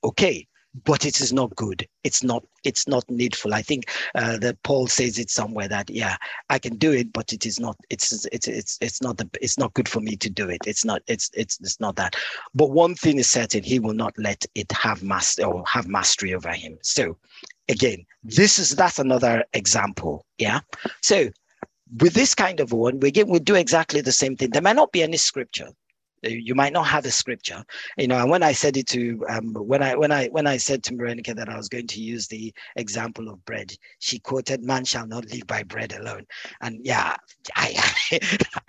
okay 0.04 0.46
but 0.84 1.06
it 1.06 1.20
is 1.20 1.32
not 1.32 1.54
good. 1.54 1.86
It's 2.02 2.22
not 2.22 2.44
it's 2.64 2.88
not 2.88 3.08
needful. 3.08 3.54
I 3.54 3.62
think 3.62 3.90
uh, 4.14 4.38
that 4.38 4.62
paul 4.62 4.86
says 4.86 5.18
it 5.18 5.30
somewhere 5.30 5.68
that 5.68 5.88
yeah 5.90 6.16
i 6.50 6.58
can 6.58 6.76
do 6.76 6.92
it 6.92 7.12
but 7.12 7.32
it 7.32 7.46
is 7.46 7.60
not 7.60 7.76
it's 7.90 8.26
it's 8.26 8.48
it's 8.48 8.78
it's 8.80 9.02
not 9.02 9.16
the 9.16 9.28
it's 9.40 9.58
not 9.58 9.74
good 9.74 9.88
for 9.88 10.00
me 10.00 10.16
to 10.16 10.30
do 10.30 10.48
it. 10.48 10.60
It's 10.66 10.84
not 10.84 11.02
it's 11.06 11.30
it's 11.34 11.58
it's 11.60 11.80
not 11.80 11.96
that. 11.96 12.16
But 12.54 12.70
one 12.70 12.94
thing 12.94 13.18
is 13.18 13.28
certain 13.28 13.62
he 13.62 13.78
will 13.78 13.94
not 13.94 14.14
let 14.18 14.44
it 14.54 14.70
have 14.72 15.02
master 15.02 15.44
or 15.44 15.64
have 15.66 15.86
mastery 15.86 16.34
over 16.34 16.52
him. 16.52 16.78
So 16.82 17.16
again 17.68 18.04
this 18.22 18.58
is 18.58 18.70
that's 18.70 18.98
another 18.98 19.44
example 19.52 20.26
yeah? 20.38 20.60
So 21.02 21.30
with 22.00 22.14
this 22.14 22.34
kind 22.34 22.60
of 22.60 22.72
one 22.72 23.00
we 23.00 23.10
get 23.10 23.28
we 23.28 23.38
do 23.38 23.54
exactly 23.54 24.00
the 24.00 24.12
same 24.12 24.36
thing. 24.36 24.50
There 24.50 24.62
may 24.62 24.72
not 24.72 24.92
be 24.92 25.02
any 25.02 25.16
scripture 25.16 25.68
you 26.30 26.54
might 26.54 26.72
not 26.72 26.86
have 26.86 27.04
a 27.06 27.10
scripture. 27.10 27.64
You 27.98 28.08
know 28.08 28.18
and 28.18 28.30
when 28.30 28.42
i 28.42 28.52
said 28.52 28.76
it 28.76 28.86
to 28.88 29.24
um, 29.28 29.54
when 29.54 29.82
i 29.82 29.94
when 29.94 30.12
i 30.12 30.26
when 30.28 30.46
i 30.46 30.56
said 30.56 30.82
to 30.84 30.94
Marenica 30.94 31.34
that 31.34 31.48
i 31.48 31.56
was 31.56 31.68
going 31.68 31.86
to 31.88 32.00
use 32.00 32.26
the 32.26 32.52
example 32.76 33.28
of 33.28 33.44
bread 33.44 33.72
she 33.98 34.18
quoted 34.18 34.62
man 34.62 34.84
shall 34.84 35.06
not 35.06 35.30
live 35.30 35.46
by 35.46 35.62
bread 35.62 35.92
alone. 35.94 36.26
And 36.60 36.80
yeah 36.84 37.16
I, 37.56 37.74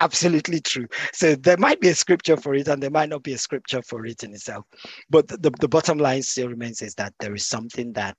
absolutely 0.00 0.60
true. 0.60 0.86
So 1.12 1.34
there 1.34 1.56
might 1.56 1.80
be 1.80 1.88
a 1.88 1.94
scripture 1.94 2.36
for 2.36 2.54
it 2.54 2.68
and 2.68 2.82
there 2.82 2.90
might 2.90 3.08
not 3.08 3.22
be 3.22 3.32
a 3.32 3.38
scripture 3.38 3.82
for 3.82 4.06
it 4.06 4.22
in 4.22 4.34
itself. 4.34 4.66
But 5.10 5.28
the, 5.28 5.52
the 5.60 5.68
bottom 5.68 5.98
line 5.98 6.22
still 6.22 6.48
remains 6.48 6.82
is 6.82 6.94
that 6.96 7.14
there 7.20 7.34
is 7.34 7.46
something 7.46 7.92
that 7.94 8.16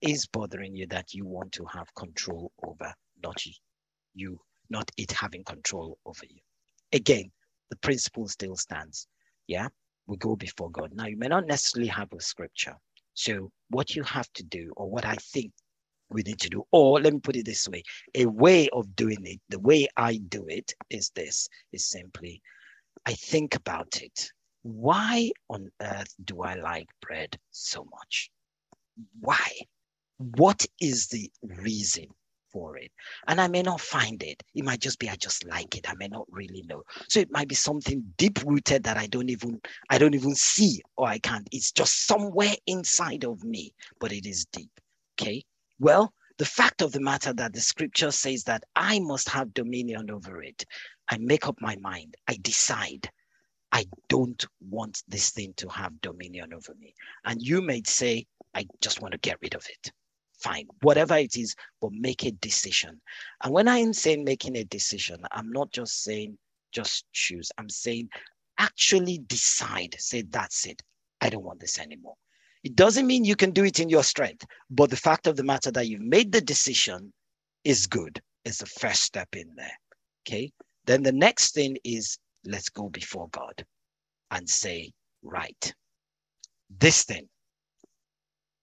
is 0.00 0.26
bothering 0.26 0.76
you 0.76 0.86
that 0.88 1.12
you 1.12 1.26
want 1.26 1.52
to 1.52 1.64
have 1.66 1.92
control 1.94 2.52
over 2.62 2.92
not 3.22 3.42
you 4.14 4.38
not 4.70 4.90
it 4.96 5.10
having 5.12 5.42
control 5.44 5.98
over 6.06 6.24
you. 6.28 6.40
Again 6.92 7.30
the 7.70 7.76
principle 7.76 8.28
still 8.28 8.56
stands. 8.56 9.06
Yeah, 9.46 9.68
we 10.06 10.16
go 10.16 10.36
before 10.36 10.70
God. 10.70 10.92
Now, 10.94 11.06
you 11.06 11.16
may 11.16 11.28
not 11.28 11.46
necessarily 11.46 11.88
have 11.88 12.12
a 12.12 12.20
scripture. 12.20 12.76
So, 13.14 13.50
what 13.70 13.94
you 13.96 14.02
have 14.04 14.30
to 14.34 14.44
do, 14.44 14.72
or 14.76 14.90
what 14.90 15.04
I 15.04 15.16
think 15.16 15.52
we 16.10 16.22
need 16.22 16.40
to 16.40 16.48
do, 16.48 16.64
or 16.70 17.00
let 17.00 17.12
me 17.12 17.20
put 17.20 17.36
it 17.36 17.44
this 17.44 17.68
way 17.68 17.82
a 18.14 18.26
way 18.26 18.68
of 18.70 18.94
doing 18.96 19.24
it, 19.24 19.40
the 19.48 19.58
way 19.58 19.88
I 19.96 20.16
do 20.28 20.46
it 20.48 20.72
is 20.90 21.10
this 21.14 21.48
is 21.72 21.88
simply 21.88 22.42
I 23.06 23.14
think 23.14 23.54
about 23.54 24.02
it. 24.02 24.30
Why 24.62 25.30
on 25.48 25.70
earth 25.80 26.14
do 26.24 26.42
I 26.42 26.54
like 26.54 26.88
bread 27.00 27.38
so 27.50 27.86
much? 27.90 28.30
Why? 29.20 29.48
What 30.18 30.66
is 30.80 31.08
the 31.08 31.30
reason? 31.42 32.06
For 32.52 32.76
it. 32.76 32.90
And 33.26 33.40
I 33.40 33.48
may 33.48 33.62
not 33.62 33.80
find 33.80 34.22
it. 34.22 34.42
It 34.54 34.64
might 34.64 34.80
just 34.80 34.98
be 34.98 35.08
I 35.08 35.16
just 35.16 35.46
like 35.46 35.76
it. 35.76 35.88
I 35.88 35.94
may 35.94 36.08
not 36.08 36.26
really 36.30 36.62
know. 36.68 36.82
So 37.08 37.20
it 37.20 37.30
might 37.30 37.48
be 37.48 37.54
something 37.54 38.04
deep 38.16 38.42
rooted 38.44 38.84
that 38.84 38.96
I 38.96 39.06
don't 39.06 39.30
even 39.30 39.60
I 39.90 39.98
don't 39.98 40.14
even 40.14 40.34
see 40.34 40.80
or 40.96 41.08
I 41.08 41.18
can't. 41.18 41.48
It's 41.52 41.72
just 41.72 42.06
somewhere 42.06 42.54
inside 42.66 43.24
of 43.24 43.44
me, 43.44 43.72
but 44.00 44.12
it 44.12 44.26
is 44.26 44.46
deep. 44.46 44.70
Okay. 45.20 45.42
Well, 45.78 46.12
the 46.38 46.44
fact 46.44 46.82
of 46.82 46.92
the 46.92 47.00
matter 47.00 47.32
that 47.32 47.52
the 47.52 47.60
scripture 47.60 48.10
says 48.10 48.44
that 48.44 48.64
I 48.76 49.00
must 49.00 49.28
have 49.28 49.54
dominion 49.54 50.10
over 50.10 50.42
it. 50.42 50.64
I 51.10 51.18
make 51.18 51.48
up 51.48 51.60
my 51.60 51.76
mind. 51.76 52.16
I 52.28 52.38
decide. 52.42 53.10
I 53.72 53.86
don't 54.08 54.44
want 54.60 55.02
this 55.08 55.30
thing 55.30 55.52
to 55.58 55.68
have 55.68 56.00
dominion 56.00 56.54
over 56.54 56.74
me. 56.78 56.94
And 57.24 57.42
you 57.42 57.60
may 57.60 57.82
say, 57.84 58.26
I 58.54 58.66
just 58.80 59.02
want 59.02 59.12
to 59.12 59.18
get 59.18 59.38
rid 59.42 59.54
of 59.54 59.66
it 59.68 59.92
fine, 60.40 60.66
whatever 60.82 61.16
it 61.16 61.36
is, 61.36 61.54
but 61.80 61.92
make 61.92 62.24
a 62.24 62.30
decision. 62.32 63.00
And 63.42 63.52
when 63.52 63.68
I'm 63.68 63.92
saying 63.92 64.24
making 64.24 64.56
a 64.56 64.64
decision, 64.64 65.22
I'm 65.32 65.50
not 65.52 65.70
just 65.72 66.02
saying 66.02 66.38
just 66.72 67.04
choose. 67.12 67.50
I'm 67.58 67.68
saying 67.68 68.08
actually 68.58 69.18
decide, 69.26 69.94
say, 69.98 70.22
that's 70.22 70.66
it. 70.66 70.82
I 71.20 71.30
don't 71.30 71.44
want 71.44 71.60
this 71.60 71.78
anymore. 71.78 72.14
It 72.64 72.76
doesn't 72.76 73.06
mean 73.06 73.24
you 73.24 73.36
can 73.36 73.52
do 73.52 73.64
it 73.64 73.80
in 73.80 73.88
your 73.88 74.02
strength, 74.02 74.44
but 74.70 74.90
the 74.90 74.96
fact 74.96 75.26
of 75.26 75.36
the 75.36 75.44
matter 75.44 75.70
that 75.70 75.86
you've 75.86 76.00
made 76.00 76.32
the 76.32 76.40
decision 76.40 77.12
is 77.64 77.86
good. 77.86 78.20
It's 78.44 78.58
the 78.58 78.66
first 78.66 79.02
step 79.02 79.28
in 79.34 79.52
there. 79.56 79.78
Okay. 80.26 80.52
Then 80.86 81.02
the 81.02 81.12
next 81.12 81.54
thing 81.54 81.76
is 81.84 82.18
let's 82.44 82.68
go 82.68 82.88
before 82.88 83.28
God 83.28 83.64
and 84.30 84.48
say, 84.48 84.92
right, 85.22 85.74
this 86.78 87.04
thing, 87.04 87.28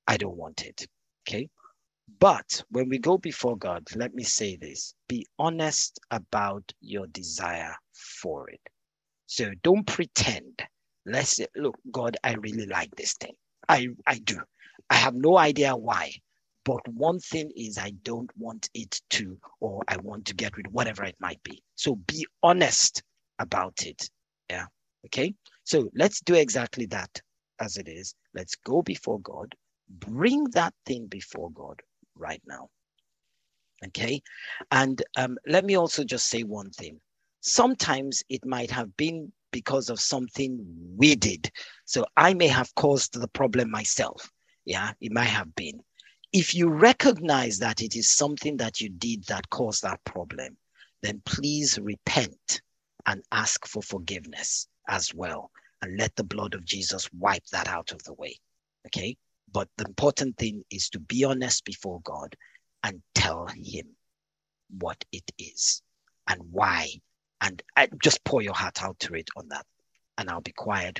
I 0.07 0.17
don't 0.17 0.37
want 0.37 0.65
it. 0.65 0.87
Okay. 1.27 1.49
But 2.19 2.63
when 2.69 2.89
we 2.89 2.99
go 2.99 3.17
before 3.17 3.57
God, 3.57 3.83
let 3.95 4.13
me 4.13 4.23
say 4.23 4.57
this 4.57 4.93
be 5.07 5.25
honest 5.39 5.99
about 6.11 6.71
your 6.79 7.07
desire 7.07 7.75
for 7.93 8.49
it. 8.49 8.61
So 9.27 9.51
don't 9.63 9.85
pretend. 9.85 10.61
Let's 11.05 11.37
say, 11.37 11.47
look, 11.55 11.75
God, 11.91 12.17
I 12.23 12.33
really 12.35 12.65
like 12.67 12.95
this 12.95 13.13
thing. 13.13 13.33
I, 13.69 13.87
I 14.07 14.19
do. 14.19 14.39
I 14.89 14.95
have 14.95 15.15
no 15.15 15.37
idea 15.37 15.75
why. 15.75 16.11
But 16.63 16.87
one 16.87 17.19
thing 17.19 17.51
is, 17.55 17.77
I 17.77 17.91
don't 18.03 18.29
want 18.37 18.69
it 18.73 19.01
to, 19.11 19.37
or 19.59 19.83
I 19.87 19.97
want 19.97 20.25
to 20.27 20.35
get 20.35 20.57
rid 20.57 20.67
of 20.67 20.73
whatever 20.73 21.03
it 21.03 21.15
might 21.19 21.41
be. 21.43 21.61
So 21.75 21.95
be 21.95 22.25
honest 22.43 23.03
about 23.39 23.85
it. 23.85 24.09
Yeah. 24.49 24.65
Okay. 25.07 25.33
So 25.63 25.89
let's 25.95 26.21
do 26.21 26.35
exactly 26.35 26.87
that 26.87 27.21
as 27.59 27.77
it 27.77 27.87
is. 27.87 28.15
Let's 28.33 28.55
go 28.55 28.81
before 28.81 29.19
God, 29.21 29.55
bring 29.89 30.45
that 30.51 30.73
thing 30.85 31.07
before 31.07 31.51
God, 31.51 31.81
right 32.17 32.41
now. 32.45 32.69
Okay. 33.87 34.21
And 34.71 35.01
um, 35.17 35.37
let 35.45 35.65
me 35.65 35.75
also 35.75 36.03
just 36.03 36.27
say 36.27 36.43
one 36.43 36.71
thing. 36.71 36.99
Sometimes 37.41 38.23
it 38.29 38.45
might 38.45 38.71
have 38.71 38.95
been 38.97 39.31
because 39.51 39.89
of 39.89 39.99
something 39.99 40.65
we 40.97 41.15
did. 41.15 41.49
So 41.85 42.05
I 42.17 42.33
may 42.33 42.47
have 42.47 42.73
caused 42.75 43.19
the 43.19 43.27
problem 43.27 43.69
myself. 43.69 44.29
Yeah, 44.65 44.91
it 44.99 45.11
might 45.11 45.25
have 45.25 45.53
been. 45.55 45.79
If 46.33 46.55
you 46.55 46.69
recognize 46.69 47.59
that 47.59 47.81
it 47.81 47.95
is 47.95 48.09
something 48.09 48.57
that 48.57 48.81
you 48.81 48.89
did 48.89 49.25
that 49.27 49.49
caused 49.49 49.83
that 49.83 50.03
problem, 50.03 50.57
then 51.03 51.21
please 51.25 51.79
repent 51.79 52.61
and 53.05 53.21
ask 53.31 53.65
for 53.67 53.83
forgiveness 53.83 54.67
as 54.89 55.13
well. 55.13 55.51
And 55.81 55.97
let 55.99 56.15
the 56.15 56.23
blood 56.23 56.55
of 56.55 56.65
Jesus 56.65 57.07
wipe 57.13 57.45
that 57.51 57.67
out 57.67 57.91
of 57.91 58.03
the 58.03 58.13
way. 58.13 58.39
Okay. 58.87 59.15
But 59.55 59.69
the 59.77 59.85
important 59.85 60.35
thing 60.35 60.65
is 60.69 60.89
to 60.89 60.99
be 60.99 61.23
honest 61.23 61.63
before 61.63 62.01
God 62.01 62.35
and 62.83 63.01
tell 63.13 63.47
Him 63.47 63.95
what 64.69 65.01
it 65.13 65.31
is 65.37 65.81
and 66.27 66.41
why. 66.51 66.89
And 67.39 67.63
uh, 67.77 67.87
just 68.03 68.21
pour 68.25 68.41
your 68.41 68.53
heart 68.53 68.83
out 68.83 68.99
to 68.99 69.13
it 69.13 69.29
on 69.37 69.47
that. 69.47 69.65
And 70.17 70.29
I'll 70.29 70.41
be 70.41 70.51
quiet 70.51 70.99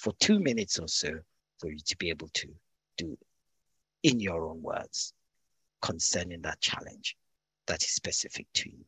for 0.00 0.12
two 0.20 0.38
minutes 0.38 0.78
or 0.78 0.86
so 0.86 1.18
for 1.58 1.68
you 1.68 1.78
to 1.86 1.96
be 1.96 2.10
able 2.10 2.28
to 2.34 2.48
do 2.96 3.18
in 4.04 4.20
your 4.20 4.46
own 4.46 4.62
words 4.62 5.12
concerning 5.82 6.42
that 6.42 6.60
challenge 6.60 7.16
that 7.66 7.82
is 7.82 7.90
specific 7.90 8.46
to 8.54 8.70
you. 8.70 8.84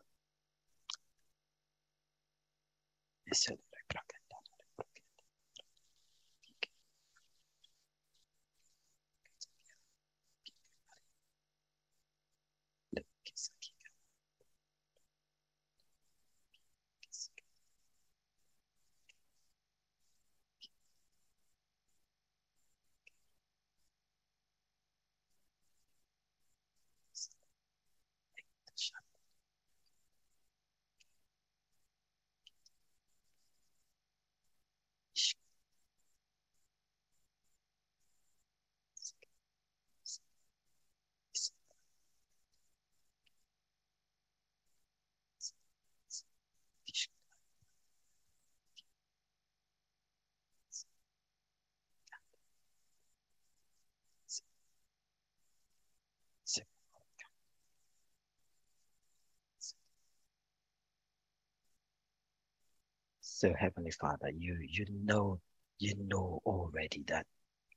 So 63.37 63.53
Heavenly 63.53 63.91
Father, 63.91 64.31
you 64.35 64.57
you 64.67 64.87
know 65.05 65.41
you 65.79 65.93
know 65.99 66.41
already 66.47 67.05
that 67.09 67.27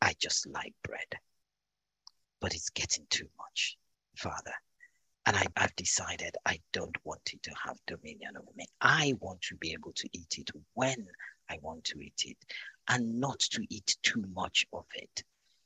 I 0.01 0.13
just 0.17 0.47
like 0.47 0.73
bread, 0.85 1.19
but 2.39 2.55
it's 2.55 2.69
getting 2.69 3.05
too 3.09 3.27
much, 3.37 3.77
Father. 4.15 4.53
And 5.25 5.35
I, 5.35 5.47
I've 5.57 5.75
decided 5.75 6.37
I 6.45 6.61
don't 6.71 6.95
want 7.03 7.31
it 7.33 7.43
to 7.43 7.51
have 7.61 7.77
dominion 7.87 8.37
over 8.37 8.51
me. 8.55 8.67
I 8.79 9.15
want 9.19 9.41
to 9.49 9.57
be 9.57 9.73
able 9.73 9.91
to 9.97 10.07
eat 10.13 10.33
it 10.37 10.49
when 10.75 11.05
I 11.49 11.57
want 11.61 11.83
to 11.83 11.99
eat 11.99 12.23
it 12.23 12.37
and 12.87 13.19
not 13.19 13.39
to 13.51 13.65
eat 13.69 13.97
too 14.01 14.23
much 14.33 14.65
of 14.71 14.85
it. 14.95 15.23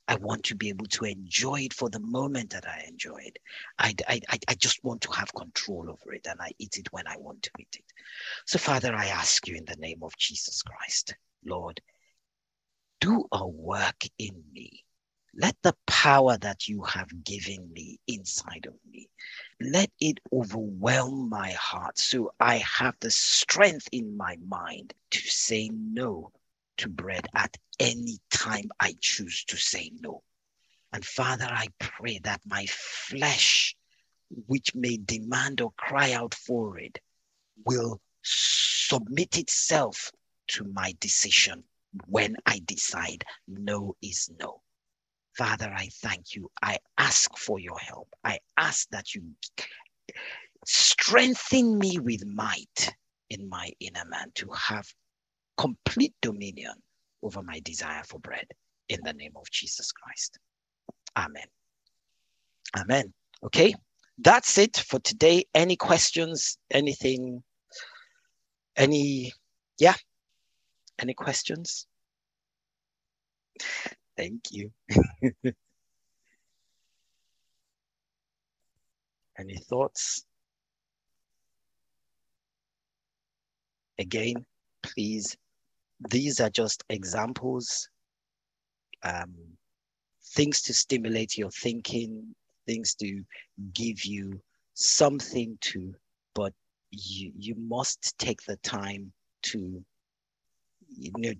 I 0.07 0.15
want 0.15 0.43
to 0.45 0.55
be 0.55 0.69
able 0.69 0.85
to 0.87 1.05
enjoy 1.05 1.61
it 1.61 1.73
for 1.73 1.89
the 1.89 1.99
moment 1.99 2.49
that 2.51 2.67
I 2.67 2.85
enjoy 2.87 3.21
it. 3.23 3.39
I, 3.79 3.95
I, 4.07 4.19
I 4.47 4.53
just 4.55 4.83
want 4.83 5.01
to 5.01 5.11
have 5.13 5.33
control 5.33 5.89
over 5.89 6.13
it 6.13 6.27
and 6.29 6.41
I 6.41 6.51
eat 6.59 6.77
it 6.77 6.91
when 6.91 7.07
I 7.07 7.17
want 7.17 7.43
to 7.43 7.51
eat 7.57 7.75
it. 7.79 7.85
So, 8.45 8.59
Father, 8.59 8.93
I 8.93 9.07
ask 9.07 9.47
you 9.47 9.55
in 9.55 9.65
the 9.65 9.77
name 9.77 10.03
of 10.03 10.17
Jesus 10.17 10.61
Christ, 10.61 11.15
Lord, 11.45 11.79
do 12.99 13.25
a 13.31 13.47
work 13.47 14.03
in 14.17 14.43
me. 14.53 14.83
Let 15.35 15.55
the 15.63 15.75
power 15.87 16.37
that 16.37 16.67
you 16.67 16.83
have 16.83 17.23
given 17.23 17.71
me 17.73 17.99
inside 18.07 18.67
of 18.67 18.75
me, 18.89 19.09
let 19.59 19.89
it 19.99 20.19
overwhelm 20.31 21.29
my 21.29 21.51
heart 21.51 21.97
so 21.97 22.33
I 22.39 22.57
have 22.57 22.95
the 22.99 23.09
strength 23.09 23.87
in 23.91 24.15
my 24.15 24.37
mind 24.47 24.93
to 25.11 25.19
say 25.19 25.69
no 25.69 26.31
to 26.77 26.89
bread 26.89 27.27
at 27.33 27.57
any 27.79 28.19
time 28.31 28.69
I 28.79 28.95
choose 28.99 29.43
to 29.45 29.57
say 29.57 29.91
no. 29.99 30.23
And 30.91 31.03
Father, 31.05 31.47
I 31.49 31.67
pray 31.79 32.19
that 32.23 32.41
my 32.45 32.65
flesh, 32.67 33.75
which 34.47 34.75
may 34.75 34.97
demand 34.97 35.61
or 35.61 35.71
cry 35.77 36.13
out 36.13 36.33
for 36.33 36.77
it, 36.79 36.99
will 37.65 37.99
submit 38.23 39.37
itself 39.37 40.11
to 40.47 40.63
my 40.65 40.95
decision 40.99 41.63
when 42.07 42.35
I 42.45 42.61
decide 42.65 43.23
no 43.47 43.95
is 44.01 44.29
no. 44.39 44.61
Father, 45.35 45.71
I 45.75 45.87
thank 45.87 46.35
you. 46.35 46.51
I 46.61 46.77
ask 46.97 47.35
for 47.37 47.59
your 47.59 47.79
help. 47.79 48.09
I 48.23 48.39
ask 48.57 48.87
that 48.89 49.15
you 49.15 49.23
strengthen 50.65 51.77
me 51.77 51.99
with 51.99 52.25
might 52.25 52.95
in 53.29 53.49
my 53.49 53.71
inner 53.79 54.05
man 54.05 54.31
to 54.35 54.49
have 54.51 54.87
complete 55.57 56.13
dominion 56.21 56.73
over 57.23 57.41
my 57.41 57.59
desire 57.63 58.03
for 58.03 58.19
bread 58.19 58.45
in 58.89 58.99
the 59.03 59.13
name 59.13 59.33
of 59.35 59.49
Jesus 59.51 59.91
Christ. 59.91 60.37
Amen. 61.17 61.47
Amen. 62.77 63.13
Okay, 63.43 63.73
that's 64.19 64.57
it 64.57 64.77
for 64.77 64.99
today. 64.99 65.45
Any 65.53 65.75
questions? 65.75 66.57
Anything? 66.71 67.43
Any? 68.75 69.31
Yeah. 69.79 69.95
Any 70.99 71.13
questions? 71.13 71.87
Thank 74.17 74.41
you. 74.51 74.71
Any 79.37 79.57
thoughts? 79.57 80.25
Again, 83.99 84.45
please, 84.83 85.35
these 86.09 86.39
are 86.39 86.49
just 86.49 86.83
examples, 86.89 87.89
um, 89.03 89.33
things 90.35 90.61
to 90.63 90.73
stimulate 90.73 91.37
your 91.37 91.51
thinking, 91.51 92.35
things 92.65 92.95
to 92.95 93.23
give 93.73 94.05
you 94.05 94.41
something 94.73 95.57
to, 95.61 95.93
but 96.33 96.53
you, 96.91 97.31
you 97.37 97.55
must 97.57 98.17
take 98.17 98.41
the 98.43 98.57
time 98.57 99.11
to 99.43 99.83
you 100.95 101.11
know 101.17 101.33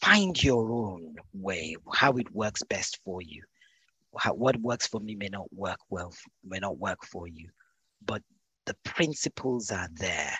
find 0.00 0.42
your 0.42 0.72
own 0.72 1.14
way 1.34 1.76
how 1.92 2.12
it 2.12 2.30
works 2.34 2.62
best 2.64 2.98
for 3.04 3.20
you. 3.20 3.42
How, 4.18 4.32
what 4.32 4.56
works 4.60 4.86
for 4.86 5.00
me 5.00 5.14
may 5.14 5.28
not 5.28 5.52
work 5.52 5.78
well 5.90 6.12
may 6.44 6.58
not 6.58 6.78
work 6.78 7.04
for 7.04 7.28
you 7.28 7.50
but 8.06 8.22
the 8.64 8.74
principles 8.84 9.70
are 9.70 9.88
there 9.94 10.36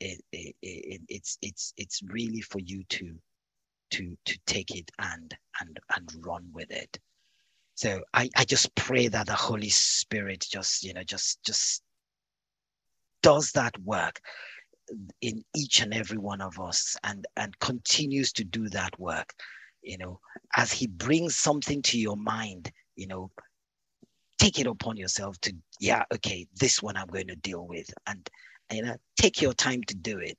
it, 0.00 0.20
it, 0.32 0.54
it, 0.62 1.00
it's 1.08 1.38
it's 1.42 1.72
it's 1.76 2.02
really 2.02 2.40
for 2.40 2.58
you 2.58 2.84
to 2.90 3.14
to 3.90 4.16
to 4.24 4.38
take 4.46 4.74
it 4.74 4.90
and 4.98 5.34
and 5.60 5.78
and 5.94 6.26
run 6.26 6.48
with 6.52 6.70
it. 6.70 6.98
So 7.74 8.02
i 8.14 8.28
i 8.36 8.44
just 8.44 8.74
pray 8.74 9.08
that 9.08 9.26
the 9.26 9.34
holy 9.34 9.68
spirit 9.70 10.46
just 10.50 10.82
you 10.82 10.94
know 10.94 11.02
just 11.02 11.42
just 11.44 11.82
does 13.22 13.52
that 13.52 13.76
work 13.80 14.20
in 15.20 15.42
each 15.54 15.80
and 15.80 15.92
every 15.92 16.18
one 16.18 16.40
of 16.40 16.60
us 16.60 16.96
and 17.04 17.26
and 17.36 17.58
continues 17.58 18.32
to 18.32 18.44
do 18.44 18.68
that 18.70 18.98
work. 18.98 19.32
You 19.82 19.98
know 19.98 20.20
as 20.56 20.72
he 20.72 20.86
brings 20.86 21.36
something 21.36 21.82
to 21.82 21.98
your 21.98 22.16
mind 22.16 22.72
you 22.96 23.06
know 23.06 23.30
take 24.38 24.58
it 24.58 24.66
upon 24.66 24.96
yourself 24.96 25.38
to 25.40 25.54
yeah 25.80 26.04
okay 26.12 26.46
this 26.60 26.82
one 26.82 26.96
i'm 26.96 27.06
going 27.06 27.28
to 27.28 27.36
deal 27.36 27.66
with. 27.66 27.88
And 28.06 28.28
you 28.72 28.82
know 28.82 28.96
take 29.16 29.40
your 29.42 29.52
time 29.54 29.82
to 29.84 29.94
do 29.94 30.18
it. 30.18 30.38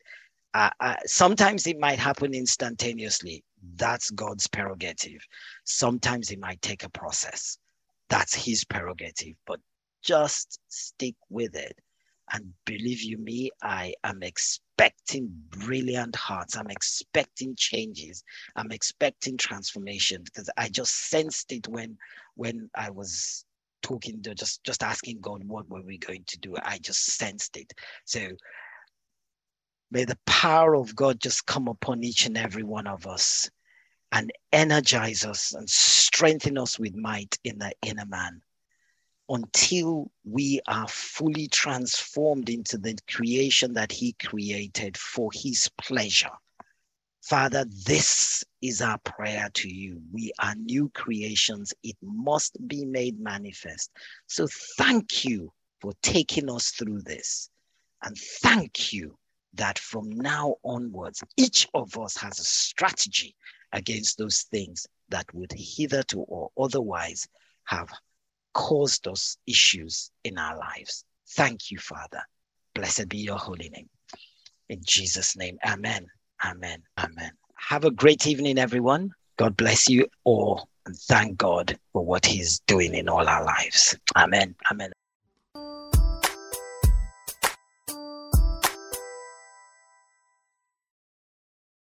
Uh, 0.53 0.69
uh, 0.79 0.95
sometimes 1.05 1.67
it 1.67 1.79
might 1.79 1.99
happen 1.99 2.33
instantaneously. 2.33 3.43
That's 3.75 4.09
god's 4.11 4.47
prerogative. 4.47 5.21
Sometimes 5.65 6.31
it 6.31 6.39
might 6.39 6.61
take 6.61 6.83
a 6.83 6.89
process. 6.89 7.57
That's 8.09 8.33
his 8.33 8.63
prerogative 8.63 9.35
but 9.45 9.59
just 10.03 10.59
stick 10.69 11.15
with 11.29 11.55
it. 11.55 11.77
And 12.33 12.53
believe 12.65 13.01
you 13.03 13.17
me, 13.17 13.51
I 13.61 13.93
am 14.03 14.21
expecting 14.21 15.29
brilliant 15.49 16.15
hearts. 16.15 16.57
I'm 16.57 16.69
expecting 16.69 17.55
changes. 17.55 18.23
I'm 18.55 18.71
expecting 18.71 19.37
transformation 19.37 20.23
because 20.23 20.49
I 20.57 20.67
just 20.67 21.09
sensed 21.09 21.51
it 21.53 21.67
when 21.69 21.97
when 22.35 22.69
I 22.75 22.89
was 22.89 23.45
talking 23.81 24.21
to 24.23 24.35
just 24.35 24.63
just 24.63 24.83
asking 24.83 25.19
God 25.21 25.43
what 25.43 25.69
were 25.69 25.81
we 25.81 25.97
going 25.97 26.23
to 26.27 26.39
do. 26.39 26.55
I 26.61 26.79
just 26.79 27.05
sensed 27.05 27.57
it. 27.57 27.73
So 28.05 28.27
may 29.91 30.05
the 30.05 30.19
power 30.25 30.75
of 30.75 30.95
God 30.95 31.19
just 31.19 31.45
come 31.45 31.67
upon 31.67 32.03
each 32.03 32.25
and 32.25 32.37
every 32.37 32.63
one 32.63 32.87
of 32.87 33.07
us 33.07 33.49
and 34.11 34.31
energize 34.51 35.25
us 35.25 35.53
and 35.53 35.69
strengthen 35.69 36.57
us 36.57 36.79
with 36.79 36.95
might 36.95 37.37
in 37.43 37.59
the 37.59 37.71
inner 37.85 38.05
man 38.05 38.41
until 39.29 40.09
we 40.23 40.61
are 40.67 40.87
fully 40.87 41.47
transformed 41.47 42.49
into 42.49 42.77
the 42.77 42.97
creation 43.09 43.73
that 43.73 43.91
He 43.91 44.13
created 44.13 44.97
for 44.97 45.29
His 45.33 45.69
pleasure. 45.77 46.31
Father, 47.27 47.65
this 47.85 48.45
is 48.61 48.81
our 48.81 48.97
prayer 48.99 49.49
to 49.53 49.67
you. 49.67 50.01
We 50.13 50.31
are 50.39 50.55
new 50.55 50.89
creations. 50.93 51.73
It 51.83 51.97
must 52.01 52.55
be 52.69 52.85
made 52.85 53.19
manifest. 53.19 53.91
So 54.27 54.47
thank 54.77 55.25
you 55.25 55.51
for 55.81 55.91
taking 56.01 56.49
us 56.49 56.71
through 56.71 57.01
this. 57.01 57.49
And 58.01 58.17
thank 58.17 58.93
you 58.93 59.17
that 59.55 59.77
from 59.77 60.09
now 60.09 60.55
onwards, 60.63 61.21
each 61.35 61.67
of 61.73 61.97
us 61.97 62.15
has 62.15 62.39
a 62.39 62.45
strategy 62.45 63.35
against 63.73 64.17
those 64.17 64.43
things 64.43 64.87
that 65.09 65.25
would 65.33 65.51
hitherto 65.51 66.19
or 66.21 66.49
otherwise 66.57 67.27
have 67.65 67.89
caused 68.53 69.05
us 69.05 69.37
issues 69.45 70.11
in 70.23 70.37
our 70.37 70.57
lives. 70.57 71.03
Thank 71.31 71.71
you, 71.71 71.77
Father. 71.77 72.21
Blessed 72.73 73.09
be 73.09 73.17
your 73.17 73.37
holy 73.37 73.67
name. 73.67 73.89
In 74.69 74.79
Jesus' 74.85 75.35
name, 75.35 75.57
amen. 75.65 76.07
Amen. 76.47 76.81
Amen. 76.97 77.31
Have 77.55 77.83
a 77.83 77.91
great 77.91 78.25
evening, 78.25 78.57
everyone. 78.57 79.11
God 79.37 79.57
bless 79.57 79.89
you 79.89 80.07
all 80.23 80.69
and 80.85 80.95
thank 80.95 81.37
God 81.37 81.77
for 81.91 82.05
what 82.05 82.25
He's 82.25 82.59
doing 82.61 82.93
in 82.93 83.09
all 83.09 83.27
our 83.27 83.43
lives. 83.43 83.97
Amen. 84.15 84.55
Amen. 84.71 84.91